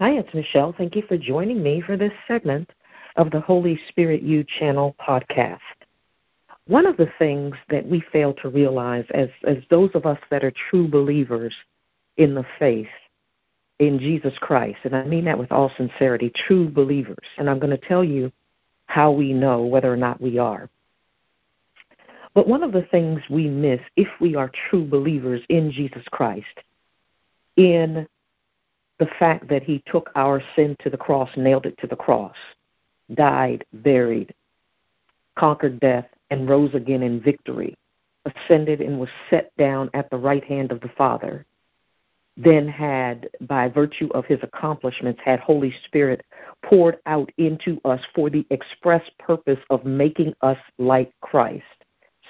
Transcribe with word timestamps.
Hi, 0.00 0.10
it's 0.10 0.34
Michelle. 0.34 0.74
Thank 0.76 0.96
you 0.96 1.02
for 1.06 1.16
joining 1.16 1.62
me 1.62 1.80
for 1.80 1.96
this 1.96 2.12
segment 2.26 2.68
of 3.14 3.30
the 3.30 3.40
Holy 3.40 3.78
Spirit 3.88 4.22
U 4.22 4.44
channel 4.58 4.96
podcast. 5.00 5.60
One 6.66 6.84
of 6.84 6.96
the 6.96 7.12
things 7.16 7.54
that 7.70 7.86
we 7.86 8.02
fail 8.12 8.34
to 8.42 8.48
realize 8.48 9.04
as, 9.14 9.28
as 9.46 9.58
those 9.70 9.90
of 9.94 10.04
us 10.04 10.18
that 10.30 10.42
are 10.42 10.52
true 10.68 10.88
believers 10.88 11.54
in 12.16 12.34
the 12.34 12.44
faith 12.58 12.88
in 13.78 14.00
Jesus 14.00 14.36
Christ, 14.40 14.78
and 14.82 14.96
I 14.96 15.04
mean 15.04 15.26
that 15.26 15.38
with 15.38 15.52
all 15.52 15.70
sincerity, 15.76 16.32
true 16.34 16.68
believers, 16.68 17.26
and 17.38 17.48
I'm 17.48 17.60
going 17.60 17.70
to 17.70 17.88
tell 17.88 18.02
you 18.02 18.32
how 18.86 19.12
we 19.12 19.32
know 19.32 19.62
whether 19.62 19.92
or 19.92 19.96
not 19.96 20.20
we 20.20 20.38
are. 20.38 20.68
But 22.34 22.48
one 22.48 22.64
of 22.64 22.72
the 22.72 22.86
things 22.90 23.20
we 23.30 23.46
miss 23.46 23.80
if 23.94 24.08
we 24.20 24.34
are 24.34 24.50
true 24.68 24.84
believers 24.84 25.42
in 25.48 25.70
Jesus 25.70 26.04
Christ, 26.10 26.62
in 27.56 28.08
the 28.98 29.08
fact 29.18 29.48
that 29.48 29.62
he 29.62 29.82
took 29.86 30.10
our 30.14 30.42
sin 30.54 30.76
to 30.80 30.90
the 30.90 30.96
cross, 30.96 31.30
nailed 31.36 31.66
it 31.66 31.76
to 31.78 31.86
the 31.86 31.96
cross, 31.96 32.36
died, 33.14 33.64
buried, 33.72 34.32
conquered 35.36 35.80
death, 35.80 36.06
and 36.30 36.48
rose 36.48 36.74
again 36.74 37.02
in 37.02 37.20
victory, 37.20 37.76
ascended 38.24 38.80
and 38.80 38.98
was 38.98 39.08
set 39.30 39.54
down 39.56 39.90
at 39.94 40.08
the 40.10 40.16
right 40.16 40.44
hand 40.44 40.72
of 40.72 40.80
the 40.80 40.90
Father, 40.96 41.44
then 42.36 42.66
had, 42.66 43.28
by 43.42 43.68
virtue 43.68 44.08
of 44.14 44.24
his 44.24 44.40
accomplishments, 44.42 45.20
had 45.24 45.38
Holy 45.40 45.72
Spirit 45.84 46.24
poured 46.64 46.98
out 47.06 47.30
into 47.38 47.80
us 47.84 48.00
for 48.14 48.30
the 48.30 48.46
express 48.50 49.02
purpose 49.18 49.60
of 49.70 49.84
making 49.84 50.34
us 50.40 50.58
like 50.78 51.12
Christ. 51.20 51.64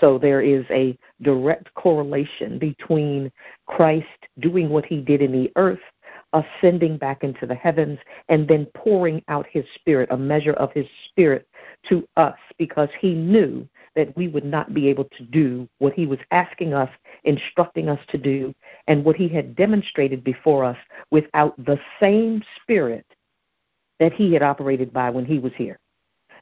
So 0.00 0.18
there 0.18 0.42
is 0.42 0.64
a 0.70 0.98
direct 1.22 1.72
correlation 1.74 2.58
between 2.58 3.30
Christ 3.66 4.06
doing 4.40 4.68
what 4.68 4.84
he 4.84 5.00
did 5.00 5.22
in 5.22 5.32
the 5.32 5.52
earth, 5.56 5.78
ascending 6.34 6.98
back 6.98 7.24
into 7.24 7.46
the 7.46 7.54
heavens, 7.54 7.98
and 8.28 8.46
then 8.46 8.66
pouring 8.74 9.22
out 9.28 9.46
his 9.50 9.64
spirit, 9.74 10.08
a 10.10 10.16
measure 10.16 10.52
of 10.54 10.72
his 10.72 10.86
spirit 11.08 11.48
to 11.88 12.06
us, 12.16 12.36
because 12.58 12.88
he 13.00 13.14
knew 13.14 13.66
that 13.96 14.14
we 14.16 14.28
would 14.28 14.44
not 14.44 14.74
be 14.74 14.88
able 14.88 15.04
to 15.04 15.22
do 15.24 15.68
what 15.78 15.94
he 15.94 16.06
was 16.06 16.18
asking 16.30 16.74
us, 16.74 16.90
instructing 17.24 17.88
us 17.88 18.00
to 18.08 18.18
do, 18.18 18.54
and 18.88 19.04
what 19.04 19.16
he 19.16 19.28
had 19.28 19.56
demonstrated 19.56 20.22
before 20.22 20.64
us 20.64 20.78
without 21.10 21.56
the 21.64 21.78
same 22.00 22.42
spirit 22.60 23.06
that 24.00 24.12
he 24.12 24.32
had 24.32 24.42
operated 24.42 24.92
by 24.92 25.08
when 25.08 25.24
he 25.24 25.38
was 25.38 25.52
here. 25.56 25.78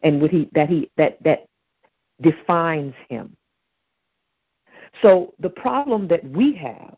And 0.02 0.20
what 0.20 0.32
he 0.32 0.48
that 0.52 0.68
he 0.68 0.90
that 0.96 1.22
that 1.22 1.46
defines 2.20 2.94
him 3.08 3.36
so 5.00 5.32
the 5.38 5.48
problem 5.48 6.08
that 6.08 6.28
we 6.28 6.52
have, 6.54 6.96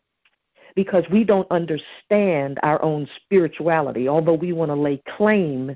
because 0.75 1.03
we 1.11 1.23
don't 1.23 1.49
understand 1.51 2.59
our 2.63 2.81
own 2.81 3.07
spirituality, 3.23 4.07
although 4.07 4.33
we 4.33 4.53
want 4.53 4.69
to 4.69 4.75
lay 4.75 5.01
claim 5.17 5.75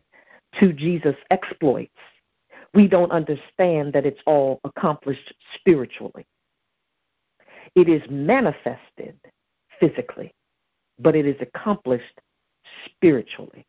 to 0.60 0.74
Jesus' 0.74 1.16
exploits, 1.32 1.92
we 2.74 2.88
don't 2.88 3.12
understand 3.12 3.94
that 3.94 4.06
it's 4.06 4.22
all 4.26 4.60
accomplished 4.64 5.34
spiritually. 5.56 6.26
It 7.76 7.88
is 7.88 8.02
manifested 8.10 9.18
physically, 9.80 10.34
but 11.00 11.16
it 11.16 11.26
is 11.26 11.36
accomplished 11.40 12.20
spiritually. 12.86 13.66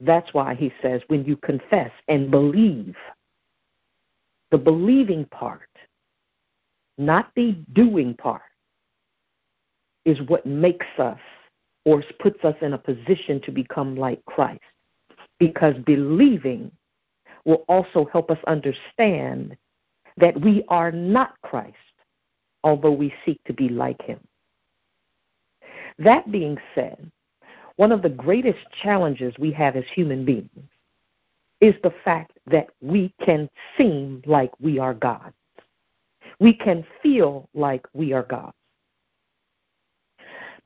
That's 0.00 0.32
why 0.32 0.54
he 0.54 0.72
says 0.82 1.02
when 1.08 1.24
you 1.24 1.36
confess 1.36 1.90
and 2.08 2.30
believe, 2.30 2.96
the 4.50 4.58
believing 4.58 5.24
part 5.26 5.68
not 6.98 7.30
the 7.36 7.52
doing 7.72 8.14
part, 8.14 8.42
is 10.06 10.18
what 10.28 10.46
makes 10.46 10.86
us 10.98 11.18
or 11.84 12.02
puts 12.20 12.42
us 12.44 12.54
in 12.62 12.72
a 12.72 12.78
position 12.78 13.40
to 13.42 13.50
become 13.50 13.96
like 13.96 14.24
Christ. 14.24 14.60
Because 15.38 15.74
believing 15.84 16.70
will 17.44 17.64
also 17.68 18.08
help 18.12 18.30
us 18.30 18.38
understand 18.46 19.56
that 20.16 20.40
we 20.40 20.64
are 20.68 20.90
not 20.90 21.34
Christ, 21.42 21.76
although 22.64 22.92
we 22.92 23.12
seek 23.24 23.38
to 23.44 23.52
be 23.52 23.68
like 23.68 24.00
him. 24.00 24.18
That 25.98 26.32
being 26.32 26.56
said, 26.74 27.10
one 27.76 27.92
of 27.92 28.00
the 28.00 28.08
greatest 28.08 28.60
challenges 28.82 29.34
we 29.38 29.52
have 29.52 29.76
as 29.76 29.84
human 29.94 30.24
beings 30.24 30.48
is 31.60 31.74
the 31.82 31.92
fact 32.04 32.32
that 32.46 32.68
we 32.80 33.14
can 33.22 33.50
seem 33.76 34.22
like 34.26 34.52
we 34.60 34.78
are 34.78 34.94
God 34.94 35.32
we 36.38 36.52
can 36.52 36.84
feel 37.02 37.48
like 37.54 37.86
we 37.94 38.12
are 38.12 38.22
God. 38.22 38.52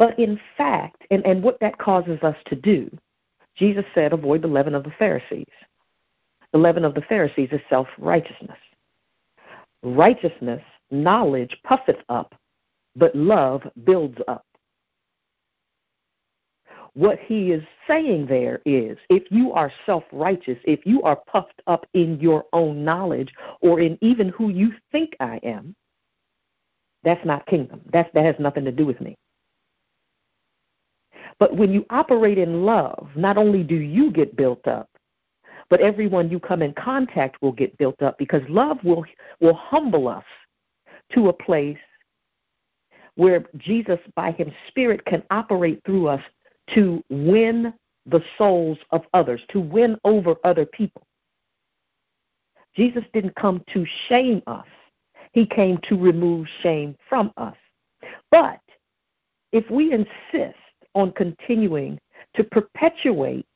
But 0.01 0.19
in 0.19 0.41
fact, 0.57 1.05
and, 1.11 1.25
and 1.27 1.43
what 1.43 1.61
that 1.61 1.77
causes 1.77 2.19
us 2.23 2.37
to 2.47 2.57
do, 2.57 2.91
Jesus 3.55 3.85
said, 3.95 4.15
avoid 4.15 4.41
the 4.41 4.49
leaven 4.49 4.75
of 4.75 4.83
the 4.83 4.95
Pharisees. 4.99 5.53
The 6.53 6.59
leaven 6.59 6.87
of 6.87 6.95
the 6.95 7.03
Pharisees 7.03 7.51
is 7.53 7.61
self 7.69 7.87
righteousness. 7.99 8.57
Righteousness, 9.83 10.63
knowledge 10.91 11.55
puffeth 11.65 12.03
up, 12.09 12.35
but 12.97 13.15
love 13.15 13.63
builds 13.85 14.17
up 14.27 14.47
what 16.95 17.19
he 17.19 17.53
is 17.53 17.63
saying 17.87 18.27
there 18.27 18.61
is 18.65 18.97
if 19.11 19.25
you 19.31 19.53
are 19.53 19.71
self 19.87 20.03
righteous, 20.13 20.59
if 20.65 20.85
you 20.85 21.03
are 21.03 21.17
puffed 21.17 21.61
up 21.67 21.87
in 21.93 22.19
your 22.21 22.47
own 22.55 22.85
knowledge 22.85 23.33
or 23.61 23.81
in 23.81 23.99
even 24.01 24.31
who 24.31 24.49
you 24.49 24.73
think 24.91 25.15
I 25.21 25.39
am, 25.43 25.77
that's 27.05 27.25
not 27.25 27.47
kingdom. 27.47 27.83
That's, 27.93 28.11
that 28.15 28.25
has 28.25 28.37
nothing 28.39 28.65
to 28.65 28.73
do 28.73 28.87
with 28.87 29.01
me. 29.01 29.17
But 31.41 31.57
when 31.57 31.73
you 31.73 31.87
operate 31.91 32.39
in 32.39 32.65
love, 32.65 33.09
not 33.17 33.39
only 33.39 33.65
do 33.65 33.75
you 33.75 34.13
get 34.13 34.37
built 34.37 34.69
up, 34.69 34.89
but 35.71 35.81
everyone 35.81 36.31
you 36.31 36.39
come 36.39 36.61
in 36.61 36.75
contact 36.75 37.41
will 37.41 37.53
get 37.53 37.77
built 37.79 38.01
up 38.03 38.19
because 38.19 38.43
love 38.49 38.79
will, 38.85 39.05
will 39.41 39.55
humble 39.55 40.07
us 40.07 40.25
to 41.15 41.29
a 41.29 41.33
place 41.33 41.79
where 43.15 43.47
Jesus, 43.57 43.99
by 44.15 44.33
his 44.33 44.49
Spirit, 44.69 45.05
can 45.07 45.23
operate 45.31 45.81
through 45.87 46.09
us 46.09 46.23
to 46.75 47.03
win 47.09 47.73
the 48.07 48.23
souls 48.37 48.79
of 48.91 49.03
others, 49.15 49.41
to 49.49 49.61
win 49.61 49.97
over 50.05 50.37
other 50.45 50.67
people. 50.67 51.03
Jesus 52.77 53.05
didn't 53.13 53.35
come 53.35 53.65
to 53.73 53.85
shame 54.09 54.43
us, 54.47 54.67
He 55.33 55.47
came 55.47 55.79
to 55.89 55.97
remove 55.97 56.47
shame 56.63 56.97
from 57.09 57.33
us. 57.37 57.57
But 58.31 58.61
if 59.53 59.69
we 59.71 59.93
insist 59.93 60.57
on 60.95 61.13
continuing 61.13 61.99
to 62.35 62.45
perpetuate 62.45 63.47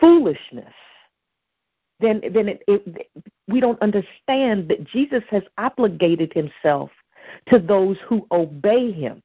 foolishness, 0.00 0.72
then 2.00 2.20
then 2.32 2.48
it, 2.48 2.62
it, 2.68 3.10
we 3.48 3.60
don't 3.60 3.80
understand 3.80 4.68
that 4.68 4.84
Jesus 4.84 5.22
has 5.30 5.42
obligated 5.58 6.32
himself 6.32 6.90
to 7.48 7.58
those 7.58 7.96
who 8.06 8.26
obey 8.30 8.92
him. 8.92 9.22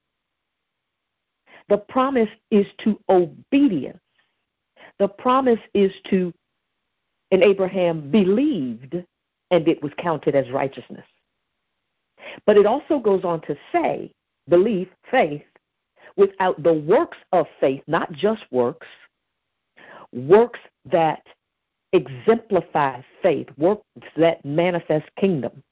The 1.70 1.78
promise 1.78 2.30
is 2.50 2.66
to 2.84 3.00
obedience. 3.10 4.00
The 5.00 5.08
promise 5.08 5.60
is 5.74 5.92
to, 6.10 6.34
and 7.32 7.44
Abraham 7.44 8.12
believed, 8.12 8.96
and 9.52 9.68
it 9.68 9.82
was 9.82 9.92
counted 9.98 10.36
as 10.36 10.50
righteousness. 10.52 11.06
But 12.46 12.58
it 12.58 12.66
also 12.66 13.00
goes 13.00 13.24
on 13.24 13.42
to 13.42 13.56
say, 13.72 14.12
belief, 14.48 14.88
faith, 15.10 15.44
without 16.18 16.62
the 16.64 16.74
works 16.74 17.18
of 17.32 17.46
faith, 17.60 17.82
not 17.88 18.12
just 18.12 18.44
works, 18.52 18.88
works 20.14 20.60
that 20.86 21.24
exemplify 21.94 23.02
faith, 23.22 23.48
works 23.58 23.84
that 24.18 24.44
manifest 24.46 25.06
kingdom, 25.20 25.64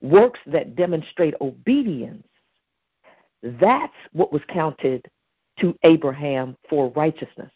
works 0.00 0.40
that 0.46 0.74
demonstrate 0.76 1.34
obedience, 1.40 2.26
that's 3.42 3.92
what 4.12 4.32
was 4.32 4.42
counted 4.48 5.04
to 5.58 5.76
Abraham 5.82 6.56
for 6.68 6.90
righteousness. 6.90 7.50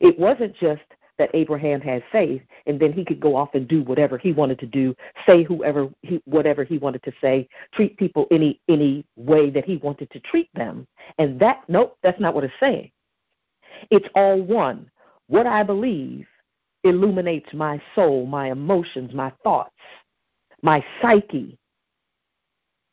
It 0.00 0.18
wasn't 0.18 0.54
just 0.56 0.82
that 1.18 1.30
Abraham 1.34 1.80
had 1.80 2.02
faith 2.12 2.42
and 2.66 2.78
then 2.78 2.92
he 2.92 3.04
could 3.04 3.20
go 3.20 3.36
off 3.36 3.54
and 3.54 3.66
do 3.66 3.82
whatever 3.82 4.18
he 4.18 4.32
wanted 4.32 4.58
to 4.60 4.66
do, 4.66 4.94
say 5.26 5.42
whoever 5.42 5.88
he, 6.02 6.20
whatever 6.24 6.64
he 6.64 6.78
wanted 6.78 7.02
to 7.04 7.12
say, 7.20 7.48
treat 7.72 7.96
people 7.96 8.26
any 8.30 8.60
any 8.68 9.04
way 9.16 9.50
that 9.50 9.64
he 9.64 9.76
wanted 9.78 10.10
to 10.10 10.20
treat 10.20 10.48
them. 10.54 10.86
And 11.18 11.38
that 11.40 11.62
nope, 11.68 11.96
that's 12.02 12.20
not 12.20 12.34
what 12.34 12.44
it's 12.44 12.54
saying. 12.60 12.90
It's 13.90 14.08
all 14.14 14.40
one. 14.40 14.90
What 15.28 15.46
I 15.46 15.62
believe 15.62 16.26
illuminates 16.84 17.52
my 17.52 17.80
soul, 17.94 18.26
my 18.26 18.50
emotions, 18.50 19.12
my 19.12 19.32
thoughts, 19.42 19.74
my 20.62 20.84
psyche. 21.00 21.58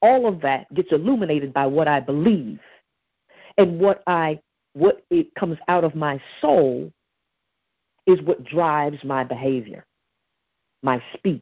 All 0.02 0.28
of 0.28 0.42
that 0.42 0.74
gets 0.74 0.92
illuminated 0.92 1.54
by 1.54 1.66
what 1.66 1.88
I 1.88 2.00
believe 2.00 2.60
and 3.58 3.80
what 3.80 4.04
I 4.08 4.40
what 4.74 5.06
it 5.12 5.34
comes 5.36 5.58
out 5.68 5.84
of 5.84 5.96
my 5.96 6.20
soul 6.42 6.92
is 8.08 8.22
what 8.22 8.44
drives 8.44 9.04
my 9.04 9.24
behavior, 9.24 9.86
my 10.82 11.02
speech. 11.14 11.42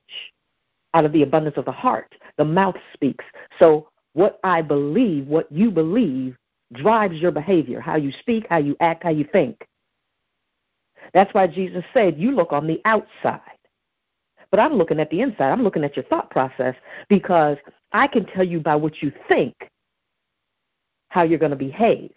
Out 0.93 1.05
of 1.05 1.13
the 1.13 1.23
abundance 1.23 1.55
of 1.55 1.63
the 1.63 1.71
heart, 1.71 2.13
the 2.37 2.43
mouth 2.43 2.75
speaks. 2.93 3.23
So 3.59 3.87
what 4.13 4.39
I 4.43 4.61
believe, 4.61 5.25
what 5.25 5.49
you 5.49 5.71
believe, 5.71 6.35
drives 6.73 7.15
your 7.19 7.31
behavior, 7.31 7.79
how 7.79 7.95
you 7.95 8.11
speak, 8.11 8.45
how 8.49 8.57
you 8.57 8.75
act, 8.81 9.03
how 9.03 9.09
you 9.09 9.25
think. 9.31 9.65
That's 11.13 11.33
why 11.33 11.47
Jesus 11.47 11.83
said, 11.93 12.19
You 12.19 12.31
look 12.31 12.51
on 12.51 12.67
the 12.67 12.81
outside. 12.85 13.39
But 14.51 14.59
I'm 14.59 14.73
looking 14.73 14.99
at 14.99 15.09
the 15.09 15.21
inside. 15.21 15.51
I'm 15.51 15.63
looking 15.63 15.83
at 15.83 15.95
your 15.95 16.05
thought 16.05 16.29
process 16.29 16.75
because 17.07 17.57
I 17.93 18.07
can 18.07 18.25
tell 18.25 18.43
you 18.43 18.59
by 18.59 18.75
what 18.75 19.01
you 19.01 19.11
think 19.29 19.55
how 21.09 21.23
you're 21.23 21.39
going 21.39 21.51
to 21.51 21.57
behave. 21.57 22.11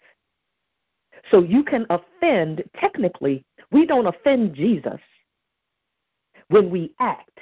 So 1.31 1.41
you 1.41 1.63
can 1.63 1.85
offend, 1.89 2.63
technically, 2.79 3.43
we 3.71 3.85
don't 3.85 4.07
offend 4.07 4.55
Jesus 4.55 4.99
when 6.49 6.69
we 6.69 6.93
act. 6.99 7.39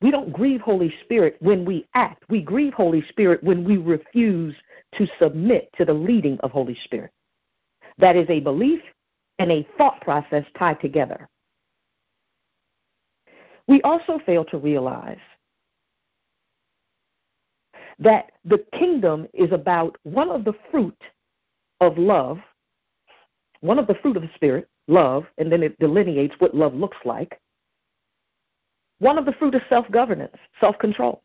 We 0.00 0.10
don't 0.10 0.32
grieve 0.32 0.60
Holy 0.60 0.94
Spirit 1.02 1.36
when 1.40 1.64
we 1.64 1.86
act. 1.94 2.24
We 2.28 2.40
grieve 2.40 2.72
Holy 2.72 3.02
Spirit 3.08 3.42
when 3.42 3.64
we 3.64 3.76
refuse 3.76 4.54
to 4.94 5.06
submit 5.20 5.68
to 5.76 5.84
the 5.84 5.92
leading 5.92 6.38
of 6.40 6.52
Holy 6.52 6.78
Spirit. 6.84 7.10
That 7.98 8.16
is 8.16 8.26
a 8.30 8.40
belief 8.40 8.80
and 9.40 9.50
a 9.50 9.66
thought 9.76 10.00
process 10.00 10.44
tied 10.58 10.80
together. 10.80 11.28
We 13.66 13.82
also 13.82 14.20
fail 14.24 14.44
to 14.46 14.58
realize 14.58 15.18
that 17.98 18.30
the 18.44 18.64
kingdom 18.72 19.26
is 19.34 19.52
about 19.52 19.96
one 20.04 20.30
of 20.30 20.44
the 20.44 20.54
fruit 20.70 21.00
of 21.80 21.98
love, 21.98 22.38
one 23.60 23.78
of 23.78 23.86
the 23.86 23.94
fruit 23.96 24.16
of 24.16 24.22
the 24.22 24.30
Spirit, 24.34 24.68
love, 24.86 25.24
and 25.38 25.50
then 25.50 25.62
it 25.62 25.78
delineates 25.78 26.34
what 26.38 26.54
love 26.54 26.74
looks 26.74 26.98
like. 27.04 27.40
One 29.00 29.18
of 29.18 29.24
the 29.26 29.32
fruit 29.32 29.54
is 29.54 29.62
self 29.68 29.90
governance, 29.90 30.36
self 30.60 30.78
control. 30.78 31.22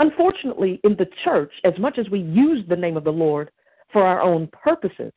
Unfortunately, 0.00 0.80
in 0.84 0.94
the 0.96 1.08
church, 1.24 1.52
as 1.64 1.76
much 1.78 1.98
as 1.98 2.08
we 2.08 2.20
use 2.20 2.64
the 2.68 2.76
name 2.76 2.96
of 2.96 3.04
the 3.04 3.12
Lord 3.12 3.50
for 3.92 4.04
our 4.04 4.20
own 4.20 4.48
purposes, 4.48 5.12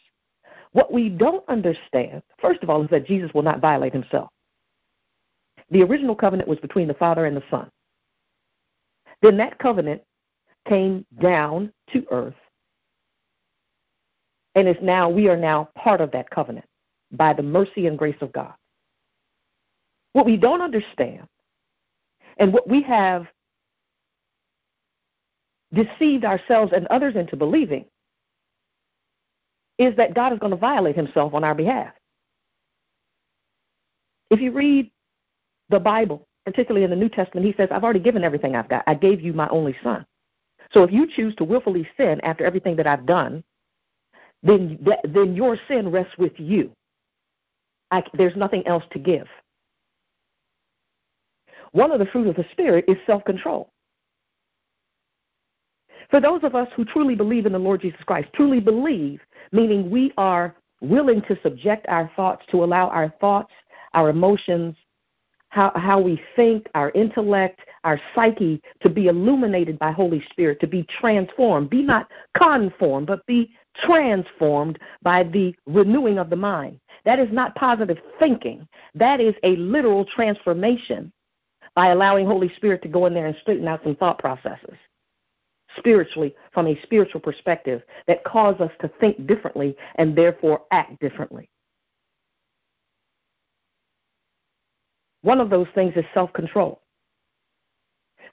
what 0.72 0.92
we 0.92 1.10
don't 1.10 1.48
understand, 1.50 2.24
first 2.42 2.64
of 2.64 2.70
all, 2.70 2.82
is 2.84 2.90
that 2.90 3.06
Jesus 3.06 3.32
will 3.34 3.44
not 3.44 3.60
violate 3.60 3.94
himself. 3.94 4.30
The 5.70 5.84
original 5.84 6.16
covenant 6.16 6.50
was 6.50 6.60
between 6.60 6.88
the 6.88 6.94
Father 6.96 7.26
and 7.26 7.36
the 7.36 7.44
Son. 7.52 7.70
Then 9.22 9.38
that 9.38 9.60
covenant 9.60 10.02
came 10.68 11.06
down 11.22 11.72
to 11.94 12.06
earth. 12.12 12.34
And 14.56 14.68
is 14.68 14.76
now 14.82 15.10
we 15.10 15.30
are 15.30 15.38
now 15.38 15.70
part 15.76 16.02
of 16.02 16.12
that 16.12 16.30
covenant 16.30 16.66
by 17.12 17.34
the 17.34 17.44
mercy 17.44 17.88
and 17.88 17.98
grace 17.98 18.18
of 18.22 18.32
God. 18.34 18.54
What 20.14 20.26
we 20.26 20.38
don't 20.38 20.62
understand 20.62 21.28
and 22.38 22.52
what 22.52 22.68
we 22.68 22.82
have 22.84 23.28
deceived 25.74 26.26
ourselves 26.26 26.74
and 26.76 26.86
others 26.88 27.16
into 27.16 27.36
believing 27.36 27.86
is 29.78 29.96
that 29.96 30.14
God 30.14 30.34
is 30.34 30.40
going 30.40 30.52
to 30.52 30.58
violate 30.58 30.96
himself 30.96 31.34
on 31.34 31.44
our 31.44 31.56
behalf. 31.56 31.94
If 34.30 34.42
you 34.42 34.52
read 34.52 34.92
the 35.70 35.80
Bible, 35.80 36.28
particularly 36.46 36.84
in 36.84 36.90
the 36.90 36.96
New 36.96 37.10
Testament, 37.10 37.46
he 37.46 37.54
says, 37.54 37.70
I've 37.72 37.84
already 37.84 38.00
given 38.00 38.24
everything 38.24 38.56
I've 38.56 38.70
got. 38.70 38.84
I 38.88 38.94
gave 38.94 39.22
you 39.22 39.34
my 39.34 39.48
only 39.50 39.76
son. 39.84 40.06
So 40.72 40.84
if 40.84 40.92
you 40.92 41.08
choose 41.08 41.36
to 41.36 41.44
willfully 41.44 41.88
sin 41.98 42.22
after 42.22 42.46
everything 42.46 42.76
that 42.78 42.88
I've 42.88 43.06
done, 43.06 43.44
then, 44.44 44.80
then 45.04 45.36
your 45.36 45.58
sin 45.68 45.92
rests 45.92 46.18
with 46.18 46.34
you. 46.38 46.72
I, 47.92 48.04
there's 48.14 48.36
nothing 48.36 48.66
else 48.66 48.84
to 48.92 49.00
give. 49.00 49.28
One 51.74 51.92
of 51.92 52.00
the 52.00 52.06
fruit 52.06 52.28
of 52.28 52.36
the 52.36 52.46
Spirit 52.52 52.86
is 52.88 52.98
self 53.06 53.24
control. 53.24 53.70
For 56.10 56.20
those 56.20 56.44
of 56.44 56.56
us 56.56 56.68
who 56.76 56.84
truly 56.84 57.16
believe 57.16 57.46
in 57.46 57.54
the 57.54 57.60
Lord 57.60 57.82
Jesus 57.82 58.02
Christ, 58.06 58.30
truly 58.34 58.60
believe, 58.60 59.22
meaning 59.52 59.90
we 59.90 60.12
are 60.18 60.56
willing 60.82 61.22
to 61.24 61.40
subject 61.42 61.86
our 61.88 62.12
thoughts, 62.16 62.44
to 62.52 62.64
allow 62.64 62.90
our 62.90 63.14
thoughts, 63.22 63.54
our 63.94 64.10
emotions, 64.10 64.76
how, 65.50 65.72
how 65.76 66.00
we 66.00 66.22
think, 66.36 66.68
our 66.76 66.92
intellect, 66.92 67.60
our 67.84 68.00
psyche 68.16 68.62
to 68.82 68.90
be 68.90 69.08
illuminated 69.08 69.78
by 69.80 69.92
Holy 69.92 70.24
Spirit, 70.32 70.60
to 70.60 70.68
be 70.68 70.86
transformed. 71.00 71.70
Be 71.70 71.84
not 71.84 72.10
conformed, 72.38 73.08
but 73.08 73.26
be 73.26 73.52
transformed 73.76 74.78
by 75.02 75.24
the 75.24 75.56
renewing 75.66 76.18
of 76.18 76.30
the 76.30 76.36
mind. 76.36 76.80
That 77.06 77.20
is 77.20 77.30
not 77.32 77.56
positive 77.56 77.98
thinking. 78.20 78.68
That 78.96 79.20
is 79.20 79.34
a 79.44 79.56
literal 79.56 80.06
transformation 80.06 81.12
by 81.76 81.88
allowing 81.88 82.26
Holy 82.26 82.54
Spirit 82.56 82.82
to 82.84 82.90
go 82.90 83.06
in 83.06 83.14
there 83.14 83.28
and 83.28 83.36
straighten 83.42 83.68
out 83.68 83.82
some 83.84 83.96
thought 83.96 84.20
processes 84.20 84.76
spiritually 85.78 86.36
from 86.54 86.68
a 86.68 86.80
spiritual 86.84 87.22
perspective 87.22 87.82
that 88.08 88.24
cause 88.26 88.60
us 88.60 88.72
to 88.82 88.90
think 89.00 89.26
differently 89.26 89.76
and 89.96 90.16
therefore 90.16 90.64
act 90.72 91.00
differently. 91.00 91.50
One 95.22 95.40
of 95.40 95.50
those 95.50 95.68
things 95.76 95.94
is 95.96 96.06
self 96.14 96.34
control. 96.34 96.82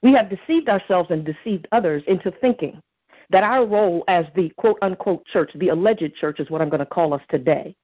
We 0.01 0.13
have 0.13 0.29
deceived 0.29 0.69
ourselves 0.69 1.11
and 1.11 1.25
deceived 1.25 1.67
others 1.71 2.03
into 2.07 2.31
thinking 2.31 2.81
that 3.29 3.43
our 3.43 3.65
role 3.65 4.03
as 4.07 4.25
the 4.35 4.49
quote 4.57 4.77
unquote 4.81 5.25
church, 5.25 5.51
the 5.55 5.69
alleged 5.69 6.15
church 6.15 6.39
is 6.39 6.49
what 6.49 6.61
I'm 6.61 6.69
going 6.69 6.79
to 6.79 6.85
call 6.85 7.13
us 7.13 7.21
today, 7.29 7.75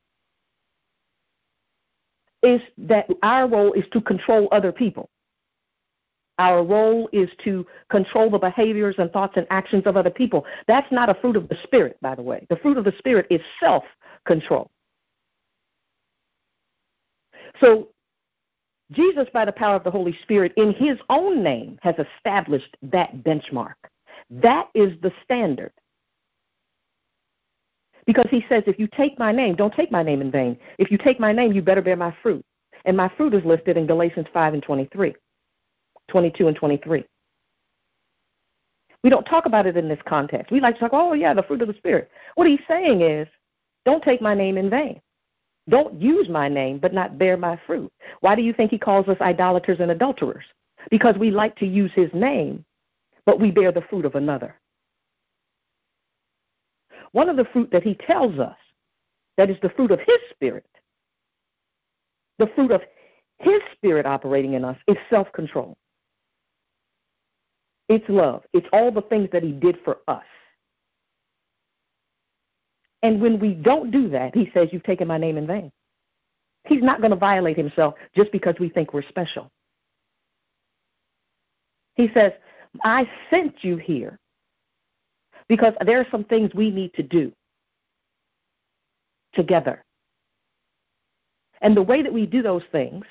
is 2.44 2.62
that 2.78 3.08
our 3.24 3.48
role 3.48 3.74
is 3.74 3.86
to 3.92 4.02
control 4.02 4.48
other 4.52 4.72
people. 4.72 5.10
Our 6.38 6.64
role 6.64 7.08
is 7.14 7.30
to 7.46 7.66
control 7.90 8.30
the 8.30 8.40
behaviors 8.40 8.96
and 8.98 9.10
thoughts 9.12 9.34
and 9.38 9.48
actions 9.50 9.84
of 9.86 9.96
other 9.96 10.10
people. 10.10 10.46
That's 10.68 10.92
not 10.92 11.10
a 11.10 11.14
fruit 11.16 11.38
of 11.38 11.48
the 11.48 11.56
Spirit, 11.64 11.98
by 12.02 12.16
the 12.16 12.22
way. 12.22 12.46
The 12.50 12.58
fruit 12.58 12.78
of 12.78 12.84
the 12.84 12.94
Spirit 12.98 13.26
is 13.30 13.42
self 13.60 13.84
control. 14.26 14.70
So 17.62 17.90
Jesus, 18.92 19.28
by 19.34 19.46
the 19.46 19.52
power 19.52 19.76
of 19.76 19.84
the 19.84 19.92
Holy 19.92 20.16
Spirit, 20.24 20.54
in 20.58 20.74
his 20.74 20.98
own 21.10 21.42
name, 21.42 21.80
has 21.82 21.96
established 21.98 22.76
that 22.84 23.16
benchmark. 23.24 23.76
That 24.30 24.70
is 24.74 24.94
the 25.02 25.12
standard. 25.24 25.72
Because 28.06 28.28
he 28.30 28.46
says, 28.48 28.64
if 28.68 28.78
you 28.78 28.88
take 28.88 29.18
my 29.18 29.32
name, 29.32 29.56
don't 29.56 29.74
take 29.74 29.92
my 29.92 30.04
name 30.04 30.22
in 30.22 30.32
vain. 30.32 30.58
If 30.78 30.92
you 30.92 30.98
take 30.98 31.20
my 31.20 31.32
name, 31.32 31.52
you 31.52 31.62
better 31.62 31.82
bear 31.82 31.96
my 31.96 32.16
fruit. 32.22 32.46
And 32.86 32.96
my 32.96 33.10
fruit 33.18 33.34
is 33.34 33.44
listed 33.44 33.78
in 33.78 33.88
Galatians 33.88 34.28
5 34.32 34.54
and 34.54 34.64
23, 34.64 35.16
22 36.08 36.48
and 36.48 36.56
23. 36.56 37.04
We 39.04 39.10
don't 39.10 39.26
talk 39.26 39.46
about 39.46 39.66
it 39.66 39.78
in 39.78 39.88
this 39.88 40.00
context. 40.08 40.52
We 40.52 40.60
like 40.60 40.76
to 40.76 40.80
talk, 40.80 40.92
oh, 40.94 41.14
yeah, 41.14 41.34
the 41.34 41.44
fruit 41.44 41.62
of 41.62 41.68
the 41.68 41.74
Spirit. 41.76 42.10
What 42.36 42.48
he's 42.48 42.60
saying 42.68 43.02
is, 43.02 43.28
don't 43.86 44.04
take 44.04 44.22
my 44.22 44.34
name 44.34 44.58
in 44.58 44.70
vain. 44.70 45.02
Don't 45.70 46.00
use 46.00 46.30
my 46.30 46.48
name, 46.48 46.78
but 46.80 46.94
not 46.94 47.18
bear 47.18 47.38
my 47.38 47.60
fruit. 47.66 47.92
Why 48.22 48.36
do 48.36 48.44
you 48.44 48.54
think 48.54 48.72
he 48.72 48.78
calls 48.78 49.08
us 49.08 49.18
idolaters 49.22 49.80
and 49.80 49.92
adulterers? 49.92 50.46
Because 50.92 51.18
we 51.18 51.32
like 51.32 51.56
to 51.58 51.66
use 51.66 51.92
his 51.94 52.10
name, 52.14 52.64
but 53.26 53.40
we 53.40 53.52
bear 53.52 53.72
the 53.72 53.82
fruit 53.82 54.06
of 54.06 54.16
another. 54.16 54.60
One 57.12 57.30
of 57.30 57.38
the 57.38 57.46
fruit 57.46 57.72
that 57.72 57.84
he 57.84 57.96
tells 57.96 58.40
us 58.40 58.58
that 59.38 59.50
is 59.50 59.58
the 59.62 59.70
fruit 59.70 59.92
of 59.92 60.00
his 60.00 60.18
spirit, 60.32 60.70
the 62.40 62.48
fruit 62.56 62.72
of 62.72 62.82
his 63.40 63.62
spirit 63.74 64.06
operating 64.06 64.54
in 64.54 64.64
us 64.64 64.78
is 64.88 64.98
self 65.10 65.32
control. 65.32 65.78
It's 67.88 68.08
love. 68.10 68.44
It's 68.54 68.68
all 68.74 68.92
the 68.92 69.02
things 69.04 69.30
that 69.32 69.44
he 69.44 69.52
did 69.52 69.78
for 69.84 70.00
us. 70.08 70.24
And 73.04 73.22
when 73.22 73.40
we 73.40 73.54
don't 73.54 73.92
do 73.92 74.10
that, 74.10 74.34
he 74.34 74.50
says, 74.54 74.70
You've 74.72 74.84
taken 74.84 75.08
my 75.08 75.18
name 75.18 75.38
in 75.38 75.46
vain. 75.46 75.72
He's 76.68 76.82
not 76.82 77.00
going 77.00 77.12
to 77.12 77.18
violate 77.18 77.58
himself 77.58 77.94
just 78.16 78.32
because 78.32 78.56
we 78.60 78.70
think 78.70 78.94
we're 78.94 79.04
special. 79.04 79.52
He 81.94 82.10
says, 82.14 82.32
I 82.84 83.10
sent 83.30 83.64
you 83.64 83.78
here 83.78 84.18
because 85.48 85.74
there 85.86 86.00
are 86.00 86.08
some 86.12 86.24
things 86.24 86.54
we 86.54 86.72
need 86.72 86.94
to 86.96 87.04
do 87.04 87.32
together. 89.34 89.84
And 91.62 91.76
the 91.76 91.82
way 91.82 92.02
that 92.02 92.14
we 92.14 92.26
do 92.26 92.42
those 92.42 92.64
things, 92.72 93.06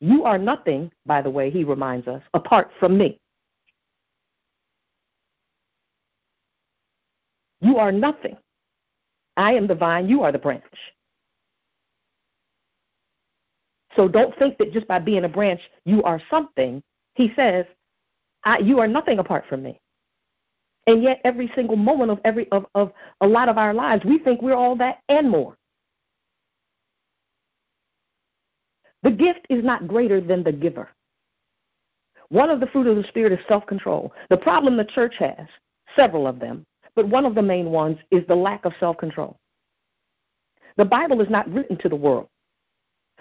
you 0.00 0.24
are 0.24 0.38
nothing, 0.38 0.90
by 1.06 1.22
the 1.22 1.30
way, 1.30 1.50
he 1.50 1.64
reminds 1.64 2.08
us, 2.08 2.22
apart 2.34 2.70
from 2.78 2.96
me. 2.98 3.18
You 7.60 7.78
are 7.78 7.92
nothing. 7.92 8.36
I 9.36 9.54
am 9.54 9.66
the 9.66 9.74
vine, 9.74 10.08
you 10.08 10.22
are 10.22 10.32
the 10.32 10.38
branch. 10.38 10.62
So 13.96 14.08
don't 14.08 14.36
think 14.38 14.58
that 14.58 14.72
just 14.72 14.86
by 14.88 14.98
being 14.98 15.24
a 15.24 15.28
branch 15.28 15.60
you 15.84 16.02
are 16.02 16.20
something. 16.30 16.82
He 17.14 17.32
says, 17.36 17.64
you 18.62 18.80
are 18.80 18.88
nothing 18.88 19.18
apart 19.18 19.44
from 19.48 19.62
me. 19.62 19.80
And 20.86 21.02
yet 21.02 21.20
every 21.24 21.50
single 21.54 21.76
moment 21.76 22.10
of 22.10 22.20
every 22.24 22.50
of, 22.52 22.66
of 22.74 22.92
a 23.20 23.26
lot 23.26 23.48
of 23.48 23.56
our 23.56 23.72
lives, 23.72 24.04
we 24.04 24.18
think 24.18 24.42
we're 24.42 24.54
all 24.54 24.76
that 24.76 24.98
and 25.08 25.30
more. 25.30 25.56
The 29.02 29.10
gift 29.10 29.46
is 29.50 29.64
not 29.64 29.88
greater 29.88 30.20
than 30.20 30.42
the 30.42 30.52
giver. 30.52 30.88
One 32.28 32.50
of 32.50 32.60
the 32.60 32.66
fruit 32.66 32.86
of 32.86 32.96
the 32.96 33.04
Spirit 33.04 33.32
is 33.32 33.46
self 33.48 33.66
control. 33.66 34.12
The 34.30 34.36
problem 34.36 34.76
the 34.76 34.84
church 34.84 35.14
has 35.18 35.46
several 35.96 36.26
of 36.26 36.38
them, 36.38 36.64
but 36.96 37.08
one 37.08 37.24
of 37.24 37.34
the 37.34 37.42
main 37.42 37.70
ones 37.70 37.98
is 38.10 38.26
the 38.26 38.34
lack 38.34 38.64
of 38.64 38.72
self 38.80 38.96
control. 38.98 39.36
The 40.76 40.84
Bible 40.84 41.20
is 41.20 41.30
not 41.30 41.50
written 41.52 41.78
to 41.78 41.88
the 41.88 41.96
world, 41.96 42.28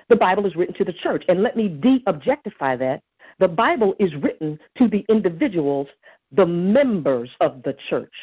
the 0.09 0.15
Bible 0.15 0.45
is 0.45 0.55
written 0.55 0.75
to 0.75 0.85
the 0.85 0.93
church. 0.93 1.23
And 1.27 1.43
let 1.43 1.55
me 1.55 1.67
de 1.67 2.03
objectify 2.07 2.75
that. 2.77 3.01
The 3.39 3.47
Bible 3.47 3.95
is 3.99 4.13
written 4.15 4.59
to 4.77 4.87
the 4.87 5.05
individuals, 5.09 5.87
the 6.31 6.45
members 6.45 7.29
of 7.39 7.63
the 7.63 7.75
church. 7.89 8.13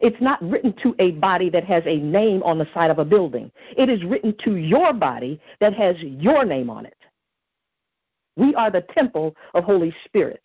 It's 0.00 0.20
not 0.20 0.42
written 0.42 0.74
to 0.82 0.94
a 0.98 1.12
body 1.12 1.50
that 1.50 1.64
has 1.64 1.82
a 1.86 1.98
name 1.98 2.42
on 2.42 2.58
the 2.58 2.68
side 2.74 2.90
of 2.90 2.98
a 2.98 3.04
building. 3.04 3.50
It 3.76 3.88
is 3.88 4.04
written 4.04 4.34
to 4.44 4.56
your 4.56 4.92
body 4.92 5.40
that 5.60 5.74
has 5.74 5.96
your 6.00 6.44
name 6.44 6.68
on 6.68 6.86
it. 6.86 6.96
We 8.36 8.54
are 8.54 8.70
the 8.70 8.84
temple 8.96 9.36
of 9.54 9.64
Holy 9.64 9.94
Spirit. 10.04 10.44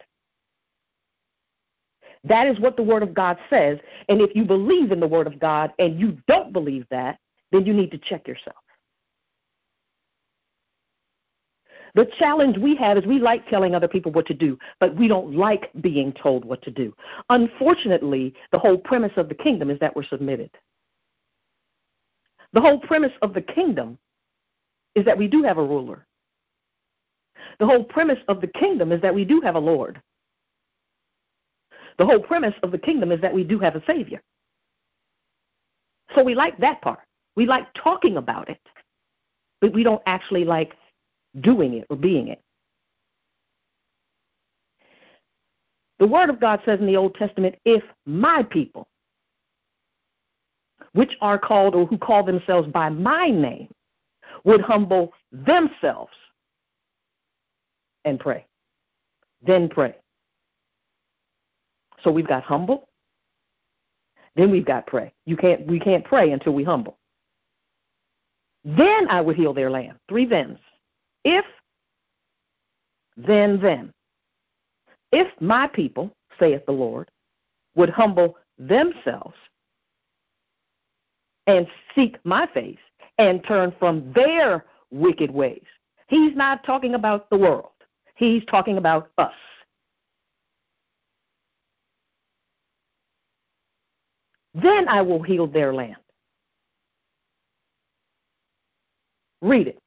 That 2.23 2.47
is 2.47 2.59
what 2.59 2.75
the 2.75 2.83
Word 2.83 3.01
of 3.01 3.13
God 3.13 3.37
says. 3.49 3.79
And 4.09 4.21
if 4.21 4.35
you 4.35 4.45
believe 4.45 4.91
in 4.91 4.99
the 4.99 5.07
Word 5.07 5.25
of 5.25 5.39
God 5.39 5.71
and 5.79 5.99
you 5.99 6.17
don't 6.27 6.53
believe 6.53 6.85
that, 6.91 7.17
then 7.51 7.65
you 7.65 7.73
need 7.73 7.91
to 7.91 7.97
check 7.97 8.27
yourself. 8.27 8.57
The 11.95 12.07
challenge 12.17 12.57
we 12.57 12.75
have 12.75 12.97
is 12.97 13.05
we 13.05 13.19
like 13.19 13.47
telling 13.47 13.75
other 13.75 13.87
people 13.87 14.11
what 14.11 14.25
to 14.27 14.33
do, 14.33 14.57
but 14.79 14.95
we 14.95 15.07
don't 15.07 15.35
like 15.35 15.71
being 15.81 16.13
told 16.13 16.45
what 16.45 16.61
to 16.63 16.71
do. 16.71 16.93
Unfortunately, 17.29 18.33
the 18.51 18.59
whole 18.59 18.77
premise 18.77 19.13
of 19.17 19.29
the 19.29 19.35
kingdom 19.35 19.69
is 19.69 19.79
that 19.79 19.95
we're 19.95 20.03
submitted. 20.03 20.51
The 22.53 22.61
whole 22.61 22.79
premise 22.79 23.13
of 23.21 23.33
the 23.33 23.41
kingdom 23.41 23.97
is 24.95 25.05
that 25.05 25.17
we 25.17 25.27
do 25.27 25.43
have 25.43 25.57
a 25.57 25.63
ruler. 25.63 26.05
The 27.59 27.65
whole 27.65 27.83
premise 27.83 28.19
of 28.27 28.41
the 28.41 28.47
kingdom 28.47 28.91
is 28.91 29.01
that 29.01 29.13
we 29.13 29.25
do 29.25 29.41
have 29.41 29.55
a 29.55 29.59
Lord. 29.59 30.01
The 31.97 32.05
whole 32.05 32.19
premise 32.19 32.55
of 32.63 32.71
the 32.71 32.77
kingdom 32.77 33.11
is 33.11 33.21
that 33.21 33.33
we 33.33 33.43
do 33.43 33.59
have 33.59 33.75
a 33.75 33.83
Savior. 33.85 34.21
So 36.15 36.23
we 36.23 36.33
like 36.33 36.57
that 36.57 36.81
part. 36.81 36.99
We 37.35 37.45
like 37.45 37.67
talking 37.73 38.17
about 38.17 38.49
it, 38.49 38.61
but 39.61 39.73
we 39.73 39.83
don't 39.83 40.01
actually 40.05 40.43
like 40.43 40.73
doing 41.41 41.73
it 41.75 41.85
or 41.89 41.95
being 41.95 42.27
it. 42.27 42.41
The 45.99 46.07
Word 46.07 46.29
of 46.29 46.39
God 46.39 46.61
says 46.65 46.79
in 46.79 46.87
the 46.87 46.95
Old 46.95 47.15
Testament, 47.15 47.55
if 47.65 47.83
my 48.05 48.43
people, 48.43 48.87
which 50.93 51.11
are 51.21 51.37
called 51.37 51.75
or 51.75 51.85
who 51.85 51.97
call 51.97 52.23
themselves 52.23 52.67
by 52.69 52.89
my 52.89 53.29
name, 53.29 53.67
would 54.45 54.61
humble 54.61 55.13
themselves 55.31 56.13
and 58.05 58.19
pray, 58.19 58.45
then 59.45 59.67
pray. 59.67 59.95
So 62.03 62.11
we've 62.11 62.27
got 62.27 62.43
humble, 62.43 62.87
then 64.35 64.51
we've 64.51 64.65
got 64.65 64.87
pray. 64.87 65.13
You 65.25 65.35
can't 65.35 65.67
we 65.67 65.79
can't 65.79 66.05
pray 66.05 66.31
until 66.31 66.53
we 66.53 66.63
humble. 66.63 66.97
Then 68.63 69.09
I 69.09 69.19
would 69.19 69.35
heal 69.35 69.53
their 69.53 69.69
land. 69.69 69.97
Three 70.07 70.25
thens. 70.25 70.59
If, 71.23 71.45
then, 73.17 73.59
then. 73.61 73.91
If 75.11 75.27
my 75.41 75.67
people, 75.67 76.11
saith 76.39 76.65
the 76.65 76.71
Lord, 76.71 77.09
would 77.75 77.89
humble 77.89 78.37
themselves 78.57 79.35
and 81.47 81.67
seek 81.95 82.17
my 82.23 82.47
face 82.53 82.77
and 83.17 83.43
turn 83.43 83.73
from 83.79 84.11
their 84.13 84.65
wicked 84.91 85.31
ways. 85.31 85.63
He's 86.07 86.35
not 86.35 86.63
talking 86.63 86.95
about 86.95 87.29
the 87.29 87.37
world. 87.37 87.71
He's 88.15 88.43
talking 88.45 88.77
about 88.77 89.09
us. 89.17 89.33
Then 94.53 94.87
I 94.87 95.01
will 95.01 95.21
heal 95.21 95.47
their 95.47 95.73
land. 95.73 95.95
Read 99.41 99.67
it. 99.67 99.79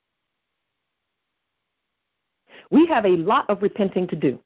We 2.72 2.86
have 2.86 3.04
a 3.04 3.10
lot 3.10 3.48
of 3.50 3.62
repenting 3.62 4.08
to 4.08 4.16
do. 4.16 4.40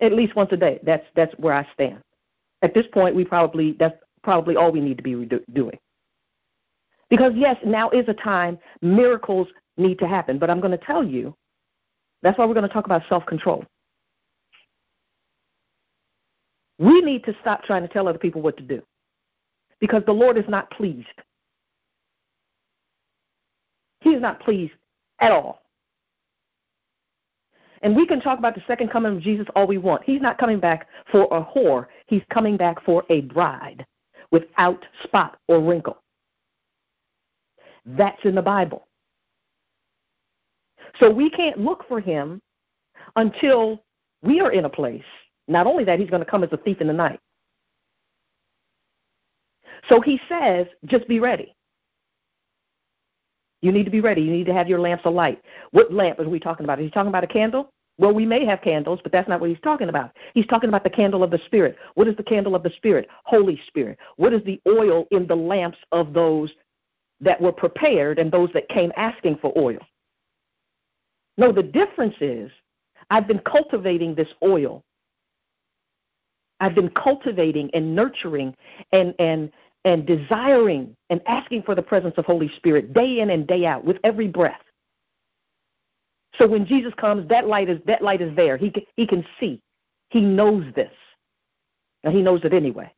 At 0.00 0.12
least 0.12 0.34
once 0.34 0.50
a 0.50 0.56
day. 0.56 0.80
That's 0.82 1.04
that's 1.14 1.34
where 1.38 1.52
I 1.52 1.66
stand. 1.74 2.00
At 2.62 2.74
this 2.74 2.86
point, 2.92 3.14
we 3.14 3.24
probably 3.24 3.76
that's 3.78 3.96
probably 4.24 4.56
all 4.56 4.72
we 4.72 4.80
need 4.80 4.96
to 4.96 5.02
be 5.02 5.28
doing. 5.52 5.78
Because 7.10 7.32
yes, 7.36 7.56
now 7.64 7.90
is 7.90 8.08
a 8.08 8.14
time 8.14 8.58
miracles 8.80 9.48
need 9.76 9.98
to 9.98 10.08
happen, 10.08 10.38
but 10.38 10.48
I'm 10.48 10.60
going 10.60 10.76
to 10.76 10.84
tell 10.84 11.04
you 11.04 11.34
that's 12.22 12.38
why 12.38 12.46
we're 12.46 12.54
going 12.54 12.68
to 12.68 12.72
talk 12.72 12.86
about 12.86 13.02
self-control. 13.08 13.64
We 16.78 17.02
need 17.02 17.24
to 17.24 17.34
stop 17.40 17.62
trying 17.64 17.82
to 17.82 17.88
tell 17.88 18.08
other 18.08 18.18
people 18.18 18.40
what 18.40 18.56
to 18.56 18.62
do 18.62 18.82
because 19.80 20.02
the 20.06 20.12
Lord 20.12 20.38
is 20.38 20.44
not 20.48 20.70
pleased. 20.70 21.08
He 24.00 24.10
is 24.10 24.22
not 24.22 24.40
pleased 24.40 24.72
at 25.20 25.32
all. 25.32 25.60
And 27.82 27.96
we 27.96 28.06
can 28.06 28.20
talk 28.20 28.38
about 28.38 28.54
the 28.54 28.62
second 28.66 28.90
coming 28.90 29.16
of 29.16 29.22
Jesus 29.22 29.46
all 29.56 29.66
we 29.66 29.78
want. 29.78 30.02
He's 30.04 30.20
not 30.20 30.38
coming 30.38 30.60
back 30.60 30.86
for 31.10 31.24
a 31.30 31.42
whore, 31.42 31.86
he's 32.06 32.22
coming 32.30 32.56
back 32.56 32.82
for 32.84 33.04
a 33.08 33.22
bride 33.22 33.86
without 34.30 34.84
spot 35.02 35.38
or 35.48 35.60
wrinkle. 35.60 36.02
That's 37.86 38.22
in 38.24 38.34
the 38.34 38.42
Bible. 38.42 38.86
So 40.98 41.10
we 41.10 41.30
can't 41.30 41.58
look 41.58 41.84
for 41.88 42.00
him 42.00 42.40
until 43.16 43.82
we 44.22 44.40
are 44.40 44.52
in 44.52 44.64
a 44.66 44.70
place. 44.70 45.02
Not 45.48 45.66
only 45.66 45.84
that, 45.84 45.98
he's 45.98 46.10
going 46.10 46.24
to 46.24 46.30
come 46.30 46.44
as 46.44 46.52
a 46.52 46.56
thief 46.58 46.80
in 46.80 46.86
the 46.86 46.92
night. 46.92 47.20
So 49.88 50.00
he 50.00 50.20
says, 50.28 50.66
just 50.84 51.08
be 51.08 51.20
ready. 51.20 51.56
You 53.62 53.72
need 53.72 53.84
to 53.84 53.90
be 53.90 54.00
ready. 54.00 54.22
You 54.22 54.32
need 54.32 54.46
to 54.46 54.54
have 54.54 54.68
your 54.68 54.80
lamps 54.80 55.04
alight. 55.04 55.42
What 55.70 55.92
lamp 55.92 56.18
are 56.18 56.28
we 56.28 56.40
talking 56.40 56.64
about? 56.64 56.78
Is 56.78 56.86
he 56.86 56.90
talking 56.90 57.08
about 57.08 57.24
a 57.24 57.28
candle? 57.28 57.72
Well, 57.98 58.14
we 58.14 58.24
may 58.24 58.46
have 58.46 58.62
candles, 58.62 59.00
but 59.02 59.12
that's 59.12 59.28
not 59.28 59.40
what 59.40 59.50
he's 59.50 59.60
talking 59.60 59.90
about. 59.90 60.12
He's 60.32 60.46
talking 60.46 60.70
about 60.70 60.84
the 60.84 60.90
candle 60.90 61.22
of 61.22 61.30
the 61.30 61.40
Spirit. 61.44 61.76
What 61.94 62.08
is 62.08 62.16
the 62.16 62.22
candle 62.22 62.54
of 62.54 62.62
the 62.62 62.70
Spirit? 62.70 63.08
Holy 63.24 63.60
Spirit. 63.66 63.98
What 64.16 64.32
is 64.32 64.42
the 64.44 64.58
oil 64.66 65.06
in 65.10 65.26
the 65.26 65.36
lamps 65.36 65.76
of 65.92 66.14
those 66.14 66.50
that 67.20 67.38
were 67.38 67.52
prepared 67.52 68.18
and 68.18 68.32
those 68.32 68.48
that 68.54 68.70
came 68.70 68.90
asking 68.96 69.36
for 69.42 69.52
oil? 69.56 69.78
No, 71.36 71.52
the 71.52 71.62
difference 71.62 72.14
is 72.22 72.50
I've 73.10 73.26
been 73.28 73.40
cultivating 73.40 74.14
this 74.14 74.32
oil. 74.42 74.82
I've 76.60 76.74
been 76.74 76.90
cultivating 76.90 77.70
and 77.74 77.94
nurturing 77.94 78.54
and, 78.92 79.14
and, 79.18 79.52
and 79.84 80.06
desiring 80.06 80.94
and 81.08 81.20
asking 81.26 81.62
for 81.62 81.74
the 81.74 81.82
presence 81.82 82.14
of 82.16 82.24
Holy 82.26 82.50
Spirit 82.56 82.92
day 82.92 83.20
in 83.20 83.30
and 83.30 83.46
day 83.46 83.66
out 83.66 83.84
with 83.84 83.98
every 84.04 84.28
breath. 84.28 84.60
So 86.36 86.46
when 86.46 86.66
Jesus 86.66 86.92
comes, 86.94 87.28
that 87.28 87.46
light 87.46 87.68
is 87.68 87.80
that 87.86 88.02
light 88.02 88.20
is 88.20 88.34
there. 88.36 88.56
He 88.56 88.72
he 88.96 89.06
can 89.06 89.24
see. 89.38 89.60
He 90.10 90.20
knows 90.20 90.64
this. 90.74 90.92
And 92.04 92.14
he 92.14 92.22
knows 92.22 92.44
it 92.44 92.52
anyway. 92.52 92.92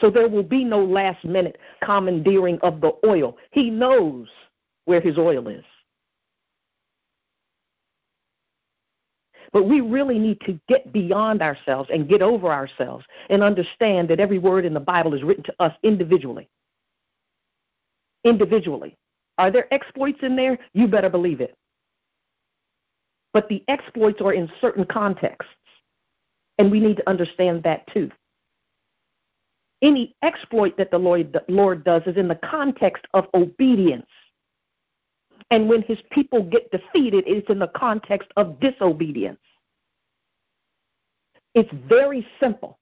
So 0.00 0.10
there 0.10 0.28
will 0.28 0.42
be 0.42 0.64
no 0.64 0.82
last 0.84 1.24
minute 1.24 1.58
commandeering 1.82 2.58
of 2.62 2.80
the 2.80 2.92
oil. 3.06 3.36
He 3.50 3.70
knows 3.70 4.28
where 4.86 5.00
his 5.00 5.18
oil 5.18 5.48
is. 5.48 5.64
But 9.52 9.64
we 9.64 9.80
really 9.80 10.18
need 10.18 10.40
to 10.42 10.60
get 10.68 10.92
beyond 10.92 11.42
ourselves 11.42 11.90
and 11.92 12.08
get 12.08 12.22
over 12.22 12.52
ourselves 12.52 13.04
and 13.30 13.42
understand 13.42 14.08
that 14.08 14.20
every 14.20 14.38
word 14.38 14.64
in 14.64 14.74
the 14.74 14.80
Bible 14.80 15.12
is 15.12 15.22
written 15.22 15.42
to 15.44 15.54
us 15.58 15.74
individually. 15.82 16.48
Individually. 18.24 18.96
Are 19.38 19.50
there 19.50 19.72
exploits 19.72 20.20
in 20.22 20.36
there? 20.36 20.58
You 20.72 20.86
better 20.86 21.08
believe 21.08 21.40
it. 21.40 21.56
But 23.32 23.48
the 23.48 23.64
exploits 23.68 24.20
are 24.20 24.32
in 24.32 24.50
certain 24.60 24.84
contexts, 24.84 25.52
and 26.58 26.70
we 26.70 26.80
need 26.80 26.96
to 26.98 27.08
understand 27.08 27.62
that 27.62 27.86
too. 27.92 28.10
Any 29.82 30.14
exploit 30.22 30.76
that 30.76 30.90
the 30.90 30.98
Lord, 30.98 31.84
does 31.84 32.02
is 32.06 32.16
in 32.16 32.28
the 32.28 32.34
context 32.34 33.06
of 33.14 33.26
obedience. 33.34 34.06
And 35.50 35.68
when 35.68 35.82
his 35.82 35.98
people 36.10 36.42
get 36.42 36.70
defeated, 36.70 37.24
it's 37.26 37.48
in 37.50 37.58
the 37.58 37.68
context 37.68 38.28
of 38.36 38.60
disobedience. 38.60 39.40
It's 41.54 41.70
very 41.88 42.26
simple. 42.38 42.78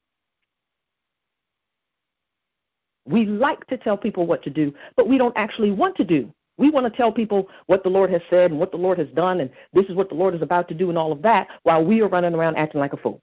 We 3.06 3.24
like 3.24 3.66
to 3.68 3.78
tell 3.78 3.96
people 3.96 4.26
what 4.26 4.42
to 4.42 4.50
do, 4.50 4.74
but 4.96 5.08
we 5.08 5.16
don't 5.16 5.36
actually 5.36 5.70
want 5.70 5.96
to 5.96 6.04
do. 6.04 6.30
We 6.58 6.70
want 6.70 6.84
to 6.84 6.94
tell 6.94 7.10
people 7.10 7.48
what 7.66 7.82
the 7.82 7.88
Lord 7.88 8.10
has 8.10 8.20
said 8.28 8.50
and 8.50 8.60
what 8.60 8.70
the 8.70 8.76
Lord 8.76 8.98
has 8.98 9.08
done, 9.14 9.40
and 9.40 9.48
this 9.72 9.86
is 9.86 9.94
what 9.94 10.10
the 10.10 10.14
Lord 10.14 10.34
is 10.34 10.42
about 10.42 10.68
to 10.68 10.74
do, 10.74 10.90
and 10.90 10.98
all 10.98 11.12
of 11.12 11.22
that, 11.22 11.48
while 11.62 11.82
we 11.82 12.02
are 12.02 12.08
running 12.08 12.34
around 12.34 12.56
acting 12.56 12.80
like 12.80 12.92
a 12.92 12.98
fool 12.98 13.22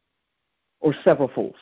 or 0.80 0.96
several 1.04 1.28
fools. 1.28 1.56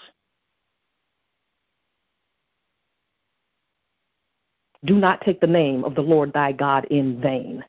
Do 4.86 4.96
not 4.96 5.22
take 5.22 5.42
the 5.42 5.48
name 5.48 5.84
of 5.84 5.96
the 5.96 6.02
Lord 6.02 6.32
thy 6.32 6.52
God 6.52 6.86
in 6.86 7.20
vain. 7.20 7.63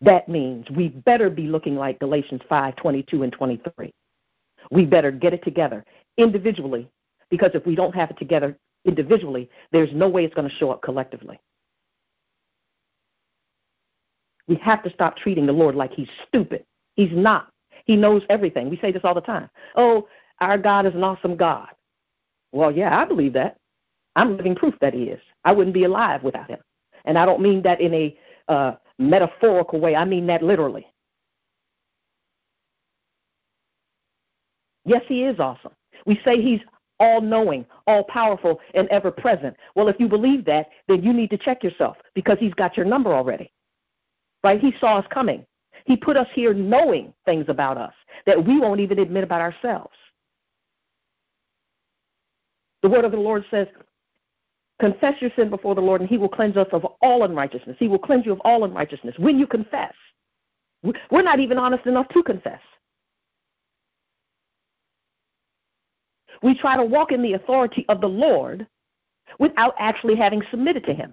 That 0.00 0.28
means 0.28 0.68
we 0.70 0.88
better 0.88 1.28
be 1.28 1.46
looking 1.46 1.76
like 1.76 1.98
Galatians 1.98 2.40
5 2.48 2.76
22 2.76 3.22
and 3.22 3.32
23. 3.32 3.92
We 4.70 4.84
better 4.86 5.10
get 5.10 5.34
it 5.34 5.44
together 5.44 5.84
individually, 6.16 6.88
because 7.30 7.50
if 7.54 7.66
we 7.66 7.74
don't 7.74 7.94
have 7.94 8.10
it 8.10 8.18
together 8.18 8.56
individually, 8.84 9.50
there's 9.72 9.92
no 9.92 10.08
way 10.08 10.24
it's 10.24 10.34
going 10.34 10.48
to 10.48 10.54
show 10.56 10.70
up 10.70 10.82
collectively. 10.82 11.38
We 14.48 14.56
have 14.56 14.82
to 14.84 14.90
stop 14.90 15.16
treating 15.16 15.46
the 15.46 15.52
Lord 15.52 15.74
like 15.74 15.92
he's 15.92 16.08
stupid. 16.26 16.64
He's 16.96 17.12
not. 17.12 17.50
He 17.84 17.96
knows 17.96 18.22
everything. 18.28 18.68
We 18.68 18.78
say 18.78 18.90
this 18.92 19.02
all 19.04 19.14
the 19.14 19.20
time. 19.20 19.48
Oh, 19.76 20.08
our 20.40 20.58
God 20.58 20.86
is 20.86 20.94
an 20.94 21.04
awesome 21.04 21.36
God. 21.36 21.68
Well, 22.52 22.72
yeah, 22.72 22.98
I 22.98 23.04
believe 23.04 23.34
that. 23.34 23.56
I'm 24.16 24.36
living 24.36 24.56
proof 24.56 24.74
that 24.80 24.94
he 24.94 25.04
is. 25.04 25.20
I 25.44 25.52
wouldn't 25.52 25.74
be 25.74 25.84
alive 25.84 26.22
without 26.22 26.50
him. 26.50 26.58
And 27.04 27.16
I 27.16 27.24
don't 27.26 27.40
mean 27.40 27.62
that 27.62 27.80
in 27.80 27.94
a 27.94 28.18
uh, 28.48 28.74
metaphorical 29.00 29.80
way, 29.80 29.96
I 29.96 30.04
mean 30.04 30.26
that 30.26 30.42
literally. 30.42 30.86
Yes, 34.84 35.02
he 35.08 35.24
is 35.24 35.38
awesome. 35.40 35.72
We 36.06 36.20
say 36.24 36.40
he's 36.40 36.60
all 36.98 37.20
knowing, 37.20 37.64
all 37.86 38.04
powerful, 38.04 38.60
and 38.74 38.88
ever 38.88 39.10
present. 39.10 39.56
Well, 39.74 39.88
if 39.88 39.98
you 39.98 40.08
believe 40.08 40.44
that, 40.44 40.68
then 40.86 41.02
you 41.02 41.12
need 41.12 41.30
to 41.30 41.38
check 41.38 41.64
yourself 41.64 41.96
because 42.14 42.38
he's 42.38 42.54
got 42.54 42.76
your 42.76 42.86
number 42.86 43.12
already. 43.12 43.50
Right? 44.44 44.60
He 44.60 44.74
saw 44.80 44.98
us 44.98 45.06
coming. 45.10 45.46
He 45.86 45.96
put 45.96 46.16
us 46.16 46.28
here 46.34 46.52
knowing 46.52 47.12
things 47.24 47.46
about 47.48 47.78
us 47.78 47.94
that 48.26 48.44
we 48.44 48.58
won't 48.58 48.80
even 48.80 48.98
admit 48.98 49.24
about 49.24 49.40
ourselves. 49.40 49.94
The 52.82 52.88
word 52.88 53.04
of 53.04 53.12
the 53.12 53.18
Lord 53.18 53.44
says, 53.50 53.66
Confess 54.80 55.20
your 55.20 55.30
sin 55.36 55.50
before 55.50 55.74
the 55.74 55.80
Lord, 55.82 56.00
and 56.00 56.08
He 56.08 56.16
will 56.16 56.28
cleanse 56.28 56.56
us 56.56 56.66
of 56.72 56.86
all 57.02 57.24
unrighteousness. 57.24 57.76
He 57.78 57.86
will 57.86 57.98
cleanse 57.98 58.24
you 58.24 58.32
of 58.32 58.40
all 58.40 58.64
unrighteousness 58.64 59.14
when 59.18 59.38
you 59.38 59.46
confess. 59.46 59.92
We're 61.10 61.22
not 61.22 61.38
even 61.38 61.58
honest 61.58 61.84
enough 61.86 62.08
to 62.08 62.22
confess. 62.22 62.60
We 66.42 66.58
try 66.58 66.78
to 66.78 66.84
walk 66.84 67.12
in 67.12 67.22
the 67.22 67.34
authority 67.34 67.84
of 67.90 68.00
the 68.00 68.08
Lord 68.08 68.66
without 69.38 69.74
actually 69.78 70.16
having 70.16 70.42
submitted 70.50 70.84
to 70.86 70.94
Him. 70.94 71.12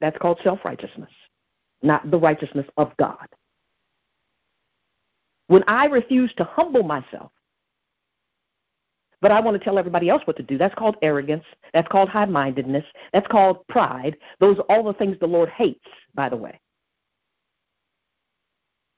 That's 0.00 0.16
called 0.16 0.40
self 0.42 0.64
righteousness, 0.64 1.10
not 1.82 2.10
the 2.10 2.18
righteousness 2.18 2.66
of 2.78 2.96
God. 2.96 3.26
When 5.48 5.62
I 5.66 5.86
refuse 5.86 6.32
to 6.38 6.44
humble 6.44 6.84
myself, 6.84 7.32
but 9.20 9.30
I 9.30 9.40
want 9.40 9.58
to 9.58 9.64
tell 9.64 9.78
everybody 9.78 10.08
else 10.08 10.22
what 10.26 10.36
to 10.38 10.42
do, 10.42 10.56
that's 10.56 10.74
called 10.74 10.96
arrogance. 11.02 11.44
That's 11.72 11.88
called 11.88 12.08
high 12.08 12.24
mindedness. 12.24 12.84
That's 13.12 13.26
called 13.26 13.66
pride. 13.68 14.16
Those 14.38 14.58
are 14.58 14.64
all 14.68 14.82
the 14.82 14.94
things 14.94 15.16
the 15.20 15.26
Lord 15.26 15.50
hates, 15.50 15.86
by 16.14 16.28
the 16.28 16.36
way. 16.36 16.58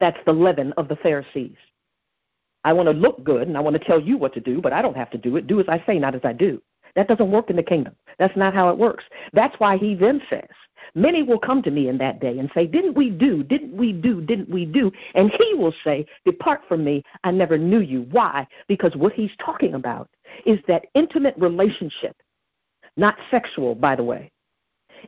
That's 0.01 0.19
the 0.27 0.33
leaven 0.33 0.73
of 0.77 0.89
the 0.89 0.97
Pharisees. 0.97 1.57
I 2.65 2.73
want 2.73 2.87
to 2.87 2.93
look 2.93 3.25
good 3.25 3.49
and 3.49 3.57
I 3.57 3.61
want 3.61 3.75
to 3.75 3.85
tell 3.85 4.01
you 4.01 4.17
what 4.17 4.33
to 4.35 4.41
do, 4.41 4.61
but 4.61 4.73
I 4.73 4.83
don't 4.83 4.97
have 4.97 5.11
to 5.11 5.19
do 5.19 5.37
it. 5.37 5.47
Do 5.47 5.61
as 5.61 5.67
I 5.69 5.83
say, 5.87 5.99
not 5.99 6.15
as 6.15 6.21
I 6.25 6.33
do. 6.33 6.63
That 6.95 7.09
doesn't 7.09 7.31
work 7.31 7.49
in 7.49 7.57
the 7.57 7.63
kingdom. 7.63 7.95
That's 8.19 8.37
not 8.37 8.55
how 8.55 8.69
it 8.69 8.77
works. 8.77 9.05
That's 9.33 9.59
why 9.59 9.79
he 9.79 9.95
then 9.95 10.21
says, 10.29 10.49
Many 10.95 11.23
will 11.23 11.39
come 11.39 11.63
to 11.63 11.71
me 11.71 11.89
in 11.89 11.97
that 11.99 12.21
day 12.21 12.39
and 12.39 12.51
say, 12.55 12.67
Didn't 12.67 12.95
we 12.95 13.09
do? 13.09 13.43
Didn't 13.43 13.75
we 13.75 13.93
do? 13.93 14.21
Didn't 14.21 14.51
we 14.51 14.67
do? 14.67 14.93
And 15.15 15.31
he 15.31 15.55
will 15.55 15.75
say, 15.85 16.05
Depart 16.25 16.63
from 16.69 16.85
me. 16.85 17.03
I 17.25 17.31
never 17.31 17.57
knew 17.57 17.81
you. 17.81 18.03
Why? 18.11 18.47
Because 18.69 18.95
what 18.97 19.13
he's 19.13 19.33
talking 19.39 19.75
about 19.75 20.11
is 20.45 20.59
that 20.69 20.87
intimate 20.95 21.35
relationship, 21.39 22.17
not 22.97 23.17
sexual, 23.31 23.75
by 23.75 23.97
the 23.97 24.05
way, 24.05 24.31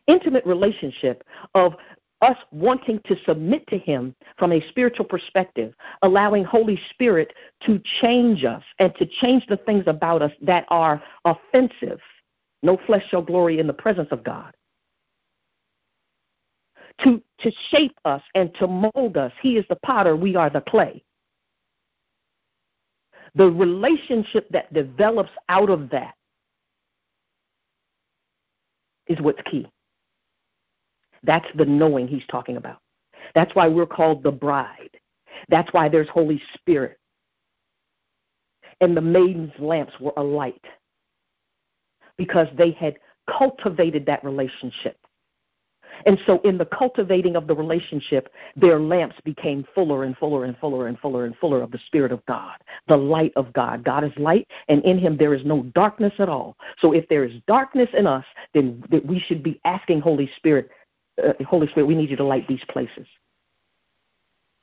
intimate 0.07 0.45
relationship 0.45 1.23
of 1.53 1.73
us 2.21 2.37
wanting 2.51 2.99
to 3.05 3.15
submit 3.25 3.65
to 3.67 3.77
Him 3.77 4.15
from 4.37 4.51
a 4.51 4.67
spiritual 4.69 5.05
perspective, 5.05 5.73
allowing 6.01 6.43
Holy 6.43 6.79
Spirit 6.89 7.33
to 7.65 7.81
change 8.01 8.43
us 8.43 8.63
and 8.79 8.93
to 8.95 9.05
change 9.05 9.45
the 9.47 9.57
things 9.57 9.83
about 9.87 10.21
us 10.21 10.31
that 10.41 10.65
are 10.69 11.01
offensive. 11.25 11.99
No 12.63 12.77
flesh 12.85 13.03
shall 13.09 13.21
glory 13.21 13.59
in 13.59 13.67
the 13.67 13.73
presence 13.73 14.09
of 14.11 14.23
God. 14.23 14.53
To, 17.03 17.21
to 17.39 17.51
shape 17.69 17.97
us 18.05 18.21
and 18.35 18.53
to 18.55 18.67
mold 18.67 19.17
us. 19.17 19.33
He 19.41 19.57
is 19.57 19.65
the 19.69 19.75
potter, 19.83 20.15
we 20.15 20.35
are 20.35 20.49
the 20.49 20.61
clay. 20.61 21.03
The 23.35 23.51
relationship 23.51 24.47
that 24.51 24.73
develops 24.73 25.31
out 25.49 25.69
of 25.69 25.89
that 25.89 26.15
is 29.07 29.19
what's 29.19 29.41
key. 29.43 29.67
That's 31.25 31.47
the 31.55 31.65
knowing 31.65 32.07
he's 32.07 32.25
talking 32.27 32.57
about. 32.57 32.79
That's 33.33 33.55
why 33.55 33.67
we're 33.67 33.85
called 33.85 34.23
the 34.23 34.31
bride. 34.31 34.97
That's 35.49 35.71
why 35.73 35.89
there's 35.89 36.09
Holy 36.09 36.41
Spirit. 36.53 36.97
And 38.81 38.95
the 38.95 39.01
maiden's 39.01 39.53
lamps 39.57 39.93
were 39.99 40.13
alight 40.17 40.63
because 42.17 42.47
they 42.57 42.71
had 42.71 42.97
cultivated 43.29 44.05
that 44.05 44.23
relationship. 44.23 44.97
And 46.05 46.19
so, 46.25 46.41
in 46.41 46.57
the 46.57 46.65
cultivating 46.65 47.37
of 47.37 47.47
the 47.47 47.55
relationship, 47.55 48.29
their 48.55 48.79
lamps 48.79 49.15
became 49.23 49.65
fuller 49.73 50.03
and 50.03 50.17
fuller 50.17 50.43
and 50.43 50.57
fuller 50.57 50.87
and 50.87 50.99
fuller 50.99 51.25
and 51.25 51.35
fuller 51.37 51.61
of 51.61 51.71
the 51.71 51.79
Spirit 51.85 52.11
of 52.11 52.25
God, 52.25 52.57
the 52.87 52.97
light 52.97 53.31
of 53.35 53.53
God. 53.53 53.83
God 53.83 54.03
is 54.03 54.11
light, 54.17 54.47
and 54.67 54.83
in 54.83 54.97
Him 54.97 55.15
there 55.15 55.33
is 55.33 55.45
no 55.45 55.63
darkness 55.73 56.13
at 56.19 56.27
all. 56.27 56.57
So, 56.79 56.91
if 56.91 57.07
there 57.07 57.23
is 57.23 57.33
darkness 57.47 57.89
in 57.93 58.07
us, 58.07 58.25
then 58.53 58.83
we 59.05 59.19
should 59.19 59.41
be 59.41 59.61
asking 59.63 60.01
Holy 60.01 60.29
Spirit, 60.35 60.69
uh, 61.23 61.33
Holy 61.45 61.67
Spirit, 61.67 61.87
we 61.87 61.95
need 61.95 62.09
you 62.09 62.17
to 62.17 62.23
light 62.23 62.47
these 62.47 62.63
places. 62.69 63.07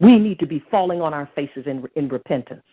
We 0.01 0.19
need 0.19 0.39
to 0.41 0.47
be 0.47 0.65
falling 0.71 1.01
on 1.01 1.15
our 1.15 1.29
faces 1.35 1.67
in, 1.67 1.87
in 1.95 2.09
repentance 2.09 2.65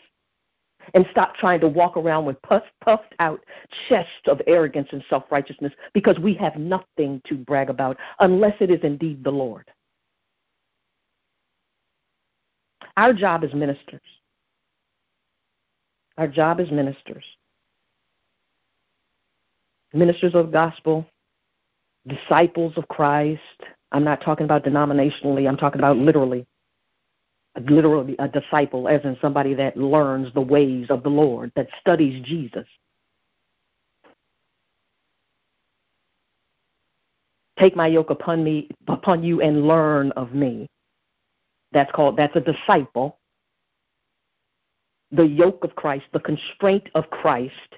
and 0.94 1.06
stop 1.12 1.36
trying 1.36 1.60
to 1.60 1.68
walk 1.68 1.98
around 1.98 2.26
with 2.26 2.42
puffed, 2.42 2.72
puffed 2.84 3.13
out 3.20 3.44
chests 3.88 4.28
of 4.28 4.42
arrogance 4.48 4.88
and 4.92 5.04
self 5.10 5.24
righteousness 5.32 5.74
because 5.94 6.18
we 6.20 6.34
have 6.36 6.56
nothing 6.56 7.22
to 7.26 7.36
brag 7.36 7.70
about 7.70 7.98
unless 8.20 8.56
it 8.60 8.72
is 8.72 8.80
indeed 8.84 9.24
the 9.24 9.32
Lord. 9.32 9.70
Our 12.98 13.13
job 13.13 13.44
as 13.44 13.54
ministers, 13.54 14.02
our 16.18 16.28
job 16.28 16.60
as 16.60 16.72
ministers, 16.72 17.24
ministers 19.94 20.36
of 20.36 20.52
gospel, 20.52 21.06
disciples 22.08 22.74
of 22.78 22.88
Christ. 22.88 23.42
I'm 23.92 24.04
not 24.04 24.22
talking 24.22 24.46
about 24.46 24.64
denominationally, 24.64 25.48
I'm 25.48 25.58
talking 25.58 25.80
about 25.80 25.98
literally. 25.98 26.46
Literally, 27.60 28.16
a 28.20 28.28
disciple, 28.28 28.88
as 28.88 29.02
in 29.04 29.18
somebody 29.22 29.54
that 29.56 29.76
learns 29.76 30.34
the 30.34 30.42
ways 30.42 30.88
of 30.90 31.04
the 31.04 31.10
Lord, 31.10 31.52
that 31.56 31.68
studies 31.82 32.24
Jesus. 32.24 32.68
Take 37.58 37.76
my 37.76 37.88
yoke 37.88 38.12
upon 38.12 38.44
me, 38.44 38.70
upon 38.88 39.24
you, 39.24 39.42
and 39.42 39.68
learn 39.68 40.12
of 40.12 40.34
me. 40.34 40.70
That's 41.74 41.92
called. 41.92 42.18
That's 42.18 42.36
a 42.36 42.40
disciple. 42.40 43.20
The 45.12 45.28
yoke 45.28 45.64
of 45.64 45.76
Christ, 45.76 46.06
the 46.14 46.20
constraint 46.20 46.88
of 46.96 47.10
Christ, 47.10 47.78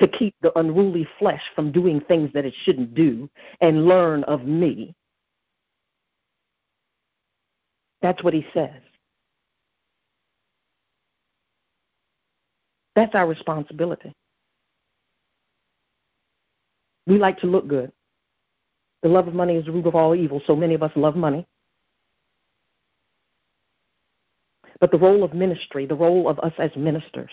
to 0.00 0.08
keep 0.08 0.34
the 0.40 0.58
unruly 0.58 1.06
flesh 1.18 1.42
from 1.54 1.70
doing 1.70 2.00
things 2.00 2.30
that 2.32 2.46
it 2.46 2.54
shouldn't 2.64 2.94
do 2.94 3.28
and 3.60 3.86
learn 3.86 4.24
of 4.24 4.44
me. 4.44 4.94
That's 8.02 8.22
what 8.24 8.32
he 8.32 8.46
says. 8.54 8.80
That's 12.96 13.14
our 13.14 13.26
responsibility. 13.26 14.14
We 17.06 17.18
like 17.18 17.38
to 17.40 17.46
look 17.46 17.68
good. 17.68 17.92
The 19.02 19.08
love 19.08 19.28
of 19.28 19.34
money 19.34 19.56
is 19.56 19.66
the 19.66 19.72
root 19.72 19.86
of 19.86 19.94
all 19.94 20.14
evil, 20.14 20.42
so 20.46 20.56
many 20.56 20.74
of 20.74 20.82
us 20.82 20.92
love 20.96 21.16
money. 21.16 21.46
But 24.80 24.90
the 24.90 24.98
role 24.98 25.24
of 25.24 25.34
ministry, 25.34 25.84
the 25.86 25.94
role 25.94 26.28
of 26.28 26.38
us 26.40 26.52
as 26.58 26.74
ministers, 26.74 27.30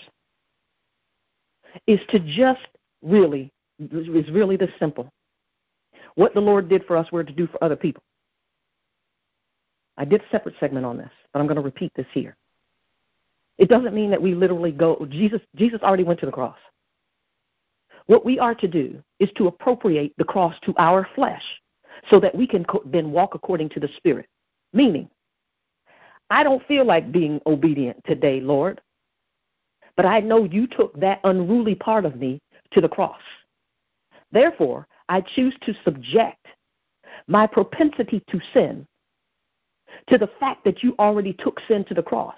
is 1.86 2.00
to 2.10 2.18
just 2.20 2.66
really, 3.02 3.52
is 3.78 4.30
really 4.30 4.56
this 4.56 4.70
simple. 4.78 5.10
What 6.14 6.34
the 6.34 6.40
Lord 6.40 6.68
did 6.68 6.84
for 6.84 6.96
us, 6.96 7.06
we're 7.12 7.22
to 7.22 7.32
do 7.32 7.46
for 7.46 7.62
other 7.62 7.76
people. 7.76 8.02
I 9.96 10.04
did 10.04 10.20
a 10.20 10.28
separate 10.30 10.54
segment 10.60 10.86
on 10.86 10.96
this, 10.96 11.10
but 11.32 11.40
I'm 11.40 11.46
going 11.46 11.56
to 11.56 11.62
repeat 11.62 11.92
this 11.96 12.06
here. 12.12 12.36
It 13.58 13.68
doesn't 13.68 13.94
mean 13.94 14.10
that 14.10 14.22
we 14.22 14.34
literally 14.34 14.70
go, 14.70 15.06
Jesus, 15.10 15.40
Jesus 15.56 15.80
already 15.82 16.04
went 16.04 16.20
to 16.20 16.26
the 16.26 16.32
cross. 16.32 16.58
What 18.06 18.24
we 18.24 18.38
are 18.38 18.54
to 18.54 18.68
do 18.68 19.02
is 19.18 19.30
to 19.36 19.48
appropriate 19.48 20.14
the 20.16 20.24
cross 20.24 20.54
to 20.62 20.74
our 20.78 21.06
flesh 21.14 21.42
so 22.10 22.20
that 22.20 22.34
we 22.34 22.46
can 22.46 22.64
co- 22.64 22.82
then 22.86 23.10
walk 23.10 23.34
according 23.34 23.68
to 23.70 23.80
the 23.80 23.88
Spirit. 23.96 24.26
Meaning, 24.72 25.10
I 26.30 26.42
don't 26.42 26.66
feel 26.66 26.84
like 26.84 27.12
being 27.12 27.40
obedient 27.46 28.02
today, 28.06 28.40
Lord. 28.40 28.80
But 29.98 30.06
I 30.06 30.20
know 30.20 30.44
you 30.44 30.68
took 30.68 30.98
that 31.00 31.18
unruly 31.24 31.74
part 31.74 32.04
of 32.04 32.14
me 32.14 32.40
to 32.70 32.80
the 32.80 32.88
cross. 32.88 33.20
Therefore, 34.30 34.86
I 35.08 35.20
choose 35.20 35.56
to 35.62 35.74
subject 35.84 36.46
my 37.26 37.48
propensity 37.48 38.22
to 38.28 38.40
sin 38.54 38.86
to 40.06 40.16
the 40.16 40.30
fact 40.38 40.64
that 40.64 40.84
you 40.84 40.94
already 41.00 41.32
took 41.32 41.58
sin 41.66 41.84
to 41.86 41.94
the 41.94 42.02
cross. 42.02 42.36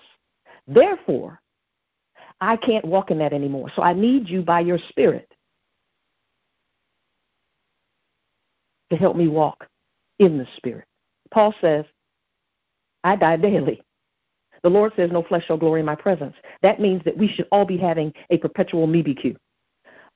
Therefore, 0.69 1.39
I 2.41 2.57
can't 2.57 2.85
walk 2.87 3.11
in 3.11 3.19
that 3.19 3.35
anymore. 3.35 3.71
So 3.77 3.83
I 3.83 3.93
need 3.93 4.27
you 4.27 4.41
by 4.41 4.61
your 4.61 4.79
spirit 4.89 5.31
to 8.91 8.97
help 8.97 9.17
me 9.17 9.29
walk 9.29 9.69
in 10.19 10.39
the 10.39 10.47
spirit. 10.57 10.87
Paul 11.31 11.55
says, 11.61 11.85
I 13.05 13.17
die 13.17 13.37
daily. 13.37 13.83
The 14.63 14.71
Lord 14.71 14.93
says, 14.97 15.11
No 15.11 15.23
flesh 15.23 15.47
shall 15.47 15.57
glory 15.57 15.81
in 15.81 15.87
my 15.87 15.95
presence. 15.95 16.35
That 16.63 16.81
means 16.81 17.03
that 17.05 17.17
we 17.17 17.29
should 17.29 17.49
all 17.51 17.65
be 17.65 17.77
having 17.77 18.13
a 18.31 18.39
perpetual 18.39 18.87
MEBQ. 18.87 19.37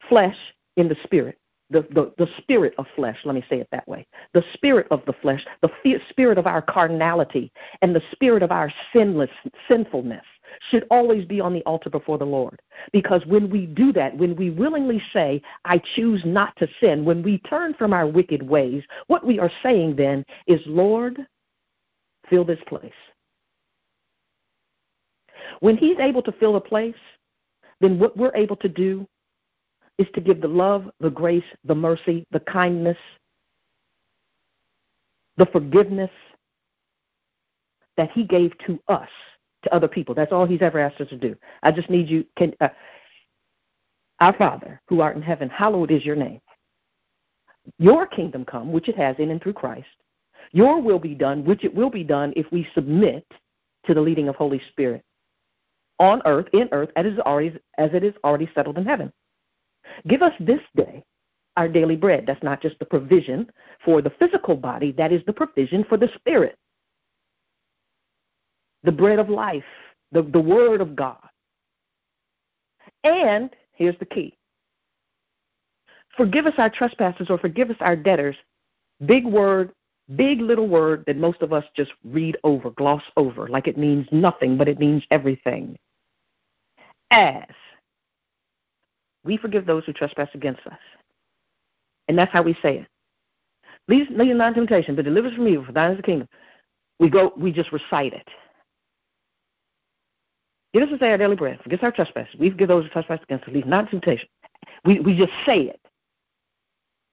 Flesh 0.09 0.37
in 0.77 0.89
the 0.89 0.97
spirit. 1.05 1.39
The, 1.71 1.83
the, 1.93 2.13
the 2.19 2.29
spirit 2.39 2.75
of 2.77 2.87
flesh, 2.95 3.17
let 3.25 3.35
me 3.35 3.45
say 3.49 3.59
it 3.59 3.69
that 3.73 3.89
way. 3.89 4.07
The 4.35 4.45
spirit 4.53 4.87
of 4.91 5.03
the 5.07 5.15
flesh, 5.15 5.45
the 5.63 5.71
spirit 6.11 6.37
of 6.37 6.47
our 6.47 6.61
carnality, 6.61 7.51
and 7.81 7.97
the 7.97 8.03
spirit 8.13 8.43
of 8.43 8.53
our 8.53 8.71
sinless 8.93 9.31
sinfulness 9.67 10.25
should 10.71 10.87
always 10.91 11.25
be 11.25 11.41
on 11.41 11.55
the 11.55 11.63
altar 11.63 11.89
before 11.91 12.19
the 12.19 12.25
Lord. 12.25 12.61
Because 12.93 13.25
when 13.27 13.51
we 13.51 13.67
do 13.67 13.93
that, 13.95 14.17
when 14.17 14.37
we 14.37 14.51
willingly 14.51 15.03
say, 15.13 15.43
I 15.65 15.81
choose 15.97 16.23
not 16.25 16.55
to 16.57 16.69
sin, 16.81 17.05
when 17.05 17.23
we 17.23 17.39
turn 17.39 17.75
from 17.75 17.93
our 17.93 18.07
wicked 18.07 18.43
ways, 18.43 18.83
what 19.07 19.27
we 19.27 19.39
are 19.39 19.51
saying 19.63 19.97
then 19.97 20.25
is, 20.47 20.61
Lord, 20.67 21.27
fill 22.29 22.45
this 22.45 22.61
place. 22.67 22.93
When 25.61 25.77
He's 25.77 25.99
able 25.99 26.23
to 26.23 26.33
fill 26.33 26.57
a 26.57 26.61
place, 26.61 26.95
then 27.81 27.99
what 27.99 28.17
we're 28.17 28.35
able 28.35 28.57
to 28.57 28.69
do 28.69 29.07
is 29.99 30.09
to 30.15 30.21
give 30.21 30.41
the 30.41 30.49
love, 30.49 30.91
the 31.01 31.11
grace, 31.11 31.45
the 31.65 31.75
mercy, 31.75 32.27
the 32.31 32.41
kindness, 32.41 32.99
the 35.37 35.47
forgiveness 35.47 36.11
that 37.97 38.11
He 38.11 38.25
gave 38.25 38.57
to 38.67 38.81
us 38.89 39.09
to 39.65 39.75
other 39.75 39.89
people. 39.89 40.15
That's 40.15 40.33
all 40.33 40.47
he's 40.47 40.63
ever 40.63 40.79
asked 40.79 41.01
us 41.01 41.09
to 41.09 41.17
do. 41.17 41.35
I 41.63 41.73
just 41.73 41.91
need 41.91 42.09
you. 42.09 42.25
Can 42.37 42.55
uh, 42.61 42.69
our 44.21 44.37
Father 44.37 44.81
who 44.89 45.01
art 45.01 45.17
in 45.17 45.23
heaven, 45.23 45.49
hallowed 45.49 45.91
is 45.91 46.05
your 46.05 46.17
name. 46.17 46.41
Your 47.79 48.07
kingdom 48.07 48.45
come, 48.45 48.73
which 48.73 48.89
it 48.89 48.97
has 48.97 49.17
in 49.19 49.31
and 49.31 49.43
through 49.43 49.55
Christ. 49.55 49.89
Your 50.53 50.81
will 50.81 50.99
be 50.99 51.15
done, 51.15 51.45
which 51.45 51.65
it 51.65 51.75
will 51.75 51.91
be 51.91 52.05
done 52.05 52.33
if 52.37 52.47
we 52.53 52.69
submit 52.75 53.27
to 53.87 53.95
the 53.95 54.01
leading 54.01 54.29
of 54.29 54.37
Holy 54.37 54.61
Spirit 54.71 55.03
on 55.99 56.23
earth, 56.27 56.47
in 56.53 56.69
earth, 56.73 56.91
as 56.97 57.07
it 57.07 57.13
is 57.15 57.19
already, 57.21 57.59
as 57.79 57.91
it 57.93 58.05
is 58.05 58.15
already 58.25 58.51
settled 58.55 58.79
in 58.79 58.85
heaven. 58.85 59.13
Give 60.09 60.23
us 60.23 60.33
this 60.41 60.61
day 60.77 61.05
our 61.57 61.69
daily 61.69 61.97
bread. 61.97 62.25
That's 62.27 62.43
not 62.43 62.61
just 62.61 62.79
the 62.79 62.85
provision 62.85 63.51
for 63.85 64.03
the 64.03 64.11
physical 64.19 64.57
body, 64.57 64.93
that 64.93 65.13
is 65.13 65.23
the 65.27 65.33
provision 65.33 65.85
for 65.89 65.97
the 65.97 66.09
spirit 66.17 66.59
the 68.85 68.93
bread 68.93 69.19
of 69.19 69.29
life, 69.29 69.65
the, 70.13 70.23
the 70.23 70.41
word 70.41 70.81
of 70.81 70.95
God. 70.95 71.19
And 73.03 73.51
here's 73.73 73.99
the 73.99 74.05
key 74.05 74.37
forgive 76.17 76.47
us 76.47 76.55
our 76.59 76.71
trespasses 76.71 77.29
or 77.29 77.39
forgive 77.39 77.71
us 77.71 77.77
our 77.81 77.97
debtors. 77.97 78.37
Big 79.05 79.25
word, 79.25 79.73
big 80.15 80.41
little 80.41 80.69
word 80.69 81.03
that 81.07 81.17
most 81.17 81.43
of 81.43 81.53
us 81.53 81.65
just 81.75 81.91
read 82.05 82.37
over, 82.45 82.71
gloss 82.71 83.03
over, 83.17 83.49
like 83.49 83.67
it 83.67 83.77
means 83.77 84.07
nothing, 84.13 84.57
but 84.57 84.69
it 84.69 84.79
means 84.79 85.03
everything. 85.11 85.77
As 87.15 87.55
we 89.25 89.37
forgive 89.37 89.67
those 89.67 89.85
who 89.85 89.93
trespass 89.93 90.29
against 90.35 90.67
us. 90.67 90.79
And 92.09 92.19
that's 92.19 92.33
how 92.33 92.43
we 92.43 92.55
say 92.55 92.79
it. 92.79 92.87
Lead 93.87 94.09
us 94.09 94.37
not 94.37 94.55
temptation, 94.55 94.97
but 94.97 95.05
deliver 95.05 95.29
us 95.29 95.35
from 95.35 95.47
evil, 95.47 95.65
for 95.65 95.73
thine 95.73 95.93
is 95.93 95.97
the 95.97 96.03
kingdom. 96.03 96.29
We 96.99 97.09
go 97.09 97.33
we 97.37 97.53
just 97.53 97.73
recite 97.73 98.15
it. 98.15 98.29
Give 100.73 100.83
us 100.83 100.91
this 100.91 100.99
day 100.99 101.13
our 101.13 101.19
daily 101.19 101.37
bread. 101.37 101.61
Forgive 101.63 101.83
our 101.83 101.93
trespasses. 101.93 102.35
We 102.39 102.51
forgive 102.51 102.69
those 102.69 102.85
who 102.85 102.91
trespass 102.91 103.21
against 103.23 103.45
us. 103.45 103.55
Lead 103.55 103.67
not 103.67 103.91
temptation. 103.91 104.29
We, 104.85 104.99
we 104.99 105.17
just 105.17 105.33
say 105.47 105.61
it. 105.61 105.81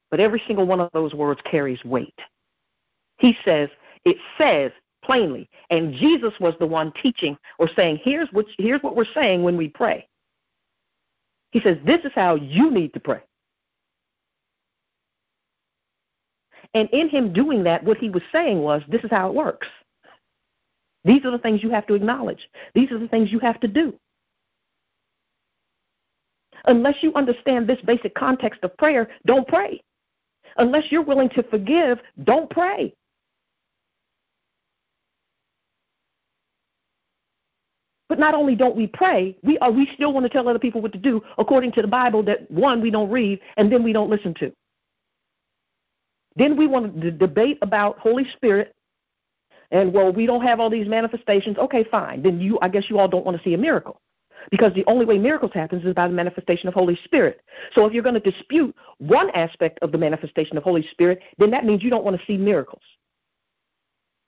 But 0.09 0.19
every 0.19 0.41
single 0.47 0.65
one 0.65 0.79
of 0.79 0.89
those 0.93 1.13
words 1.13 1.41
carries 1.49 1.83
weight. 1.85 2.19
He 3.19 3.37
says, 3.45 3.69
it 4.03 4.17
says 4.37 4.71
plainly, 5.03 5.49
and 5.69 5.93
Jesus 5.93 6.33
was 6.39 6.53
the 6.59 6.67
one 6.67 6.91
teaching 7.01 7.37
or 7.59 7.67
saying, 7.75 7.99
here's 8.03 8.29
what, 8.31 8.45
here's 8.57 8.81
what 8.81 8.95
we're 8.95 9.05
saying 9.13 9.43
when 9.43 9.57
we 9.57 9.67
pray. 9.67 10.07
He 11.51 11.59
says, 11.59 11.77
this 11.85 12.03
is 12.05 12.11
how 12.15 12.35
you 12.35 12.71
need 12.71 12.93
to 12.93 12.99
pray. 12.99 13.21
And 16.73 16.89
in 16.91 17.09
him 17.09 17.33
doing 17.33 17.63
that, 17.65 17.83
what 17.83 17.97
he 17.97 18.09
was 18.09 18.23
saying 18.31 18.59
was, 18.61 18.81
this 18.87 19.03
is 19.03 19.09
how 19.11 19.27
it 19.27 19.35
works. 19.35 19.67
These 21.03 21.25
are 21.25 21.31
the 21.31 21.39
things 21.39 21.63
you 21.63 21.71
have 21.71 21.87
to 21.87 21.95
acknowledge. 21.95 22.47
These 22.73 22.91
are 22.91 22.99
the 22.99 23.07
things 23.07 23.31
you 23.31 23.39
have 23.39 23.59
to 23.61 23.67
do. 23.67 23.93
Unless 26.65 27.01
you 27.01 27.13
understand 27.15 27.67
this 27.67 27.81
basic 27.81 28.13
context 28.13 28.63
of 28.63 28.77
prayer, 28.77 29.09
don't 29.25 29.47
pray. 29.47 29.81
Unless 30.57 30.91
you're 30.91 31.01
willing 31.01 31.29
to 31.29 31.43
forgive, 31.43 31.99
don't 32.23 32.49
pray. 32.49 32.93
But 38.11 38.19
not 38.19 38.33
only 38.33 38.55
don't 38.55 38.75
we 38.75 38.87
pray, 38.87 39.37
we 39.41 39.57
are 39.59 39.71
we 39.71 39.89
still 39.93 40.11
want 40.11 40.25
to 40.25 40.29
tell 40.29 40.49
other 40.49 40.59
people 40.59 40.81
what 40.81 40.91
to 40.91 40.97
do 40.97 41.21
according 41.37 41.71
to 41.71 41.81
the 41.81 41.87
Bible 41.87 42.21
that 42.23 42.51
one 42.51 42.81
we 42.81 42.91
don't 42.91 43.09
read 43.09 43.39
and 43.55 43.71
then 43.71 43.83
we 43.83 43.93
don't 43.93 44.09
listen 44.09 44.33
to. 44.33 44.51
Then 46.35 46.57
we 46.57 46.67
want 46.67 46.99
to 46.99 47.09
debate 47.09 47.57
about 47.61 47.99
Holy 47.99 48.25
Spirit 48.35 48.75
and 49.71 49.93
well, 49.93 50.11
we 50.11 50.25
don't 50.25 50.41
have 50.41 50.59
all 50.59 50.69
these 50.69 50.89
manifestations. 50.89 51.57
Okay, 51.57 51.85
fine. 51.85 52.21
Then 52.21 52.41
you, 52.41 52.59
I 52.61 52.67
guess 52.67 52.89
you 52.89 52.99
all 52.99 53.07
don't 53.07 53.25
want 53.25 53.37
to 53.37 53.43
see 53.45 53.53
a 53.53 53.57
miracle. 53.57 54.01
Because 54.49 54.73
the 54.73 54.83
only 54.87 55.05
way 55.05 55.17
miracles 55.17 55.53
happens 55.53 55.85
is 55.85 55.93
by 55.93 56.09
the 56.09 56.13
manifestation 56.13 56.67
of 56.67 56.73
Holy 56.73 56.99
Spirit. 57.05 57.39
So 57.73 57.85
if 57.85 57.93
you're 57.93 58.03
going 58.03 58.21
to 58.21 58.31
dispute 58.31 58.75
one 58.97 59.29
aspect 59.29 59.79
of 59.81 59.93
the 59.93 59.97
manifestation 59.97 60.57
of 60.57 60.63
Holy 60.63 60.85
Spirit, 60.91 61.21
then 61.37 61.49
that 61.51 61.63
means 61.63 61.81
you 61.81 61.89
don't 61.89 62.03
want 62.03 62.19
to 62.19 62.25
see 62.25 62.35
miracles. 62.35 62.83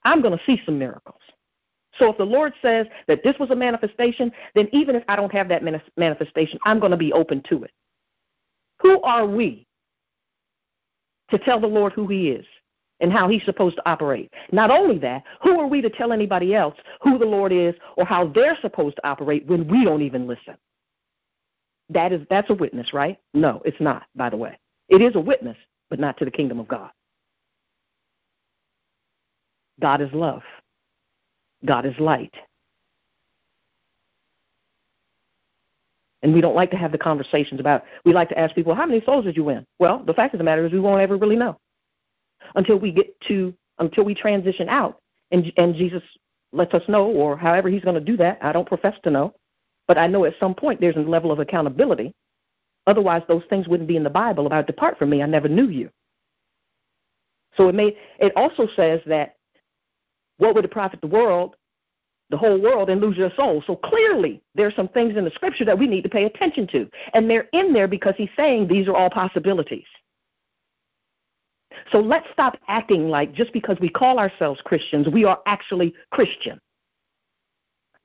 I'm 0.04 0.22
going 0.22 0.38
to 0.38 0.44
see 0.46 0.58
some 0.64 0.78
miracles. 0.78 1.20
So 1.98 2.10
if 2.10 2.18
the 2.18 2.24
Lord 2.24 2.52
says 2.60 2.86
that 3.06 3.22
this 3.22 3.38
was 3.38 3.50
a 3.50 3.56
manifestation, 3.56 4.32
then 4.54 4.68
even 4.72 4.96
if 4.96 5.04
I 5.08 5.16
don't 5.16 5.32
have 5.32 5.48
that 5.48 5.62
manifestation, 5.96 6.58
I'm 6.64 6.80
going 6.80 6.90
to 6.90 6.96
be 6.96 7.12
open 7.12 7.42
to 7.48 7.64
it. 7.64 7.70
Who 8.80 9.00
are 9.02 9.26
we 9.26 9.66
to 11.30 11.38
tell 11.38 11.60
the 11.60 11.66
Lord 11.66 11.92
who 11.92 12.06
He 12.06 12.30
is? 12.30 12.46
and 13.00 13.12
how 13.12 13.28
he's 13.28 13.44
supposed 13.44 13.76
to 13.76 13.88
operate. 13.88 14.32
Not 14.52 14.70
only 14.70 14.98
that, 15.00 15.24
who 15.42 15.58
are 15.58 15.66
we 15.66 15.82
to 15.82 15.90
tell 15.90 16.12
anybody 16.12 16.54
else 16.54 16.76
who 17.02 17.18
the 17.18 17.26
Lord 17.26 17.52
is 17.52 17.74
or 17.96 18.04
how 18.04 18.28
they're 18.28 18.56
supposed 18.60 18.96
to 18.96 19.06
operate 19.06 19.46
when 19.46 19.68
we 19.68 19.84
don't 19.84 20.02
even 20.02 20.26
listen? 20.26 20.56
That 21.90 22.12
is 22.12 22.22
that's 22.30 22.50
a 22.50 22.54
witness, 22.54 22.94
right? 22.94 23.18
No, 23.34 23.60
it's 23.64 23.80
not, 23.80 24.04
by 24.14 24.30
the 24.30 24.36
way. 24.36 24.58
It 24.88 25.02
is 25.02 25.16
a 25.16 25.20
witness, 25.20 25.56
but 25.90 25.98
not 25.98 26.16
to 26.18 26.24
the 26.24 26.30
kingdom 26.30 26.58
of 26.58 26.68
God. 26.68 26.90
God 29.80 30.00
is 30.00 30.08
love. 30.12 30.42
God 31.64 31.86
is 31.86 31.98
light. 31.98 32.34
And 36.22 36.32
we 36.32 36.40
don't 36.40 36.54
like 36.54 36.70
to 36.70 36.76
have 36.76 36.90
the 36.90 36.98
conversations 36.98 37.60
about, 37.60 37.84
we 38.06 38.14
like 38.14 38.30
to 38.30 38.38
ask 38.38 38.54
people, 38.54 38.74
how 38.74 38.86
many 38.86 39.02
souls 39.02 39.26
did 39.26 39.36
you 39.36 39.44
win? 39.44 39.66
Well, 39.78 40.02
the 40.06 40.14
fact 40.14 40.32
of 40.32 40.38
the 40.38 40.44
matter 40.44 40.64
is 40.64 40.72
we 40.72 40.80
won't 40.80 41.02
ever 41.02 41.18
really 41.18 41.36
know 41.36 41.58
until 42.54 42.78
we 42.78 42.92
get 42.92 43.18
to 43.28 43.54
until 43.78 44.04
we 44.04 44.14
transition 44.14 44.68
out 44.68 45.00
and 45.30 45.52
and 45.56 45.74
Jesus 45.74 46.02
lets 46.52 46.72
us 46.74 46.82
know 46.88 47.06
or 47.06 47.36
however 47.36 47.68
he's 47.68 47.82
going 47.82 47.94
to 47.96 48.00
do 48.00 48.16
that. 48.16 48.38
I 48.40 48.52
don't 48.52 48.68
profess 48.68 48.96
to 49.02 49.10
know, 49.10 49.34
but 49.88 49.98
I 49.98 50.06
know 50.06 50.24
at 50.24 50.34
some 50.38 50.54
point 50.54 50.80
there's 50.80 50.96
a 50.96 51.00
level 51.00 51.32
of 51.32 51.40
accountability. 51.40 52.14
Otherwise 52.86 53.22
those 53.28 53.42
things 53.50 53.66
wouldn't 53.66 53.88
be 53.88 53.96
in 53.96 54.04
the 54.04 54.10
Bible 54.10 54.46
about 54.46 54.66
depart 54.66 54.98
from 54.98 55.10
me, 55.10 55.22
I 55.22 55.26
never 55.26 55.48
knew 55.48 55.68
you. 55.68 55.90
So 57.56 57.68
it 57.68 57.74
may 57.74 57.96
it 58.18 58.32
also 58.36 58.68
says 58.76 59.00
that 59.06 59.36
what 60.38 60.54
would 60.54 60.64
it 60.64 60.70
profit 60.70 61.00
the 61.00 61.06
world, 61.06 61.56
the 62.30 62.36
whole 62.36 62.60
world, 62.60 62.90
and 62.90 63.00
lose 63.00 63.16
your 63.16 63.30
soul? 63.36 63.62
So 63.66 63.76
clearly 63.76 64.42
there's 64.54 64.74
some 64.74 64.88
things 64.88 65.16
in 65.16 65.24
the 65.24 65.30
scripture 65.30 65.64
that 65.64 65.78
we 65.78 65.86
need 65.86 66.02
to 66.02 66.08
pay 66.08 66.24
attention 66.24 66.66
to. 66.68 66.88
And 67.12 67.28
they're 67.28 67.48
in 67.52 67.72
there 67.72 67.88
because 67.88 68.14
he's 68.16 68.30
saying 68.36 68.68
these 68.68 68.88
are 68.88 68.96
all 68.96 69.10
possibilities. 69.10 69.86
So 71.90 71.98
let's 71.98 72.26
stop 72.32 72.56
acting 72.68 73.08
like 73.08 73.32
just 73.32 73.52
because 73.52 73.78
we 73.80 73.88
call 73.88 74.18
ourselves 74.18 74.60
Christians, 74.64 75.08
we 75.08 75.24
are 75.24 75.40
actually 75.46 75.94
Christian. 76.10 76.60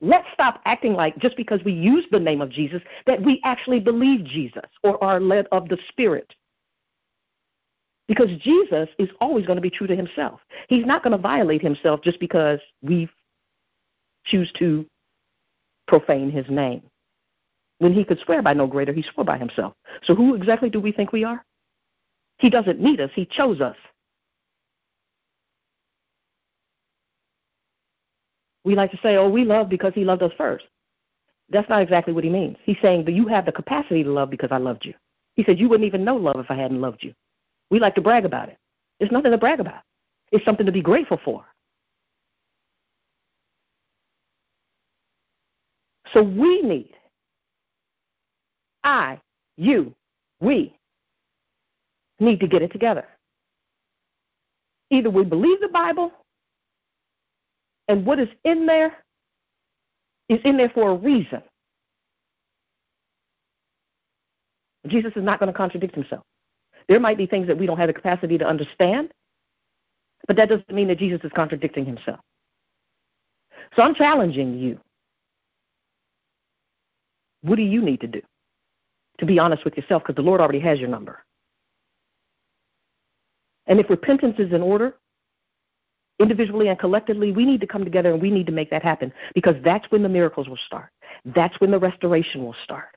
Let's 0.01 0.27
stop 0.33 0.61
acting 0.65 0.93
like 0.93 1.17
just 1.17 1.35
because 1.35 1.61
we 1.65 1.73
use 1.73 2.05
the 2.09 2.19
name 2.19 2.41
of 2.41 2.49
Jesus 2.49 2.81
that 3.05 3.21
we 3.21 3.41
actually 3.43 3.79
believe 3.79 4.23
Jesus 4.23 4.63
or 4.83 5.01
are 5.03 5.19
led 5.19 5.47
of 5.51 5.67
the 5.67 5.77
Spirit. 5.89 6.33
Because 8.09 8.29
Jesus 8.41 8.89
is 8.97 9.07
always 9.21 9.45
going 9.45 9.57
to 9.57 9.61
be 9.61 9.69
true 9.69 9.85
to 9.85 9.95
himself. 9.95 10.41
He's 10.67 10.85
not 10.85 11.03
going 11.03 11.15
to 11.15 11.21
violate 11.21 11.61
himself 11.61 12.01
just 12.01 12.19
because 12.19 12.59
we 12.81 13.07
choose 14.25 14.51
to 14.57 14.85
profane 15.87 16.31
his 16.31 16.49
name. 16.49 16.81
When 17.77 17.93
he 17.93 18.03
could 18.03 18.19
swear 18.19 18.41
by 18.41 18.53
no 18.53 18.65
greater, 18.65 18.91
he 18.91 19.03
swore 19.03 19.23
by 19.23 19.37
himself. 19.37 19.73
So 20.03 20.15
who 20.15 20.33
exactly 20.33 20.71
do 20.71 20.81
we 20.81 20.91
think 20.91 21.13
we 21.13 21.23
are? 21.23 21.45
He 22.39 22.49
doesn't 22.49 22.79
need 22.81 22.99
us, 22.99 23.11
He 23.13 23.25
chose 23.25 23.61
us. 23.61 23.77
We 28.65 28.75
like 28.75 28.91
to 28.91 28.97
say, 28.97 29.17
oh, 29.17 29.29
we 29.29 29.45
love 29.45 29.69
because 29.69 29.93
he 29.93 30.03
loved 30.03 30.21
us 30.21 30.33
first. 30.37 30.65
That's 31.49 31.69
not 31.69 31.81
exactly 31.81 32.13
what 32.13 32.23
he 32.23 32.29
means. 32.29 32.57
He's 32.63 32.77
saying 32.81 33.05
that 33.05 33.13
you 33.13 33.27
have 33.27 33.45
the 33.45 33.51
capacity 33.51 34.03
to 34.03 34.11
love 34.11 34.29
because 34.29 34.51
I 34.51 34.57
loved 34.57 34.85
you. 34.85 34.93
He 35.35 35.43
said 35.43 35.59
you 35.59 35.69
wouldn't 35.69 35.87
even 35.87 36.03
know 36.03 36.15
love 36.15 36.35
if 36.37 36.51
I 36.51 36.55
hadn't 36.55 36.81
loved 36.81 37.03
you. 37.03 37.13
We 37.69 37.79
like 37.79 37.95
to 37.95 38.01
brag 38.01 38.25
about 38.25 38.49
it. 38.49 38.57
There's 38.99 39.11
nothing 39.11 39.31
to 39.31 39.37
brag 39.37 39.59
about. 39.59 39.81
It's 40.31 40.43
something 40.45 40.65
to 40.65 40.71
be 40.71 40.81
grateful 40.81 41.19
for. 41.23 41.45
So 46.13 46.23
we 46.23 46.61
need, 46.61 46.93
I, 48.83 49.19
you, 49.57 49.93
we 50.39 50.75
need 52.19 52.39
to 52.39 52.47
get 52.47 52.61
it 52.61 52.71
together. 52.71 53.07
Either 54.89 55.09
we 55.09 55.23
believe 55.23 55.61
the 55.61 55.67
Bible 55.67 56.11
and 57.87 58.05
what 58.05 58.19
is 58.19 58.29
in 58.43 58.65
there 58.65 58.97
is 60.29 60.39
in 60.43 60.57
there 60.57 60.69
for 60.69 60.91
a 60.91 60.95
reason. 60.95 61.43
Jesus 64.87 65.11
is 65.15 65.23
not 65.23 65.39
going 65.39 65.51
to 65.51 65.57
contradict 65.57 65.93
himself. 65.93 66.23
There 66.89 66.99
might 66.99 67.17
be 67.17 67.27
things 67.27 67.47
that 67.47 67.57
we 67.57 67.67
don't 67.67 67.77
have 67.77 67.87
the 67.87 67.93
capacity 67.93 68.37
to 68.39 68.45
understand, 68.45 69.13
but 70.27 70.35
that 70.35 70.49
doesn't 70.49 70.73
mean 70.73 70.87
that 70.87 70.97
Jesus 70.97 71.21
is 71.23 71.31
contradicting 71.35 71.85
himself. 71.85 72.19
So 73.75 73.83
I'm 73.83 73.93
challenging 73.93 74.57
you. 74.57 74.79
What 77.41 77.55
do 77.55 77.61
you 77.61 77.81
need 77.81 78.01
to 78.01 78.07
do? 78.07 78.21
To 79.19 79.25
be 79.25 79.37
honest 79.37 79.63
with 79.63 79.77
yourself, 79.77 80.01
because 80.01 80.15
the 80.15 80.23
Lord 80.23 80.41
already 80.41 80.59
has 80.61 80.79
your 80.79 80.89
number. 80.89 81.23
And 83.67 83.79
if 83.79 83.87
repentance 83.89 84.39
is 84.39 84.51
in 84.51 84.63
order, 84.63 84.95
individually 86.19 86.69
and 86.69 86.79
collectively, 86.79 87.31
we 87.31 87.45
need 87.45 87.61
to 87.61 87.67
come 87.67 87.83
together 87.83 88.11
and 88.11 88.21
we 88.21 88.31
need 88.31 88.47
to 88.47 88.51
make 88.51 88.71
that 88.71 88.81
happen 88.81 89.13
because 89.35 89.55
that's 89.63 89.89
when 89.91 90.01
the 90.01 90.09
miracles 90.09 90.49
will 90.49 90.59
start. 90.65 90.89
That's 91.23 91.59
when 91.61 91.69
the 91.69 91.79
restoration 91.79 92.43
will 92.43 92.55
start. 92.63 92.95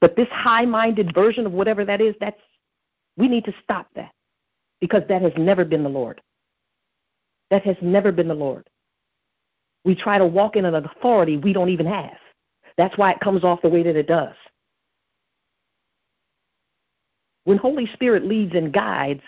But 0.00 0.16
this 0.16 0.28
high 0.30 0.64
minded 0.64 1.14
version 1.14 1.46
of 1.46 1.52
whatever 1.52 1.84
that 1.84 2.00
is, 2.00 2.14
that's 2.20 2.40
we 3.16 3.28
need 3.28 3.44
to 3.44 3.54
stop 3.62 3.86
that 3.94 4.12
because 4.80 5.02
that 5.08 5.22
has 5.22 5.32
never 5.36 5.64
been 5.64 5.82
the 5.82 5.88
Lord. 5.88 6.20
That 7.50 7.62
has 7.62 7.76
never 7.80 8.12
been 8.12 8.28
the 8.28 8.34
Lord. 8.34 8.68
We 9.84 9.94
try 9.94 10.18
to 10.18 10.26
walk 10.26 10.56
in 10.56 10.64
an 10.64 10.74
authority 10.74 11.36
we 11.36 11.52
don't 11.52 11.68
even 11.68 11.86
have. 11.86 12.16
That's 12.76 12.96
why 12.98 13.12
it 13.12 13.20
comes 13.20 13.44
off 13.44 13.62
the 13.62 13.68
way 13.68 13.82
that 13.82 13.96
it 13.96 14.08
does. 14.08 14.34
When 17.44 17.58
Holy 17.58 17.86
Spirit 17.86 18.24
leads 18.24 18.54
and 18.54 18.72
guides, 18.72 19.22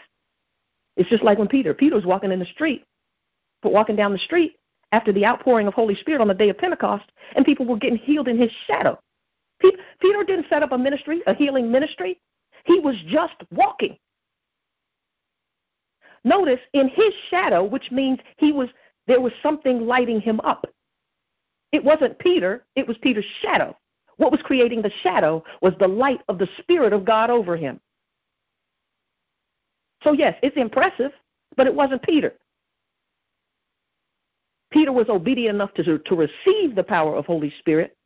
it's 0.97 1.11
just 1.11 1.23
like 1.23 1.39
when 1.39 1.49
Peter. 1.49 1.75
Peter 1.75 1.95
was 1.95 2.07
walking 2.07 2.33
in 2.33 2.39
the 2.39 2.47
street, 2.47 2.85
but 3.63 3.73
walking 3.73 3.97
down 3.97 4.13
the 4.13 4.19
street 4.19 4.57
after 4.93 5.13
the 5.13 5.27
outpouring 5.27 5.67
of 5.67 5.75
Holy 5.75 5.95
Spirit 5.95 6.21
on 6.21 6.29
the 6.29 6.35
day 6.35 6.49
of 6.49 6.57
Pentecost, 6.57 7.05
and 7.35 7.45
people 7.45 7.67
were 7.67 7.77
getting 7.77 7.99
healed 7.99 8.29
in 8.29 8.39
his 8.39 8.51
shadow. 8.67 8.99
Peter 9.61 10.25
didn't 10.25 10.47
set 10.49 10.63
up 10.63 10.73
a 10.73 10.79
ministry, 10.79 11.23
a 11.27 11.35
healing 11.35 11.71
ministry. 11.71 12.21
He 12.65 12.81
was 12.81 12.97
just 13.07 13.37
walking. 13.51 13.97
Notice 16.25 16.61
in 16.73 16.89
his 16.89 17.15
shadow, 17.31 17.65
which 17.65 17.91
means 17.91 18.19
he 18.37 18.53
was 18.53 18.69
there 19.07 19.21
was 19.21 19.33
something 19.43 19.87
lighting 19.87 20.21
him 20.21 20.41
up. 20.41 20.67
It 21.73 21.85
wasn't 21.85 22.19
Peter, 22.19 22.65
it 22.75 22.87
was 22.87 22.99
Peter's 22.99 23.27
shadow. 23.43 23.77
What 24.17 24.33
was 24.33 24.41
creating 24.43 24.83
the 24.83 24.91
shadow 25.03 25.45
was 25.61 25.75
the 25.79 25.89
light 25.89 26.21
of 26.29 26.39
the 26.39 26.49
Spirit 26.59 26.93
of 26.93 27.05
God 27.05 27.31
over 27.31 27.57
him. 27.57 27.81
So, 30.03 30.13
yes, 30.13 30.37
it's 30.43 30.57
impressive, 30.57 31.13
but 31.57 31.67
it 31.67 31.75
wasn't 31.75 32.03
Peter. 32.03 32.35
Peter 34.71 34.93
was 34.93 35.09
obedient 35.09 35.55
enough 35.55 35.73
to, 35.75 35.99
to 35.99 36.15
receive 36.15 36.75
the 36.75 36.83
power 36.83 37.15
of 37.15 37.27
Holy 37.27 37.53
Spirit. 37.59 37.97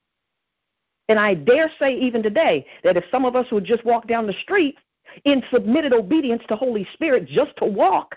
And 1.11 1.19
I 1.19 1.35
dare 1.35 1.69
say, 1.77 1.97
even 1.97 2.23
today, 2.23 2.65
that 2.85 2.97
if 2.97 3.03
some 3.11 3.25
of 3.25 3.35
us 3.35 3.51
would 3.51 3.65
just 3.65 3.85
walk 3.85 4.07
down 4.07 4.29
the 4.29 4.33
street 4.45 4.79
in 5.25 5.43
submitted 5.53 5.93
obedience 5.93 6.41
to 6.47 6.55
Holy 6.55 6.87
Spirit 6.95 7.27
just 7.27 7.51
to 7.57 7.65
walk, 7.65 8.17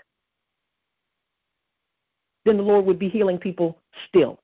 then 2.44 2.56
the 2.56 2.62
Lord 2.62 2.86
would 2.86 3.00
be 3.00 3.08
healing 3.08 3.36
people 3.36 3.80
still 4.08 4.38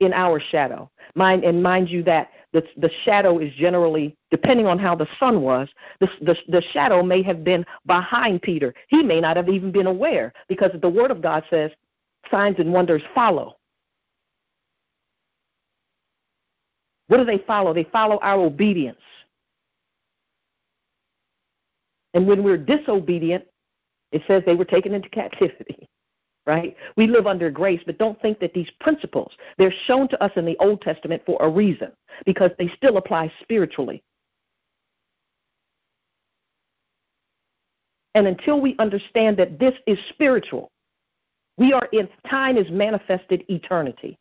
in 0.00 0.14
our 0.14 0.40
shadow. 0.40 0.90
Mind 1.14 1.44
and 1.44 1.62
mind 1.62 1.90
you 1.90 2.02
that 2.04 2.30
the 2.54 2.62
the 2.78 2.90
shadow 3.04 3.38
is 3.38 3.52
generally 3.56 4.16
depending 4.30 4.66
on 4.66 4.78
how 4.78 4.94
the 4.94 5.06
sun 5.18 5.42
was. 5.42 5.68
The, 6.00 6.08
the 6.22 6.36
the 6.48 6.62
shadow 6.72 7.02
may 7.02 7.22
have 7.22 7.44
been 7.44 7.66
behind 7.86 8.40
Peter. 8.40 8.72
He 8.88 9.02
may 9.02 9.20
not 9.20 9.36
have 9.36 9.50
even 9.50 9.70
been 9.70 9.86
aware 9.86 10.32
because 10.48 10.70
the 10.80 10.88
Word 10.88 11.10
of 11.10 11.20
God 11.20 11.44
says 11.50 11.70
signs 12.30 12.56
and 12.58 12.72
wonders 12.72 13.02
follow. 13.14 13.58
What 17.10 17.16
do 17.16 17.24
they 17.24 17.38
follow? 17.38 17.74
They 17.74 17.88
follow 17.90 18.20
our 18.22 18.38
obedience. 18.38 19.00
And 22.14 22.26
when 22.26 22.44
we're 22.44 22.56
disobedient, 22.56 23.44
it 24.12 24.22
says 24.28 24.44
they 24.46 24.54
were 24.54 24.64
taken 24.64 24.94
into 24.94 25.08
captivity 25.08 25.88
right? 26.46 26.76
We 26.96 27.06
live 27.06 27.26
under 27.26 27.50
grace, 27.50 27.80
but 27.84 27.98
don't 27.98 28.20
think 28.20 28.40
that 28.40 28.54
these 28.54 28.70
principles, 28.80 29.32
they're 29.58 29.74
shown 29.86 30.08
to 30.08 30.22
us 30.22 30.32
in 30.36 30.44
the 30.44 30.56
Old 30.58 30.80
Testament 30.80 31.22
for 31.26 31.36
a 31.40 31.48
reason, 31.48 31.92
because 32.26 32.50
they 32.58 32.68
still 32.76 32.96
apply 32.96 33.32
spiritually. 33.42 34.02
And 38.14 38.26
until 38.26 38.60
we 38.60 38.74
understand 38.78 39.36
that 39.36 39.58
this 39.58 39.74
is 39.86 39.98
spiritual, 40.08 40.70
we 41.56 41.72
are 41.72 41.88
in 41.92 42.08
time 42.28 42.56
is 42.56 42.70
manifested 42.70 43.44
eternity. 43.48 44.18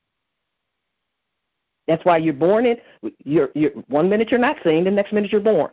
That's 1.90 2.06
why 2.06 2.18
you're 2.18 2.36
born 2.36 2.68
in 2.68 2.78
you're, 3.26 3.50
you're 3.56 3.72
one 3.88 4.08
minute 4.08 4.30
you're 4.30 4.40
not 4.40 4.58
seen, 4.64 4.84
the 4.84 4.92
next 4.92 5.12
minute 5.12 5.32
you're 5.32 5.42
born. 5.42 5.72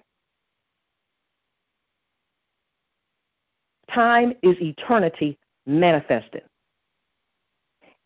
Time 3.93 4.33
is 4.43 4.57
eternity 4.61 5.39
manifested. 5.67 6.43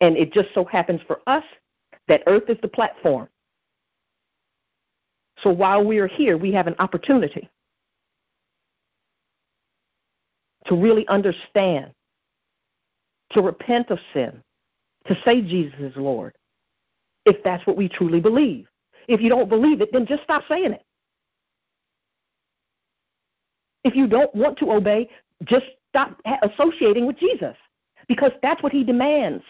And 0.00 0.16
it 0.16 0.32
just 0.32 0.48
so 0.54 0.64
happens 0.64 1.00
for 1.06 1.20
us 1.28 1.44
that 2.08 2.24
earth 2.26 2.48
is 2.48 2.58
the 2.62 2.68
platform. 2.68 3.28
So 5.38 5.50
while 5.50 5.84
we 5.84 5.98
are 5.98 6.08
here, 6.08 6.36
we 6.36 6.50
have 6.52 6.66
an 6.66 6.74
opportunity 6.80 7.48
to 10.66 10.74
really 10.74 11.06
understand, 11.06 11.92
to 13.30 13.40
repent 13.40 13.90
of 13.90 14.00
sin, 14.12 14.42
to 15.06 15.16
say 15.24 15.40
Jesus 15.40 15.78
is 15.78 15.96
Lord, 15.96 16.34
if 17.30 17.42
that's 17.44 17.64
what 17.66 17.76
we 17.76 17.88
truly 17.88 18.20
believe. 18.20 18.66
If 19.06 19.20
you 19.20 19.28
don't 19.28 19.48
believe 19.48 19.80
it, 19.80 19.90
then 19.92 20.04
just 20.04 20.24
stop 20.24 20.42
saying 20.48 20.72
it. 20.72 20.84
If 23.84 23.94
you 23.94 24.06
don't 24.06 24.34
want 24.34 24.58
to 24.58 24.72
obey, 24.72 25.08
just 25.44 25.66
stop 25.88 26.20
associating 26.42 27.06
with 27.06 27.18
Jesus 27.18 27.56
because 28.08 28.32
that's 28.42 28.62
what 28.62 28.72
he 28.72 28.84
demands. 28.84 29.44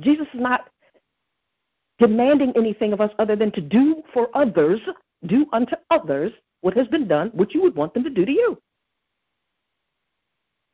Jesus 0.00 0.26
is 0.32 0.40
not 0.40 0.70
demanding 1.98 2.54
anything 2.56 2.94
of 2.94 3.00
us 3.02 3.10
other 3.18 3.36
than 3.36 3.52
to 3.52 3.60
do 3.60 4.02
for 4.14 4.28
others, 4.34 4.80
do 5.26 5.46
unto 5.52 5.76
others 5.90 6.32
what 6.62 6.74
has 6.74 6.88
been 6.88 7.06
done, 7.06 7.28
what 7.34 7.52
you 7.52 7.60
would 7.60 7.76
want 7.76 7.92
them 7.92 8.04
to 8.04 8.10
do 8.10 8.24
to 8.24 8.32
you. 8.32 8.58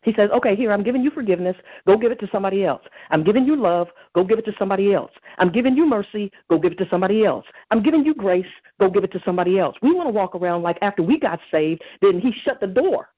He 0.07 0.15
says, 0.15 0.31
okay, 0.31 0.55
here, 0.55 0.71
I'm 0.71 0.85
giving 0.85 1.03
you 1.03 1.11
forgiveness. 1.11 1.57
Go 1.85 1.99
give 1.99 2.13
it 2.13 2.21
to 2.21 2.29
somebody 2.31 2.65
else. 2.65 2.83
I'm 3.11 3.25
giving 3.25 3.45
you 3.45 3.57
love. 3.57 3.89
Go 4.15 4.23
give 4.23 4.39
it 4.39 4.45
to 4.45 4.55
somebody 4.57 4.95
else. 4.95 5.11
I'm 5.39 5.51
giving 5.51 5.77
you 5.77 5.85
mercy. 5.85 6.31
Go 6.49 6.61
give 6.61 6.71
it 6.71 6.79
to 6.79 6.89
somebody 6.89 7.25
else. 7.25 7.45
I'm 7.73 7.83
giving 7.83 8.05
you 8.05 8.15
grace. 8.15 8.47
Go 8.79 8.89
give 8.89 9.03
it 9.03 9.11
to 9.11 9.23
somebody 9.25 9.59
else. 9.59 9.77
We 9.83 9.93
want 9.93 10.07
to 10.07 10.13
walk 10.13 10.37
around 10.37 10.63
like 10.63 10.79
after 10.81 11.03
we 11.03 11.19
got 11.19 11.41
saved, 11.51 11.83
then 12.03 12.21
he 12.21 12.31
shut 12.31 12.61
the 12.61 12.69
door. 12.69 13.09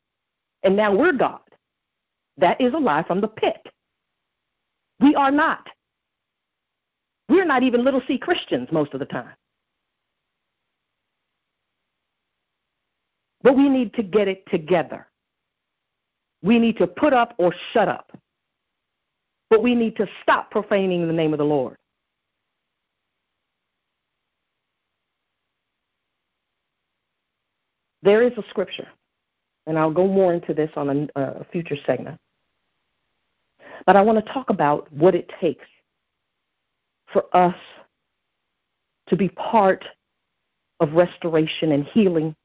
And 0.62 0.74
now 0.74 0.96
we're 0.96 1.12
God. 1.12 1.40
That 2.38 2.58
is 2.58 2.72
a 2.72 2.78
lie 2.78 3.02
from 3.02 3.20
the 3.20 3.28
pit. 3.28 3.68
We 4.98 5.14
are 5.14 5.30
not. 5.30 5.68
We're 7.28 7.44
not 7.44 7.62
even 7.62 7.84
little 7.84 8.02
c 8.08 8.16
Christians 8.16 8.68
most 8.72 8.94
of 8.94 9.00
the 9.00 9.06
time. 9.06 9.34
But 13.42 13.58
we 13.58 13.68
need 13.68 13.92
to 13.92 14.02
get 14.02 14.26
it 14.26 14.44
together. 14.50 15.07
We 16.42 16.58
need 16.58 16.76
to 16.78 16.86
put 16.86 17.12
up 17.12 17.34
or 17.38 17.52
shut 17.72 17.88
up. 17.88 18.12
But 19.50 19.62
we 19.62 19.74
need 19.74 19.96
to 19.96 20.06
stop 20.22 20.50
profaning 20.50 21.06
the 21.06 21.12
name 21.12 21.32
of 21.32 21.38
the 21.38 21.44
Lord. 21.44 21.76
There 28.02 28.22
is 28.22 28.32
a 28.38 28.44
scripture, 28.50 28.86
and 29.66 29.78
I'll 29.78 29.92
go 29.92 30.06
more 30.06 30.32
into 30.32 30.54
this 30.54 30.70
on 30.76 31.10
a, 31.16 31.20
a 31.20 31.44
future 31.50 31.76
segment. 31.84 32.18
But 33.86 33.96
I 33.96 34.02
want 34.02 34.24
to 34.24 34.32
talk 34.32 34.50
about 34.50 34.90
what 34.92 35.14
it 35.14 35.32
takes 35.40 35.66
for 37.12 37.24
us 37.34 37.56
to 39.08 39.16
be 39.16 39.28
part 39.30 39.84
of 40.80 40.92
restoration 40.92 41.72
and 41.72 41.84
healing 41.84 42.36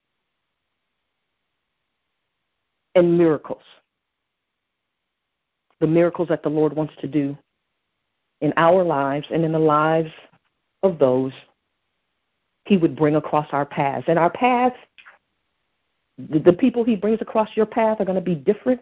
and 2.95 3.17
miracles. 3.17 3.61
The 5.83 5.87
miracles 5.87 6.29
that 6.29 6.43
the 6.43 6.49
Lord 6.49 6.73
wants 6.73 6.93
to 7.01 7.07
do 7.09 7.37
in 8.39 8.53
our 8.55 8.85
lives 8.85 9.27
and 9.29 9.43
in 9.43 9.51
the 9.51 9.59
lives 9.59 10.11
of 10.81 10.97
those 10.97 11.33
he 12.63 12.77
would 12.77 12.95
bring 12.95 13.17
across 13.17 13.47
our 13.51 13.65
paths. 13.65 14.05
And 14.07 14.17
our 14.17 14.29
paths, 14.29 14.77
the 16.17 16.53
people 16.53 16.85
he 16.85 16.95
brings 16.95 17.19
across 17.19 17.49
your 17.55 17.65
path 17.65 17.99
are 17.99 18.05
going 18.05 18.15
to 18.15 18.21
be 18.21 18.33
different 18.33 18.79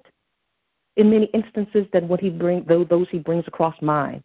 in 0.96 1.10
many 1.10 1.26
instances 1.34 1.88
than 1.92 2.08
what 2.08 2.20
he 2.20 2.30
bring 2.30 2.66
those 2.66 3.08
he 3.10 3.18
brings 3.18 3.48
across 3.48 3.82
mine. 3.82 4.24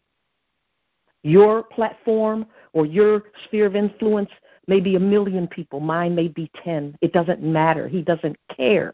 Your 1.23 1.63
platform 1.63 2.45
or 2.73 2.85
your 2.85 3.23
sphere 3.45 3.65
of 3.65 3.75
influence 3.75 4.29
may 4.67 4.81
be 4.81 4.97
a 4.97 4.99
million 4.99 5.47
people, 5.47 5.79
mine 5.79 6.13
may 6.13 6.27
be 6.27 6.51
10. 6.63 6.95
It 7.01 7.11
doesn't 7.11 7.41
matter. 7.41 7.87
He 7.87 8.03
doesn't 8.03 8.37
care. 8.55 8.93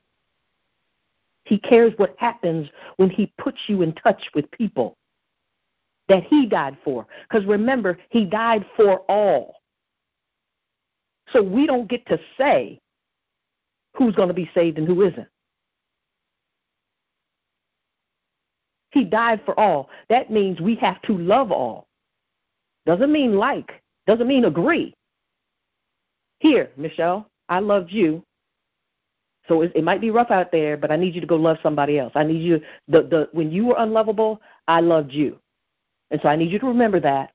He 1.46 1.60
cares 1.60 1.94
what 1.98 2.16
happens 2.18 2.70
when 2.98 3.10
he 3.10 3.34
puts 3.38 3.58
you 3.68 3.82
in 3.82 3.94
touch 3.94 4.22
with 4.34 4.50
people 4.52 4.98
that 6.08 6.24
he 6.24 6.46
died 6.46 6.78
for. 6.84 7.06
Because 7.28 7.46
remember, 7.46 7.98
he 8.10 8.26
died 8.26 8.66
for 8.76 9.00
all. 9.10 9.56
So 11.32 11.42
we 11.42 11.66
don't 11.66 11.90
get 11.90 12.06
to 12.08 12.20
say 12.38 12.80
who's 13.96 14.16
going 14.16 14.28
to 14.28 14.34
be 14.34 14.50
saved 14.54 14.78
and 14.78 14.88
who 14.88 15.02
isn't. 15.02 15.28
He 18.92 19.04
died 19.04 19.42
for 19.44 19.60
all. 19.60 19.90
That 20.10 20.32
means 20.32 20.62
we 20.62 20.76
have 20.76 21.02
to 21.04 21.18
love 21.18 21.52
all. 21.52 21.88
Doesn't 22.86 23.12
mean 23.12 23.34
like, 23.34 23.82
doesn't 24.06 24.28
mean 24.28 24.46
agree. 24.46 24.94
Here, 26.40 26.70
Michelle, 26.78 27.30
I 27.50 27.60
loved 27.60 27.92
you. 27.92 28.24
So 29.48 29.62
it, 29.62 29.72
it 29.76 29.84
might 29.84 30.02
be 30.02 30.12
rough 30.12 30.32
out 30.32 30.52
there, 30.52 30.78
but 30.78 30.92
I 30.92 30.96
need 30.96 31.16
you 31.16 31.22
to 31.22 31.28
go 31.28 31.36
love 31.36 31.58
somebody 31.62 32.00
else. 32.00 32.14
I 32.16 32.24
need 32.24 32.42
you 32.42 32.62
the 32.88 33.04
the 33.04 33.30
when 33.34 33.52
you 33.52 33.66
were 33.66 33.76
unlovable, 33.78 34.42
I 34.68 34.80
loved 34.80 35.12
you. 35.12 35.40
And 36.12 36.22
so 36.22 36.30
I 36.30 36.36
need 36.36 36.52
you 36.52 36.60
to 36.60 36.68
remember 36.68 37.00
that. 37.02 37.32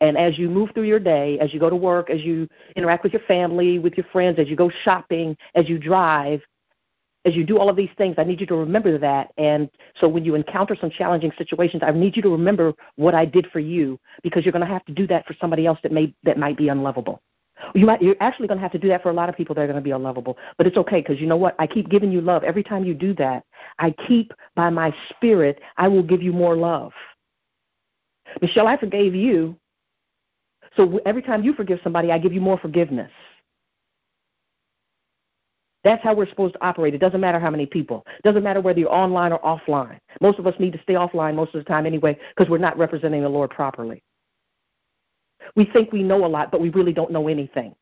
And 0.00 0.18
as 0.18 0.36
you 0.36 0.50
move 0.50 0.70
through 0.74 0.84
your 0.84 0.98
day, 0.98 1.38
as 1.38 1.54
you 1.54 1.60
go 1.60 1.70
to 1.70 1.76
work, 1.76 2.10
as 2.10 2.22
you 2.22 2.48
interact 2.74 3.04
with 3.04 3.12
your 3.12 3.22
family, 3.22 3.78
with 3.78 3.94
your 3.96 4.06
friends, 4.12 4.38
as 4.40 4.48
you 4.48 4.56
go 4.56 4.68
shopping, 4.82 5.36
as 5.54 5.68
you 5.68 5.78
drive, 5.78 6.40
as 7.24 7.36
you 7.36 7.44
do 7.44 7.56
all 7.56 7.68
of 7.68 7.76
these 7.76 7.90
things, 7.96 8.16
I 8.18 8.24
need 8.24 8.40
you 8.40 8.46
to 8.48 8.56
remember 8.56 8.98
that. 8.98 9.30
And 9.38 9.70
so 10.00 10.08
when 10.08 10.24
you 10.24 10.34
encounter 10.34 10.74
some 10.74 10.90
challenging 10.90 11.30
situations, 11.38 11.82
I 11.86 11.92
need 11.92 12.16
you 12.16 12.22
to 12.22 12.30
remember 12.30 12.74
what 12.96 13.14
I 13.14 13.24
did 13.24 13.46
for 13.52 13.60
you 13.60 13.98
because 14.24 14.44
you're 14.44 14.52
going 14.52 14.66
to 14.66 14.72
have 14.72 14.84
to 14.86 14.92
do 14.92 15.06
that 15.06 15.24
for 15.26 15.34
somebody 15.40 15.66
else 15.66 15.78
that 15.84 15.92
may 15.92 16.12
that 16.24 16.36
might 16.36 16.56
be 16.56 16.68
unlovable. 16.68 17.22
You 17.74 17.86
might, 17.86 18.02
you're 18.02 18.16
actually 18.20 18.48
going 18.48 18.58
to 18.58 18.62
have 18.62 18.72
to 18.72 18.78
do 18.78 18.88
that 18.88 19.02
for 19.02 19.10
a 19.10 19.14
lot 19.14 19.28
of 19.28 19.36
people 19.36 19.54
that 19.54 19.62
are 19.62 19.66
going 19.66 19.76
to 19.76 19.82
be 19.82 19.90
unlovable. 19.90 20.36
But 20.58 20.66
it's 20.66 20.76
okay 20.76 21.00
because 21.00 21.20
you 21.20 21.26
know 21.26 21.36
what? 21.36 21.54
I 21.58 21.66
keep 21.66 21.88
giving 21.88 22.12
you 22.12 22.20
love. 22.20 22.44
Every 22.44 22.62
time 22.62 22.84
you 22.84 22.94
do 22.94 23.14
that, 23.14 23.44
I 23.78 23.92
keep 24.06 24.32
by 24.54 24.70
my 24.70 24.94
spirit, 25.10 25.60
I 25.76 25.88
will 25.88 26.02
give 26.02 26.22
you 26.22 26.32
more 26.32 26.56
love. 26.56 26.92
Michelle, 28.40 28.66
I 28.66 28.76
forgave 28.76 29.14
you. 29.14 29.56
So 30.76 31.00
every 31.04 31.22
time 31.22 31.44
you 31.44 31.52
forgive 31.52 31.80
somebody, 31.82 32.10
I 32.10 32.18
give 32.18 32.32
you 32.32 32.40
more 32.40 32.58
forgiveness. 32.58 33.10
That's 35.84 36.02
how 36.02 36.14
we're 36.14 36.28
supposed 36.28 36.54
to 36.54 36.64
operate. 36.64 36.94
It 36.94 36.98
doesn't 36.98 37.20
matter 37.20 37.40
how 37.40 37.50
many 37.50 37.66
people. 37.66 38.04
It 38.18 38.22
doesn't 38.22 38.44
matter 38.44 38.60
whether 38.60 38.78
you're 38.78 38.94
online 38.94 39.32
or 39.32 39.40
offline. 39.40 39.98
Most 40.20 40.38
of 40.38 40.46
us 40.46 40.54
need 40.58 40.72
to 40.74 40.82
stay 40.82 40.94
offline 40.94 41.34
most 41.34 41.54
of 41.54 41.64
the 41.64 41.68
time 41.68 41.86
anyway 41.86 42.16
because 42.36 42.48
we're 42.48 42.58
not 42.58 42.78
representing 42.78 43.22
the 43.22 43.28
Lord 43.28 43.50
properly. 43.50 44.02
We 45.56 45.64
think 45.66 45.92
we 45.92 46.02
know 46.02 46.24
a 46.24 46.26
lot, 46.26 46.50
but 46.50 46.60
we 46.60 46.70
really 46.70 46.92
don't 46.92 47.10
know 47.10 47.28
anything. 47.28 47.74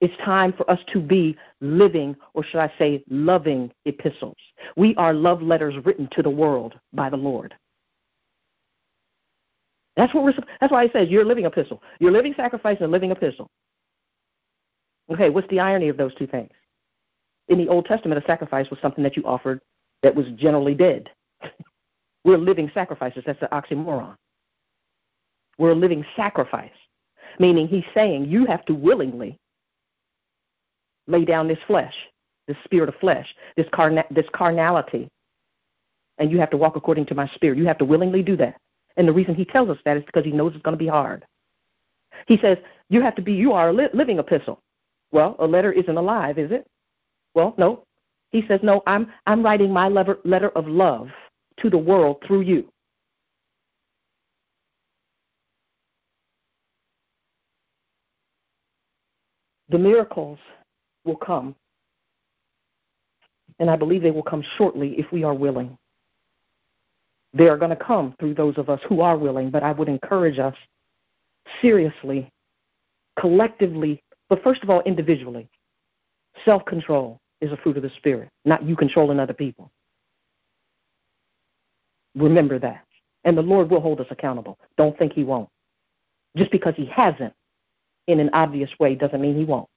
It's 0.00 0.16
time 0.24 0.52
for 0.52 0.70
us 0.70 0.78
to 0.92 1.00
be 1.00 1.36
living, 1.60 2.14
or 2.34 2.44
should 2.44 2.60
I 2.60 2.72
say, 2.78 3.02
loving 3.10 3.72
epistles. 3.84 4.36
We 4.76 4.94
are 4.94 5.12
love 5.12 5.42
letters 5.42 5.74
written 5.84 6.08
to 6.12 6.22
the 6.22 6.30
world 6.30 6.78
by 6.92 7.10
the 7.10 7.16
Lord. 7.16 7.54
That's 9.96 10.14
what 10.14 10.22
we're. 10.22 10.34
That's 10.60 10.70
why 10.70 10.84
it 10.84 10.92
says 10.92 11.08
you're 11.08 11.22
a 11.22 11.26
living 11.26 11.46
epistle. 11.46 11.82
You're 11.98 12.10
a 12.10 12.12
living 12.12 12.34
sacrifice 12.36 12.76
and 12.78 12.86
a 12.86 12.90
living 12.90 13.10
epistle. 13.10 13.50
Okay, 15.10 15.30
what's 15.30 15.48
the 15.48 15.58
irony 15.58 15.88
of 15.88 15.96
those 15.96 16.14
two 16.14 16.28
things? 16.28 16.52
In 17.48 17.58
the 17.58 17.66
Old 17.66 17.86
Testament, 17.86 18.22
a 18.22 18.26
sacrifice 18.26 18.70
was 18.70 18.78
something 18.80 19.02
that 19.02 19.16
you 19.16 19.24
offered 19.24 19.60
that 20.04 20.14
was 20.14 20.26
generally 20.36 20.74
dead. 20.74 21.10
We're 22.28 22.36
living 22.36 22.70
sacrifices. 22.74 23.22
That's 23.24 23.40
the 23.40 23.46
oxymoron. 23.46 24.14
We're 25.56 25.70
a 25.70 25.74
living 25.74 26.04
sacrifice, 26.14 26.76
meaning 27.38 27.66
he's 27.66 27.86
saying 27.94 28.26
you 28.26 28.44
have 28.44 28.66
to 28.66 28.74
willingly 28.74 29.38
lay 31.06 31.24
down 31.24 31.48
this 31.48 31.58
flesh, 31.66 31.94
this 32.46 32.58
spirit 32.64 32.90
of 32.90 32.96
flesh, 32.96 33.34
this, 33.56 33.66
carna- 33.72 34.04
this 34.10 34.26
carnality, 34.34 35.08
and 36.18 36.30
you 36.30 36.38
have 36.38 36.50
to 36.50 36.58
walk 36.58 36.76
according 36.76 37.06
to 37.06 37.14
my 37.14 37.26
spirit. 37.28 37.56
You 37.56 37.64
have 37.64 37.78
to 37.78 37.86
willingly 37.86 38.22
do 38.22 38.36
that. 38.36 38.58
And 38.98 39.08
the 39.08 39.12
reason 39.14 39.34
he 39.34 39.46
tells 39.46 39.70
us 39.70 39.78
that 39.86 39.96
is 39.96 40.04
because 40.04 40.26
he 40.26 40.30
knows 40.30 40.52
it's 40.54 40.62
going 40.62 40.76
to 40.76 40.84
be 40.84 40.86
hard. 40.86 41.24
He 42.26 42.36
says, 42.36 42.58
You 42.90 43.00
have 43.00 43.14
to 43.14 43.22
be, 43.22 43.32
you 43.32 43.52
are 43.52 43.70
a 43.70 43.72
li- 43.72 43.88
living 43.94 44.18
epistle. 44.18 44.60
Well, 45.12 45.34
a 45.38 45.46
letter 45.46 45.72
isn't 45.72 45.96
alive, 45.96 46.36
is 46.36 46.50
it? 46.50 46.66
Well, 47.34 47.54
no. 47.56 47.84
He 48.32 48.44
says, 48.46 48.60
No, 48.62 48.82
I'm, 48.86 49.10
I'm 49.26 49.42
writing 49.42 49.72
my 49.72 49.88
letter 49.88 50.50
of 50.50 50.68
love 50.68 51.08
to 51.62 51.70
the 51.70 51.78
world 51.78 52.22
through 52.26 52.42
you. 52.42 52.70
The 59.70 59.78
miracles 59.78 60.38
will 61.04 61.16
come, 61.16 61.54
and 63.58 63.68
I 63.70 63.76
believe 63.76 64.02
they 64.02 64.10
will 64.10 64.22
come 64.22 64.42
shortly 64.56 64.94
if 64.98 65.10
we 65.12 65.24
are 65.24 65.34
willing. 65.34 65.76
They 67.34 67.48
are 67.48 67.58
going 67.58 67.70
to 67.70 67.76
come 67.76 68.14
through 68.18 68.34
those 68.34 68.56
of 68.56 68.70
us 68.70 68.80
who 68.88 69.02
are 69.02 69.18
willing, 69.18 69.50
but 69.50 69.62
I 69.62 69.72
would 69.72 69.88
encourage 69.88 70.38
us 70.38 70.54
seriously, 71.60 72.30
collectively, 73.18 74.02
but 74.30 74.42
first 74.42 74.62
of 74.62 74.70
all, 74.70 74.80
individually. 74.82 75.48
Self 76.44 76.64
control 76.64 77.20
is 77.40 77.52
a 77.52 77.56
fruit 77.58 77.76
of 77.76 77.82
the 77.82 77.90
Spirit, 77.96 78.30
not 78.44 78.62
you 78.62 78.76
controlling 78.76 79.20
other 79.20 79.34
people. 79.34 79.70
Remember 82.18 82.58
that. 82.58 82.84
And 83.24 83.36
the 83.36 83.42
Lord 83.42 83.70
will 83.70 83.80
hold 83.80 84.00
us 84.00 84.06
accountable. 84.10 84.58
Don't 84.76 84.96
think 84.98 85.12
He 85.12 85.24
won't. 85.24 85.48
Just 86.36 86.50
because 86.50 86.74
He 86.76 86.86
hasn't 86.86 87.32
in 88.06 88.20
an 88.20 88.30
obvious 88.32 88.70
way 88.78 88.94
doesn't 88.94 89.20
mean 89.20 89.36
He 89.36 89.44
won't. 89.44 89.68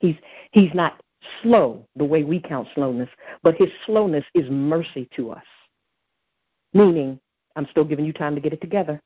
He's, 0.00 0.16
he's 0.50 0.74
not 0.74 1.00
slow 1.42 1.86
the 1.96 2.04
way 2.04 2.24
we 2.24 2.40
count 2.40 2.68
slowness, 2.74 3.08
but 3.42 3.56
His 3.56 3.70
slowness 3.86 4.24
is 4.34 4.50
mercy 4.50 5.08
to 5.16 5.30
us. 5.30 5.44
Meaning, 6.72 7.18
I'm 7.56 7.66
still 7.70 7.84
giving 7.84 8.04
you 8.04 8.12
time 8.12 8.34
to 8.34 8.40
get 8.40 8.52
it 8.52 8.60
together. 8.60 9.00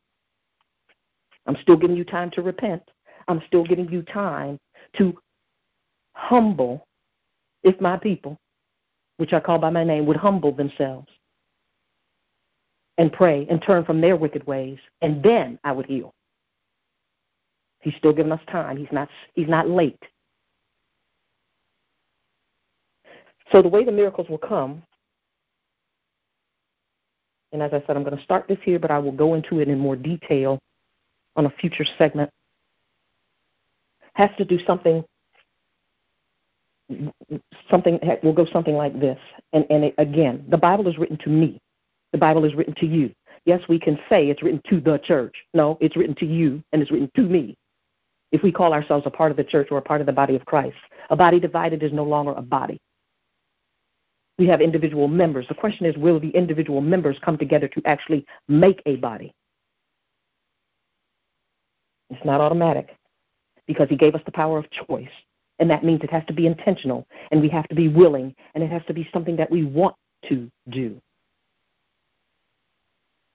I'm 1.47 1.57
still 1.63 1.77
giving 1.77 1.97
you 1.97 2.05
time 2.05 2.31
to 2.33 2.43
repent. 2.43 2.83
I'm 3.29 3.43
still 3.47 3.65
giving 3.65 3.91
you 3.91 4.03
time 4.03 4.59
to 4.97 5.19
humble, 6.15 6.87
if 7.63 7.79
my 7.81 7.97
people, 7.99 8.39
which 9.19 9.33
I 9.33 9.41
call 9.41 9.59
by 9.59 9.71
my 9.71 9.85
name, 9.85 10.07
would 10.07 10.17
humble 10.17 10.53
themselves 10.53 11.09
and 12.99 13.13
pray 13.13 13.47
and 13.49 13.63
turn 13.63 13.85
from 13.85 14.01
their 14.01 14.17
wicked 14.17 14.47
ways, 14.47 14.79
and 15.01 15.23
then 15.23 15.59
I 15.65 15.73
would 15.73 15.87
heal. 15.87 16.13
He's 17.81 17.95
still 17.95 18.13
giving 18.13 18.33
us 18.33 18.41
time. 18.51 18.77
He's 18.77 18.93
not 18.93 19.09
he's 19.35 19.49
not 19.49 19.71
late. 19.71 20.03
So 23.51 23.63
the 23.63 23.69
way 23.69 23.85
the 23.85 23.93
miracles 23.93 24.29
will 24.29 24.39
come, 24.39 24.83
and 27.53 27.63
as 27.63 27.73
I 27.73 27.83
said, 27.87 27.97
I'm 27.97 28.05
going 28.05 28.17
to 28.17 28.23
start 28.23 28.47
this 28.47 28.59
here, 28.63 28.79
but 28.79 28.91
I 28.91 28.99
will 28.99 29.13
go 29.13 29.35
into 29.35 29.61
it 29.61 29.69
in 29.69 29.79
more 29.79 29.97
detail 29.97 30.59
on 31.37 31.46
a 31.46 31.51
future 31.51 31.87
segment, 31.96 32.31
has 34.15 34.31
to 34.37 34.44
do 34.44 34.59
something 34.67 35.05
something 37.71 38.01
will 38.23 38.33
go 38.33 38.46
something 38.53 38.75
like 38.75 38.99
this. 38.99 39.19
And, 39.53 39.67
and 39.71 39.85
it, 39.85 39.94
again, 39.99 40.44
the 40.49 40.57
Bible 40.57 40.88
is 40.88 40.99
written 40.99 41.19
to 41.19 41.29
me. 41.29 41.61
The 42.13 42.19
Bible 42.19 42.44
is 42.44 42.54
written 42.54 42.75
to 42.77 42.87
you. 42.87 43.13
Yes, 43.44 43.63
we 43.69 43.79
can 43.79 43.98
say 44.09 44.29
it's 44.29 44.42
written 44.42 44.63
to 44.69 44.81
the 44.81 44.98
church. 44.98 45.35
No, 45.54 45.79
it's 45.81 45.96
written 45.96 46.15
to 46.17 46.27
you 46.27 46.63
and 46.73 46.83
it's 46.83 46.90
written 46.90 47.11
to 47.17 47.23
me. 47.23 47.56
If 48.31 48.42
we 48.42 48.52
call 48.52 48.75
ourselves 48.75 49.06
a 49.06 49.11
part 49.11 49.31
of 49.31 49.37
the 49.37 49.44
church 49.44 49.69
or 49.71 49.79
a 49.79 49.83
part 49.83 50.00
of 50.00 50.06
the 50.06 50.13
body 50.13 50.37
of 50.37 50.44
Christ, 50.44 50.77
a 51.09 51.17
body 51.17 51.40
divided 51.40 51.83
is 51.83 51.92
no 51.92 52.04
longer 52.04 52.33
a 52.33 52.42
body. 52.42 52.79
We 54.38 54.46
have 54.48 54.61
individual 54.61 55.09
members. 55.09 55.48
The 55.48 55.54
question 55.54 55.87
is 55.87 55.96
will 55.96 56.21
the 56.21 56.31
individual 56.31 56.81
members 56.81 57.19
come 57.25 57.38
together 57.38 57.69
to 57.69 57.83
actually 57.85 58.25
make 58.48 58.83
a 58.87 58.96
body? 58.96 59.33
It's 62.11 62.25
not 62.25 62.40
automatic 62.40 62.94
because 63.67 63.88
he 63.88 63.96
gave 63.96 64.15
us 64.15 64.23
the 64.25 64.33
power 64.33 64.59
of 64.59 64.67
choice. 64.71 65.09
And 65.59 65.71
that 65.71 65.85
means 65.85 66.02
it 66.02 66.11
has 66.11 66.25
to 66.27 66.33
be 66.33 66.46
intentional 66.46 67.06
and 67.31 67.40
we 67.40 67.48
have 67.48 67.69
to 67.69 67.75
be 67.75 67.88
willing 67.88 68.35
and 68.54 68.63
it 68.63 68.71
has 68.71 68.83
to 68.87 68.94
be 68.94 69.09
something 69.13 69.37
that 69.37 69.50
we 69.50 69.65
want 69.65 69.96
to 70.29 70.50
do. 70.69 71.00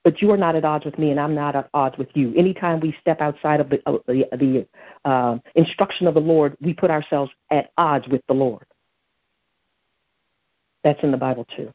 But 0.04 0.20
you 0.20 0.30
are 0.30 0.36
not 0.36 0.54
at 0.54 0.66
odds 0.66 0.84
with 0.84 0.98
me, 0.98 1.10
and 1.10 1.18
I'm 1.18 1.34
not 1.34 1.56
at 1.56 1.70
odds 1.72 1.96
with 1.96 2.08
you. 2.14 2.32
Anytime 2.36 2.78
we 2.78 2.94
step 3.00 3.22
outside 3.22 3.58
of 3.58 3.70
the, 3.70 3.80
uh, 3.86 3.98
the, 4.06 4.26
the 4.32 5.08
uh, 5.08 5.38
instruction 5.54 6.06
of 6.06 6.12
the 6.14 6.20
Lord, 6.20 6.56
we 6.60 6.74
put 6.74 6.90
ourselves 6.90 7.32
at 7.50 7.72
odds 7.78 8.06
with 8.06 8.20
the 8.28 8.34
Lord. 8.34 8.66
That's 10.84 11.02
in 11.02 11.10
the 11.10 11.16
Bible 11.16 11.46
too. 11.56 11.72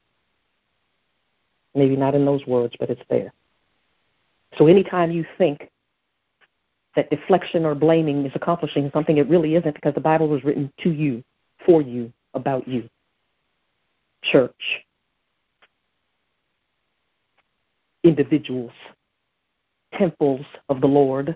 Maybe 1.74 1.96
not 1.96 2.14
in 2.14 2.24
those 2.24 2.46
words, 2.46 2.76
but 2.80 2.92
it's 2.92 3.02
there. 3.10 3.34
So 4.58 4.68
anytime 4.68 5.12
you 5.12 5.26
think 5.38 5.70
that 6.96 7.10
deflection 7.10 7.66
or 7.66 7.74
blaming 7.74 8.26
is 8.26 8.32
accomplishing 8.36 8.92
something, 8.94 9.18
it 9.18 9.28
really 9.28 9.56
isn't 9.56 9.74
because 9.74 9.96
the 9.96 10.02
Bible 10.02 10.28
was 10.28 10.44
written 10.44 10.72
to 10.82 10.92
you, 10.92 11.24
for 11.66 11.82
you, 11.82 12.14
about 12.36 12.68
you. 12.68 12.90
Church. 14.22 14.84
Individuals. 18.04 18.72
Temples 19.93 20.45
of 20.70 20.82
the 20.82 20.88
Lord. 20.88 21.36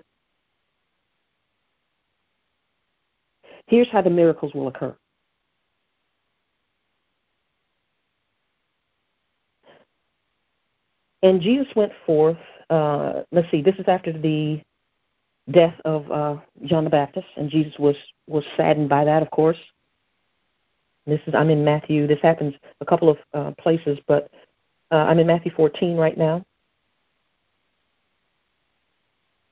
Here's 3.67 3.89
how 3.89 4.01
the 4.01 4.09
miracles 4.09 4.53
will 4.53 4.67
occur. 4.67 4.95
And 11.23 11.39
Jesus 11.39 11.67
went 11.75 11.93
forth. 12.05 12.37
Uh, 12.69 13.21
let's 13.31 13.49
see, 13.49 13.61
this 13.61 13.75
is 13.75 13.85
after 13.87 14.11
the 14.11 14.61
death 15.51 15.75
of 15.85 16.09
uh, 16.11 16.37
John 16.65 16.83
the 16.83 16.89
Baptist, 16.89 17.27
and 17.37 17.49
Jesus 17.49 17.73
was 17.79 17.95
was 18.27 18.43
saddened 18.55 18.89
by 18.89 19.05
that, 19.05 19.21
of 19.21 19.31
course. 19.31 19.57
This 21.05 21.19
is 21.27 21.33
I'm 21.35 21.49
in 21.49 21.63
Matthew. 21.65 22.07
This 22.07 22.21
happens 22.21 22.53
a 22.81 22.85
couple 22.85 23.09
of 23.09 23.17
uh, 23.33 23.51
places, 23.59 23.99
but 24.07 24.29
uh, 24.91 25.05
I'm 25.07 25.19
in 25.19 25.27
Matthew 25.27 25.51
14 25.55 25.97
right 25.97 26.17
now. 26.17 26.45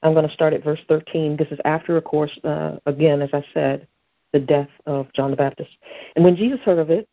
I'm 0.03 0.13
going 0.13 0.27
to 0.27 0.33
start 0.33 0.53
at 0.53 0.63
verse 0.63 0.79
13. 0.87 1.37
This 1.37 1.49
is 1.51 1.59
after, 1.65 1.97
of 1.97 2.03
course, 2.03 2.37
uh, 2.43 2.77
again, 2.85 3.21
as 3.21 3.29
I 3.33 3.43
said, 3.53 3.87
the 4.33 4.39
death 4.39 4.69
of 4.85 5.11
John 5.13 5.31
the 5.31 5.37
Baptist. 5.37 5.71
And 6.15 6.25
when 6.25 6.35
Jesus 6.35 6.59
heard 6.61 6.79
of 6.79 6.89
it, 6.89 7.07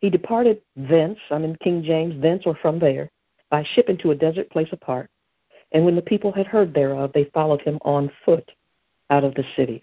he 0.00 0.10
departed 0.10 0.62
thence, 0.76 1.18
I'm 1.30 1.44
in 1.44 1.56
King 1.56 1.82
James, 1.82 2.20
thence 2.20 2.44
or 2.46 2.56
from 2.56 2.78
there, 2.78 3.10
by 3.50 3.64
ship 3.74 3.88
into 3.88 4.10
a 4.10 4.16
desert 4.16 4.50
place 4.50 4.68
apart. 4.72 5.10
And 5.72 5.84
when 5.84 5.96
the 5.96 6.02
people 6.02 6.32
had 6.32 6.46
heard 6.46 6.74
thereof, 6.74 7.12
they 7.14 7.30
followed 7.32 7.62
him 7.62 7.78
on 7.82 8.10
foot 8.24 8.50
out 9.10 9.24
of 9.24 9.34
the 9.34 9.44
cities. 9.56 9.82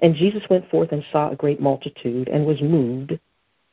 And 0.00 0.14
Jesus 0.14 0.42
went 0.48 0.68
forth 0.70 0.92
and 0.92 1.04
saw 1.12 1.30
a 1.30 1.36
great 1.36 1.60
multitude, 1.60 2.28
and 2.28 2.46
was 2.46 2.60
moved 2.60 3.18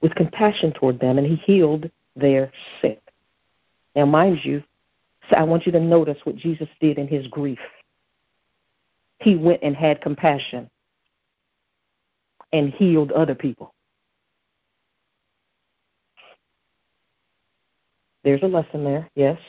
with 0.02 0.16
compassion 0.16 0.72
toward 0.74 1.00
them, 1.00 1.18
and 1.18 1.26
he 1.26 1.36
healed 1.36 1.90
their 2.16 2.52
sick. 2.82 3.02
Now, 3.96 4.06
mind 4.06 4.40
you, 4.44 4.64
I 5.36 5.44
want 5.44 5.66
you 5.66 5.72
to 5.72 5.80
notice 5.80 6.18
what 6.24 6.36
Jesus 6.36 6.68
did 6.80 6.98
in 6.98 7.08
his 7.08 7.28
grief. 7.28 7.60
He 9.20 9.36
went 9.36 9.64
and 9.64 9.76
had 9.76 10.02
compassion 10.02 10.70
and 12.52 12.72
healed 12.72 13.12
other 13.12 13.36
people. 13.36 13.74
There's 18.24 18.42
a 18.42 18.48
lesson 18.48 18.84
there, 18.84 19.10
yes. 19.16 19.40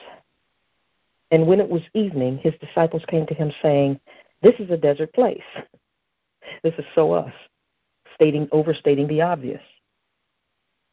And 1.30 1.46
when 1.46 1.60
it 1.60 1.68
was 1.68 1.82
evening, 1.94 2.38
his 2.38 2.54
disciples 2.60 3.02
came 3.08 3.26
to 3.26 3.34
him 3.34 3.50
saying, 3.62 3.98
This 4.42 4.54
is 4.58 4.70
a 4.70 4.76
desert 4.76 5.12
place. 5.14 5.40
This 6.62 6.74
is 6.78 6.84
so 6.94 7.12
us, 7.12 7.32
stating 8.14 8.48
overstating 8.52 9.08
the 9.08 9.22
obvious. 9.22 9.62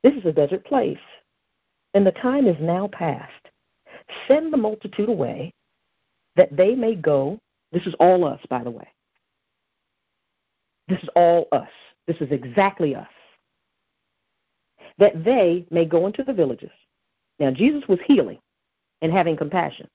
This 0.02 0.14
is 0.14 0.26
a 0.26 0.32
desert 0.32 0.66
place, 0.66 0.98
and 1.94 2.06
the 2.06 2.12
time 2.12 2.48
is 2.48 2.58
now 2.60 2.88
past. 2.88 3.43
Send 4.28 4.52
the 4.52 4.58
multitude 4.58 5.10
away, 5.10 5.54
that 6.36 6.56
they 6.56 6.76
may 6.76 6.96
go. 6.96 7.40
This 7.72 7.86
is 7.86 7.96
all 8.00 8.26
us, 8.26 8.40
by 8.50 8.64
the 8.64 8.72
way. 8.72 8.88
This 10.88 11.02
is 11.02 11.10
all 11.16 11.48
us. 11.52 11.70
This 12.08 12.18
is 12.18 12.32
exactly 12.32 12.96
us. 12.96 13.08
That 14.98 15.24
they 15.24 15.66
may 15.72 15.86
go 15.86 16.06
into 16.06 16.24
the 16.24 16.34
villages 16.34 16.72
now, 17.40 17.52
Jesus 17.52 17.88
was 17.88 18.00
healing 18.06 18.40
and 19.02 19.12
having 19.12 19.36
compassion. 19.36 19.88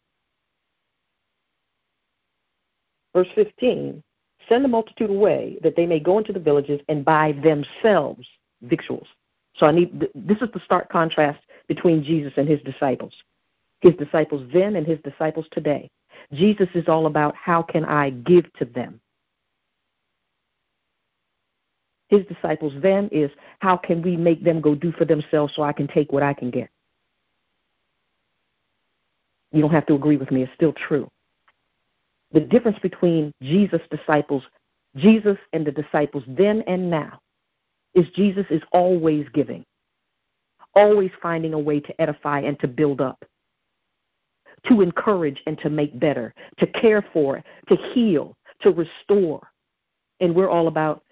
Verse 3.14 3.28
15 3.34 4.02
Send 4.48 4.64
the 4.64 4.68
multitude 4.68 5.10
away 5.10 5.58
that 5.62 5.76
they 5.76 5.86
may 5.86 6.00
go 6.00 6.18
into 6.18 6.32
the 6.32 6.40
villages 6.40 6.80
and 6.88 7.04
buy 7.04 7.32
themselves 7.42 8.26
victuals. 8.62 9.06
So 9.56 9.66
I 9.66 9.72
need 9.72 10.08
this 10.14 10.40
is 10.40 10.48
the 10.52 10.60
stark 10.64 10.90
contrast 10.90 11.40
between 11.66 12.02
Jesus 12.02 12.32
and 12.36 12.48
his 12.48 12.60
disciples. 12.62 13.12
His 13.80 13.94
disciples 13.94 14.48
then 14.52 14.76
and 14.76 14.86
his 14.86 14.98
disciples 15.04 15.46
today. 15.52 15.88
Jesus 16.32 16.68
is 16.74 16.88
all 16.88 17.06
about 17.06 17.34
how 17.36 17.62
can 17.62 17.84
I 17.84 18.10
give 18.10 18.52
to 18.54 18.64
them? 18.64 19.00
His 22.08 22.24
disciples 22.26 22.72
then 22.82 23.08
is 23.12 23.30
how 23.60 23.76
can 23.76 24.02
we 24.02 24.16
make 24.16 24.42
them 24.42 24.60
go 24.60 24.74
do 24.74 24.92
for 24.92 25.04
themselves 25.04 25.54
so 25.54 25.62
I 25.62 25.72
can 25.72 25.86
take 25.86 26.10
what 26.10 26.22
I 26.22 26.32
can 26.32 26.50
get? 26.50 26.70
You 29.52 29.60
don't 29.60 29.70
have 29.70 29.86
to 29.86 29.94
agree 29.94 30.16
with 30.16 30.30
me, 30.30 30.42
it's 30.42 30.52
still 30.54 30.72
true. 30.72 31.08
The 32.32 32.40
difference 32.40 32.78
between 32.80 33.32
Jesus' 33.42 33.80
disciples, 33.90 34.42
Jesus 34.96 35.38
and 35.52 35.66
the 35.66 35.72
disciples 35.72 36.24
then 36.26 36.62
and 36.66 36.90
now, 36.90 37.20
is 37.94 38.08
Jesus 38.10 38.44
is 38.50 38.62
always 38.72 39.26
giving, 39.32 39.64
always 40.74 41.10
finding 41.22 41.54
a 41.54 41.58
way 41.58 41.80
to 41.80 42.00
edify 42.00 42.40
and 42.40 42.58
to 42.60 42.68
build 42.68 43.00
up, 43.00 43.24
to 44.66 44.80
encourage 44.80 45.42
and 45.46 45.58
to 45.58 45.70
make 45.70 45.98
better, 45.98 46.34
to 46.58 46.66
care 46.66 47.04
for, 47.12 47.42
to 47.68 47.76
heal, 47.76 48.36
to 48.60 48.70
restore. 48.70 49.46
And 50.20 50.34
we're 50.34 50.50
all 50.50 50.68
about 50.68 51.02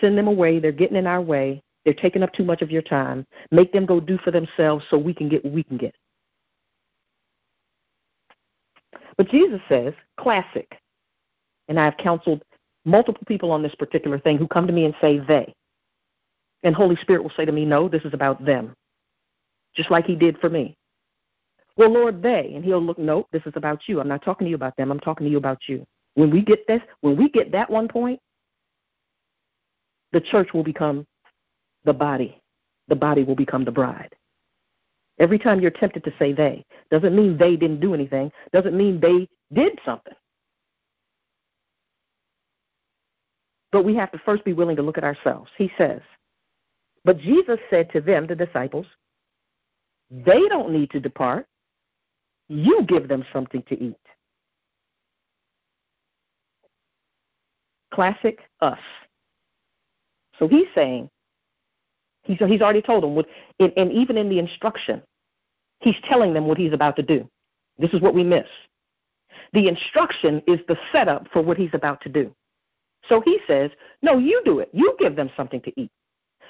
send 0.00 0.18
them 0.18 0.28
away, 0.28 0.58
they're 0.58 0.72
getting 0.72 0.96
in 0.96 1.06
our 1.06 1.22
way, 1.22 1.62
they're 1.84 1.94
taking 1.94 2.22
up 2.22 2.32
too 2.32 2.44
much 2.44 2.62
of 2.62 2.70
your 2.70 2.82
time, 2.82 3.26
make 3.50 3.72
them 3.72 3.86
go 3.86 4.00
do 4.00 4.18
for 4.18 4.30
themselves 4.30 4.84
so 4.90 4.98
we 4.98 5.14
can 5.14 5.28
get 5.28 5.44
what 5.44 5.54
we 5.54 5.62
can 5.62 5.76
get. 5.76 5.94
But 9.16 9.28
Jesus 9.28 9.60
says, 9.68 9.94
classic. 10.18 10.78
And 11.68 11.80
I've 11.80 11.96
counseled 11.96 12.42
multiple 12.84 13.22
people 13.26 13.50
on 13.50 13.62
this 13.62 13.74
particular 13.74 14.18
thing 14.18 14.38
who 14.38 14.46
come 14.46 14.66
to 14.66 14.72
me 14.72 14.84
and 14.84 14.94
say 15.00 15.18
they. 15.18 15.54
And 16.62 16.74
Holy 16.74 16.96
Spirit 16.96 17.22
will 17.22 17.30
say 17.30 17.44
to 17.44 17.52
me, 17.52 17.64
no, 17.64 17.88
this 17.88 18.04
is 18.04 18.14
about 18.14 18.44
them. 18.44 18.74
Just 19.74 19.90
like 19.90 20.04
he 20.06 20.16
did 20.16 20.38
for 20.38 20.50
me. 20.50 20.76
Well, 21.76 21.90
Lord, 21.92 22.22
they. 22.22 22.52
And 22.54 22.64
he'll 22.64 22.82
look, 22.82 22.98
nope, 22.98 23.28
this 23.32 23.42
is 23.46 23.52
about 23.56 23.82
you. 23.86 24.00
I'm 24.00 24.08
not 24.08 24.22
talking 24.22 24.46
to 24.46 24.48
you 24.48 24.56
about 24.56 24.76
them. 24.76 24.90
I'm 24.90 25.00
talking 25.00 25.26
to 25.26 25.30
you 25.30 25.38
about 25.38 25.60
you. 25.68 25.86
When 26.14 26.30
we 26.30 26.42
get 26.42 26.66
this, 26.66 26.80
when 27.02 27.16
we 27.16 27.28
get 27.28 27.52
that 27.52 27.68
one 27.68 27.88
point, 27.88 28.20
the 30.12 30.20
church 30.20 30.52
will 30.54 30.64
become 30.64 31.06
the 31.84 31.92
body. 31.92 32.40
The 32.88 32.96
body 32.96 33.22
will 33.22 33.34
become 33.34 33.64
the 33.64 33.72
bride. 33.72 34.14
Every 35.18 35.38
time 35.38 35.60
you're 35.60 35.70
tempted 35.70 36.04
to 36.04 36.12
say 36.18 36.32
they, 36.32 36.64
doesn't 36.90 37.14
mean 37.14 37.36
they 37.36 37.56
didn't 37.56 37.80
do 37.80 37.94
anything, 37.94 38.30
doesn't 38.52 38.76
mean 38.76 39.00
they 39.00 39.28
did 39.52 39.78
something. 39.84 40.14
But 43.72 43.84
we 43.84 43.94
have 43.96 44.12
to 44.12 44.18
first 44.24 44.44
be 44.44 44.52
willing 44.52 44.76
to 44.76 44.82
look 44.82 44.98
at 44.98 45.04
ourselves. 45.04 45.50
He 45.56 45.70
says, 45.76 46.00
But 47.04 47.18
Jesus 47.18 47.58
said 47.68 47.90
to 47.92 48.00
them, 48.00 48.26
the 48.26 48.34
disciples, 48.34 48.86
they 50.10 50.48
don't 50.48 50.70
need 50.70 50.90
to 50.90 51.00
depart. 51.00 51.46
You 52.48 52.84
give 52.86 53.08
them 53.08 53.24
something 53.32 53.62
to 53.68 53.82
eat. 53.82 53.96
Classic 57.92 58.38
us. 58.60 58.78
So 60.38 60.46
he's 60.48 60.66
saying, 60.74 61.10
He's, 62.26 62.38
he's 62.38 62.60
already 62.60 62.82
told 62.82 63.04
them, 63.04 63.14
what, 63.14 63.26
and, 63.60 63.72
and 63.76 63.92
even 63.92 64.16
in 64.16 64.28
the 64.28 64.38
instruction, 64.38 65.00
he's 65.80 65.94
telling 66.08 66.34
them 66.34 66.46
what 66.46 66.58
he's 66.58 66.72
about 66.72 66.96
to 66.96 67.02
do. 67.02 67.28
This 67.78 67.92
is 67.92 68.00
what 68.00 68.14
we 68.14 68.24
miss. 68.24 68.46
The 69.52 69.68
instruction 69.68 70.42
is 70.46 70.58
the 70.66 70.76
setup 70.92 71.28
for 71.32 71.40
what 71.42 71.56
he's 71.56 71.70
about 71.72 72.00
to 72.02 72.08
do. 72.08 72.34
So 73.08 73.20
he 73.20 73.38
says, 73.46 73.70
No, 74.02 74.18
you 74.18 74.42
do 74.44 74.58
it. 74.58 74.70
You 74.72 74.96
give 74.98 75.14
them 75.14 75.30
something 75.36 75.60
to 75.62 75.80
eat. 75.80 75.90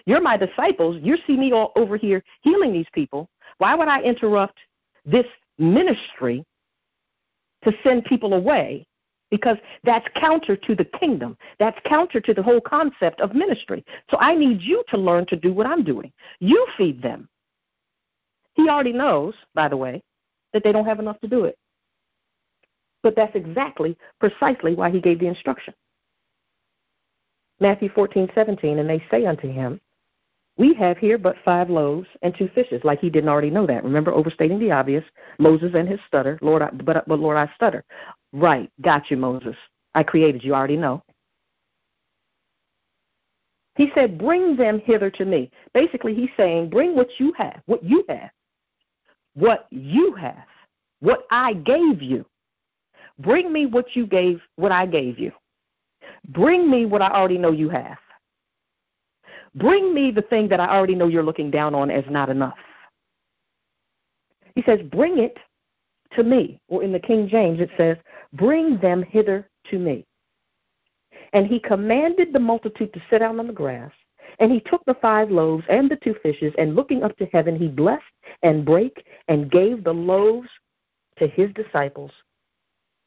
You're 0.07 0.23
my 0.23 0.37
disciples. 0.37 0.97
You 1.03 1.19
see 1.27 1.37
me 1.37 1.53
all 1.53 1.73
over 1.77 1.97
here 1.97 2.23
healing 2.41 2.73
these 2.73 2.87
people. 2.93 3.29
Why 3.59 3.75
would 3.75 3.89
I 3.89 4.01
interrupt 4.01 4.59
this 5.05 5.27
ministry 5.59 6.45
to 7.65 7.73
send 7.83 8.05
people 8.05 8.35
away 8.35 8.87
because 9.31 9.57
that's 9.83 10.07
counter 10.15 10.57
to 10.57 10.75
the 10.75 10.85
kingdom. 10.85 11.37
That's 11.59 11.79
counter 11.85 12.21
to 12.21 12.35
the 12.35 12.43
whole 12.43 12.61
concept 12.61 13.21
of 13.21 13.35
ministry. 13.35 13.85
So 14.11 14.17
I 14.21 14.35
need 14.35 14.63
you 14.63 14.85
to 14.89 14.97
learn 14.97 15.27
to 15.27 15.37
do 15.37 15.53
what 15.53 15.67
I'm 15.67 15.83
doing. 15.83 16.13
You 16.39 16.67
feed 16.77 17.03
them. 17.03 17.29
He 18.55 18.69
already 18.69 18.93
knows, 18.93 19.35
by 19.55 19.69
the 19.69 19.77
way, 19.77 20.03
that 20.53 20.63
they 20.63 20.73
don't 20.73 20.87
have 20.87 21.01
enough 21.01 21.21
to 21.21 21.29
do 21.29 21.45
it. 21.45 21.59
But 23.03 23.15
that's 23.17 23.35
exactly, 23.35 23.97
precisely 24.19 24.75
why 24.75 24.91
he 24.91 25.01
gave 25.01 25.21
the 25.21 25.27
instruction. 25.27 25.75
Matthew 27.61 27.89
14, 27.91 28.31
17, 28.35 28.79
and 28.79 28.89
they 28.89 29.03
say 29.11 29.27
unto 29.27 29.51
him, 29.51 29.81
We 30.59 30.73
have 30.75 30.97
here 30.97 31.19
but 31.19 31.37
five 31.45 31.69
loaves 31.69 32.09
and 32.23 32.35
two 32.35 32.49
fishes, 32.55 32.83
like 32.83 33.01
he 33.01 33.11
didn't 33.11 33.29
already 33.29 33.51
know 33.51 33.67
that. 33.67 33.85
Remember, 33.85 34.13
overstating 34.13 34.59
the 34.59 34.73
obvious, 34.73 35.05
Moses 35.39 35.73
and 35.75 35.89
his 35.89 36.01
stutter. 36.07 36.39
Lord, 36.41 36.63
I, 36.63 36.71
but, 36.71 37.07
but 37.07 37.19
Lord, 37.19 37.37
I 37.37 37.51
stutter. 37.55 37.85
Right, 38.33 38.71
got 38.81 39.11
you, 39.11 39.19
Moses. 39.19 39.57
I 39.95 40.03
created 40.03 40.43
you, 40.43 40.55
I 40.55 40.59
already 40.59 40.77
know. 40.77 41.03
He 43.77 43.93
said, 43.95 44.19
Bring 44.19 44.57
them 44.57 44.81
hither 44.81 45.11
to 45.11 45.25
me. 45.25 45.51
Basically, 45.75 46.15
he's 46.15 46.31
saying, 46.37 46.71
Bring 46.71 46.97
what 46.97 47.09
you 47.19 47.33
have, 47.37 47.61
what 47.67 47.85
you 47.85 48.05
have, 48.09 48.31
what 49.35 49.67
you 49.71 50.15
have, 50.15 50.47
what 51.01 51.27
I 51.31 51.53
gave 51.53 52.03
you. 52.03 52.25
Bring 53.19 53.53
me 53.53 53.67
what 53.67 53.95
you 53.95 54.07
gave, 54.07 54.41
what 54.57 54.73
I 54.73 54.87
gave 54.87 55.19
you. 55.19 55.33
Bring 56.29 56.71
me 56.71 56.87
what 56.87 57.03
I 57.03 57.11
already 57.11 57.39
know 57.39 57.53
you 57.53 57.69
have. 57.69 57.99
Bring 59.57 59.95
me 59.95 60.11
the 60.11 60.23
thing 60.23 60.49
that 60.49 60.61
I 60.61 60.69
already 60.69 60.95
know 60.95 61.09
you're 61.09 61.23
looking 61.23 61.51
down 61.51 61.75
on 61.75 61.91
as 61.91 62.05
not 62.11 62.29
enough. 62.29 62.59
He 64.55 64.63
says, 64.63 64.81
Bring 64.91 65.19
it 65.19 65.39
to 66.13 66.23
me. 66.23 66.61
Or 66.69 66.83
in 66.83 66.93
the 66.93 67.01
King 67.01 67.29
James, 67.29 67.61
it 67.61 67.71
says, 67.77 67.97
Bring 68.35 68.79
them 68.79 69.03
hither 69.03 69.49
to 69.71 69.79
me. 69.79 70.05
And 71.33 71.47
he 71.47 71.59
commanded 71.59 72.33
the 72.33 72.39
multitude 72.39 72.93
to 72.93 73.03
sit 73.11 73.19
down 73.19 73.41
on 73.41 73.47
the 73.47 73.53
grass. 73.53 73.93
And 74.39 74.53
he 74.53 74.61
took 74.61 74.85
the 74.85 74.95
five 74.95 75.31
loaves 75.31 75.65
and 75.69 75.91
the 75.91 75.97
two 75.97 76.15
fishes, 76.23 76.53
and 76.59 76.75
looking 76.75 77.03
up 77.03 77.17
to 77.17 77.27
heaven, 77.27 77.57
he 77.57 77.69
blessed 77.69 78.03
and 78.43 78.65
brake 78.65 79.07
and 79.29 79.51
gave 79.51 79.85
the 79.85 79.95
loaves 79.95 80.49
to 81.19 81.27
his 81.27 81.51
disciples. 81.55 82.11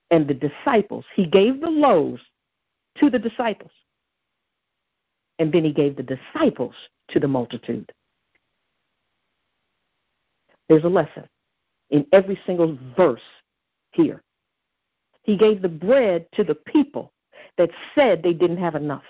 And 0.10 0.28
the 0.28 0.34
disciples, 0.34 1.06
he 1.16 1.28
gave 1.28 1.62
the 1.62 1.70
loaves 1.70 2.22
to 2.98 3.10
the 3.12 3.20
disciples. 3.20 3.72
And 5.40 5.52
then 5.52 5.64
he 5.64 5.72
gave 5.72 5.96
the 5.96 6.04
disciples 6.04 6.76
to 7.10 7.20
the 7.20 7.28
multitude. 7.28 7.92
There's 10.68 10.84
a 10.84 10.90
lesson 10.90 11.28
in 11.90 12.06
every 12.12 12.40
single 12.46 12.78
verse 12.96 13.22
here. 13.92 14.22
He 15.24 15.38
gave 15.38 15.62
the 15.62 15.70
bread 15.70 16.28
to 16.34 16.44
the 16.44 16.56
people 16.56 17.12
that 17.58 17.70
said 17.96 18.22
they 18.22 18.34
didn't 18.34 18.58
have 18.58 18.76
enough. 18.76 19.04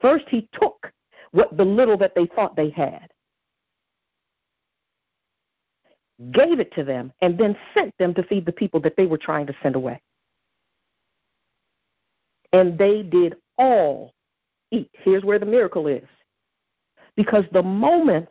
First, 0.00 0.24
he 0.28 0.48
took 0.52 0.90
what 1.32 1.56
the 1.56 1.64
little 1.64 1.98
that 1.98 2.14
they 2.14 2.26
thought 2.26 2.56
they 2.56 2.70
had, 2.70 3.08
gave 6.32 6.58
it 6.58 6.72
to 6.74 6.84
them, 6.84 7.12
and 7.20 7.38
then 7.38 7.56
sent 7.74 7.96
them 7.98 8.14
to 8.14 8.22
feed 8.24 8.46
the 8.46 8.52
people 8.52 8.80
that 8.80 8.96
they 8.96 9.06
were 9.06 9.18
trying 9.18 9.46
to 9.46 9.56
send 9.62 9.76
away. 9.76 10.00
And 12.52 12.78
they 12.78 13.02
did 13.02 13.36
all 13.58 14.12
eat. 14.70 14.90
Here's 14.92 15.24
where 15.24 15.38
the 15.38 15.46
miracle 15.46 15.86
is. 15.86 16.06
Because 17.16 17.44
the 17.52 17.62
moment 17.62 18.28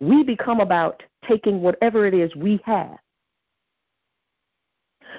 we 0.00 0.22
become 0.22 0.60
about 0.60 1.02
taking 1.26 1.62
whatever 1.62 2.06
it 2.06 2.14
is 2.14 2.34
we 2.36 2.60
have 2.64 2.98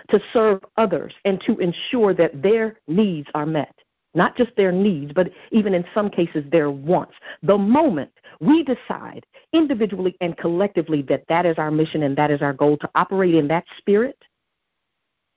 to 0.10 0.20
serve 0.34 0.62
others 0.78 1.14
and 1.24 1.42
to 1.42 1.58
ensure 1.58 2.14
that 2.14 2.42
their 2.42 2.78
needs 2.88 3.28
are 3.34 3.46
met. 3.46 3.74
Not 4.14 4.38
just 4.38 4.56
their 4.56 4.72
needs, 4.72 5.12
but 5.14 5.30
even 5.52 5.74
in 5.74 5.84
some 5.94 6.10
cases 6.10 6.46
their 6.50 6.72
wants. 6.72 7.14
The 7.44 7.58
moment 7.58 8.12
we 8.40 8.64
decide 8.64 9.26
individually 9.52 10.16
and 10.22 10.38
collectively 10.38 11.02
that 11.04 11.26
that 11.28 11.46
is 11.46 11.58
our 11.58 11.72
mission 11.72 12.04
and 12.04 12.16
that 12.18 12.32
is 12.32 12.42
our 12.42 12.54
goal 12.54 12.78
to 12.78 12.90
operate 12.96 13.36
in 13.36 13.48
that 13.50 13.66
spirit, 13.78 14.18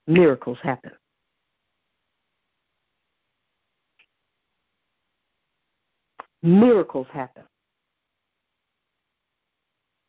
miracles 0.06 0.58
happen. 0.62 0.92
Miracles 6.42 7.06
happen. 7.12 7.44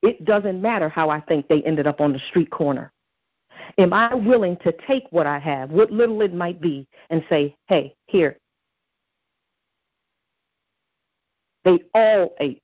It 0.02 0.24
doesn't 0.26 0.62
matter 0.62 0.88
how 0.88 1.10
I 1.10 1.20
think 1.22 1.48
they 1.48 1.62
ended 1.64 1.88
up 1.88 2.00
on 2.00 2.14
the 2.14 2.20
street 2.30 2.50
corner. 2.50 2.92
Am 3.78 3.94
I 3.94 4.14
willing 4.14 4.58
to 4.58 4.74
take 4.88 5.04
what 5.12 5.28
I 5.28 5.40
have, 5.40 5.70
what 5.72 5.92
little 5.92 6.22
it 6.22 6.34
might 6.34 6.62
be, 6.62 6.88
and 7.10 7.24
say, 7.30 7.56
hey, 7.68 7.94
here? 8.08 8.38
They 11.66 11.80
all 11.94 12.34
ate. 12.40 12.64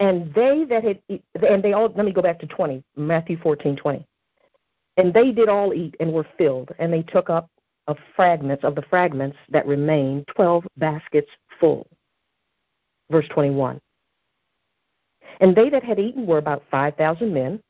And 0.00 0.32
they 0.32 0.64
that 0.64 0.82
had, 0.82 1.00
and 1.46 1.62
they 1.62 1.74
all, 1.74 1.92
let 1.94 2.06
me 2.06 2.12
go 2.12 2.22
back 2.22 2.40
to 2.40 2.46
20, 2.46 2.82
Matthew 2.96 3.38
14, 3.42 3.76
20. 3.76 4.06
And 4.96 5.12
they 5.12 5.30
did 5.30 5.50
all 5.50 5.74
eat 5.74 5.94
and 6.00 6.10
were 6.10 6.26
filled, 6.38 6.70
and 6.78 6.90
they 6.90 7.02
took 7.02 7.28
up 7.28 7.50
of 7.90 7.98
fragments, 8.16 8.64
of 8.64 8.74
the 8.74 8.82
fragments 8.82 9.36
that 9.50 9.66
remained, 9.66 10.26
12 10.34 10.64
baskets 10.76 11.30
full. 11.58 11.86
Verse 13.10 13.26
21. 13.30 13.80
And 15.40 15.56
they 15.56 15.68
that 15.70 15.82
had 15.82 15.98
eaten 15.98 16.26
were 16.26 16.38
about 16.38 16.62
5,000 16.70 17.32
men, 17.32 17.60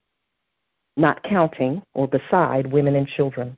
not 0.97 1.23
counting 1.23 1.83
or 1.95 2.07
beside 2.07 2.67
women 2.67 2.97
and 2.97 3.07
children. 3.07 3.57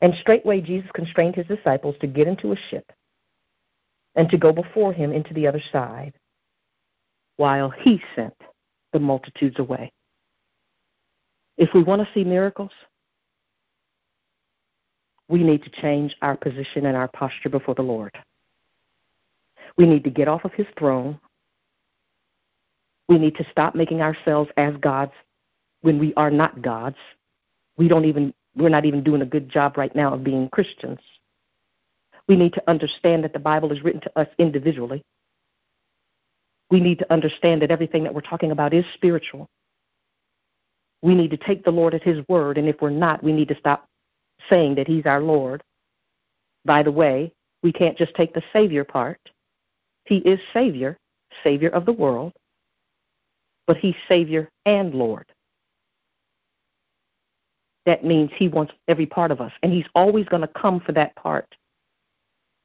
And 0.00 0.14
straightway 0.20 0.60
Jesus 0.60 0.90
constrained 0.94 1.36
his 1.36 1.46
disciples 1.46 1.94
to 2.00 2.06
get 2.06 2.26
into 2.26 2.52
a 2.52 2.56
ship 2.70 2.90
and 4.14 4.28
to 4.28 4.36
go 4.36 4.52
before 4.52 4.92
him 4.92 5.12
into 5.12 5.32
the 5.32 5.46
other 5.46 5.62
side, 5.70 6.12
while 7.36 7.70
he 7.70 8.02
sent 8.14 8.34
the 8.92 8.98
multitudes 8.98 9.58
away. 9.58 9.90
If 11.56 11.70
we 11.72 11.82
want 11.82 12.02
to 12.02 12.12
see 12.12 12.24
miracles, 12.24 12.72
we 15.32 15.42
need 15.42 15.62
to 15.64 15.70
change 15.70 16.14
our 16.22 16.36
position 16.36 16.86
and 16.86 16.96
our 16.96 17.08
posture 17.08 17.48
before 17.48 17.74
the 17.74 17.82
Lord. 17.82 18.16
We 19.76 19.86
need 19.86 20.04
to 20.04 20.10
get 20.10 20.28
off 20.28 20.44
of 20.44 20.52
his 20.52 20.66
throne 20.78 21.18
we 23.12 23.18
need 23.18 23.36
to 23.36 23.46
stop 23.50 23.74
making 23.74 24.00
ourselves 24.00 24.50
as 24.56 24.74
gods 24.78 25.12
when 25.82 25.98
we 25.98 26.14
are 26.14 26.30
not 26.30 26.62
gods. 26.62 26.96
We 27.76 27.86
don't 27.86 28.06
even 28.06 28.32
we're 28.56 28.70
not 28.70 28.86
even 28.86 29.02
doing 29.02 29.20
a 29.20 29.26
good 29.26 29.50
job 29.50 29.76
right 29.76 29.94
now 29.94 30.14
of 30.14 30.24
being 30.24 30.48
Christians. 30.48 30.98
We 32.26 32.36
need 32.36 32.54
to 32.54 32.62
understand 32.70 33.24
that 33.24 33.34
the 33.34 33.38
Bible 33.38 33.70
is 33.70 33.82
written 33.82 34.00
to 34.02 34.18
us 34.18 34.28
individually. 34.38 35.02
We 36.70 36.80
need 36.80 36.98
to 37.00 37.12
understand 37.12 37.60
that 37.60 37.70
everything 37.70 38.04
that 38.04 38.14
we're 38.14 38.22
talking 38.22 38.50
about 38.50 38.72
is 38.72 38.86
spiritual. 38.94 39.46
We 41.02 41.14
need 41.14 41.32
to 41.32 41.36
take 41.36 41.64
the 41.64 41.70
Lord 41.70 41.92
at 41.92 42.02
His 42.02 42.26
word, 42.28 42.56
and 42.56 42.66
if 42.66 42.80
we're 42.80 42.88
not, 42.88 43.22
we 43.22 43.32
need 43.34 43.48
to 43.48 43.58
stop 43.58 43.88
saying 44.48 44.74
that 44.76 44.88
He's 44.88 45.06
our 45.06 45.20
Lord. 45.20 45.62
By 46.64 46.82
the 46.82 46.92
way, 46.92 47.32
we 47.62 47.72
can't 47.72 47.98
just 47.98 48.14
take 48.14 48.34
the 48.34 48.42
Savior 48.52 48.84
part. 48.84 49.20
He 50.04 50.18
is 50.18 50.40
Savior, 50.52 50.96
Savior 51.42 51.68
of 51.70 51.86
the 51.86 51.92
world 51.92 52.32
but 53.66 53.76
He's 53.76 53.96
Savior 54.08 54.48
and 54.66 54.94
Lord. 54.94 55.26
That 57.86 58.04
means 58.04 58.30
He 58.34 58.48
wants 58.48 58.72
every 58.88 59.06
part 59.06 59.30
of 59.30 59.40
us, 59.40 59.52
and 59.62 59.72
He's 59.72 59.88
always 59.94 60.26
going 60.26 60.42
to 60.42 60.48
come 60.48 60.80
for 60.80 60.92
that 60.92 61.14
part 61.16 61.46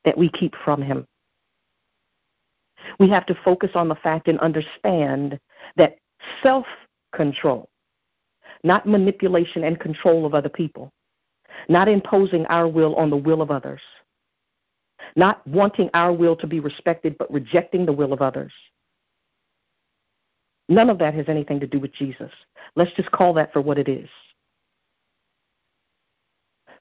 that 0.05 0.17
we 0.17 0.29
keep 0.29 0.53
from 0.63 0.81
Him. 0.81 1.05
We 2.99 3.09
have 3.09 3.25
to 3.27 3.37
focus 3.43 3.71
on 3.75 3.87
the 3.87 3.95
fact 3.95 4.27
and 4.27 4.39
understand 4.39 5.39
that 5.75 5.97
self 6.43 6.65
control, 7.15 7.69
not 8.63 8.85
manipulation 8.85 9.63
and 9.63 9.79
control 9.79 10.25
of 10.25 10.33
other 10.33 10.49
people, 10.49 10.91
not 11.69 11.87
imposing 11.87 12.45
our 12.47 12.67
will 12.67 12.95
on 12.95 13.09
the 13.09 13.17
will 13.17 13.41
of 13.41 13.51
others, 13.51 13.81
not 15.15 15.45
wanting 15.47 15.89
our 15.93 16.13
will 16.13 16.35
to 16.35 16.47
be 16.47 16.59
respected 16.59 17.17
but 17.17 17.31
rejecting 17.31 17.85
the 17.85 17.93
will 17.93 18.13
of 18.13 18.21
others 18.21 18.51
None 20.69 20.89
of 20.89 20.97
that 20.99 21.13
has 21.13 21.29
anything 21.29 21.59
to 21.59 21.67
do 21.67 21.79
with 21.79 21.93
Jesus. 21.93 22.31
Let's 22.75 22.91
just 22.93 23.11
call 23.11 23.33
that 23.33 23.53
for 23.53 23.61
what 23.61 23.77
it 23.77 23.87
is. 23.87 24.09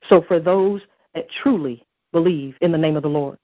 So, 0.09 0.23
for 0.27 0.41
those 0.41 0.83
that 1.15 1.29
truly 1.43 1.87
believe 2.13 2.57
in 2.61 2.73
the 2.73 2.79
name 2.79 2.97
of 2.97 3.03
the 3.03 3.09
Lord, 3.09 3.39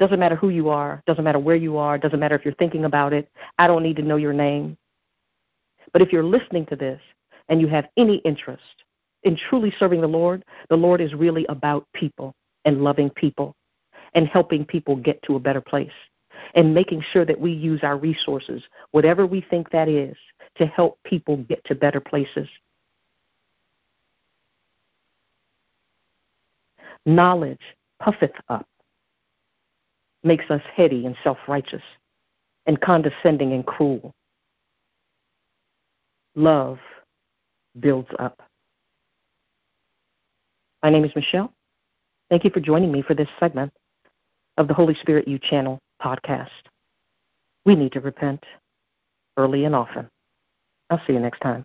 doesn't 0.00 0.18
matter 0.18 0.36
who 0.36 0.48
you 0.48 0.68
are, 0.68 1.02
doesn't 1.06 1.24
matter 1.24 1.38
where 1.38 1.56
you 1.56 1.76
are, 1.76 1.98
doesn't 1.98 2.18
matter 2.18 2.34
if 2.34 2.44
you're 2.44 2.54
thinking 2.54 2.84
about 2.84 3.12
it, 3.12 3.30
I 3.58 3.66
don't 3.66 3.82
need 3.82 3.96
to 3.96 4.02
know 4.02 4.16
your 4.16 4.32
name. 4.32 4.76
But 5.92 6.02
if 6.02 6.12
you're 6.12 6.24
listening 6.24 6.66
to 6.66 6.76
this 6.76 7.00
and 7.48 7.60
you 7.60 7.68
have 7.68 7.88
any 7.96 8.16
interest 8.18 8.83
in 9.24 9.36
truly 9.48 9.72
serving 9.78 10.00
the 10.00 10.06
Lord, 10.06 10.44
the 10.68 10.76
Lord 10.76 11.00
is 11.00 11.14
really 11.14 11.44
about 11.48 11.86
people 11.94 12.34
and 12.64 12.82
loving 12.82 13.10
people 13.10 13.54
and 14.14 14.28
helping 14.28 14.64
people 14.64 14.96
get 14.96 15.22
to 15.24 15.36
a 15.36 15.40
better 15.40 15.60
place 15.60 15.92
and 16.54 16.74
making 16.74 17.02
sure 17.12 17.24
that 17.24 17.40
we 17.40 17.52
use 17.52 17.80
our 17.82 17.96
resources, 17.96 18.62
whatever 18.92 19.26
we 19.26 19.40
think 19.40 19.70
that 19.70 19.88
is, 19.88 20.16
to 20.56 20.66
help 20.66 20.98
people 21.04 21.38
get 21.38 21.64
to 21.64 21.74
better 21.74 22.00
places. 22.00 22.48
Knowledge 27.06 27.60
puffeth 28.00 28.34
up, 28.48 28.66
makes 30.22 30.50
us 30.50 30.62
heady 30.74 31.06
and 31.06 31.16
self 31.22 31.38
righteous, 31.48 31.82
and 32.66 32.80
condescending 32.80 33.52
and 33.52 33.66
cruel. 33.66 34.14
Love 36.34 36.78
builds 37.78 38.08
up. 38.18 38.42
My 40.84 40.90
name 40.90 41.06
is 41.06 41.16
Michelle. 41.16 41.50
Thank 42.28 42.44
you 42.44 42.50
for 42.50 42.60
joining 42.60 42.92
me 42.92 43.00
for 43.00 43.14
this 43.14 43.30
segment 43.40 43.72
of 44.58 44.68
the 44.68 44.74
Holy 44.74 44.94
Spirit 44.94 45.26
U 45.26 45.38
Channel 45.38 45.78
podcast. 46.02 46.50
We 47.64 47.74
need 47.74 47.92
to 47.92 48.00
repent 48.00 48.44
early 49.38 49.64
and 49.64 49.74
often. 49.74 50.10
I'll 50.90 51.00
see 51.06 51.14
you 51.14 51.20
next 51.20 51.40
time. 51.40 51.64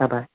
Bye 0.00 0.08
bye. 0.08 0.26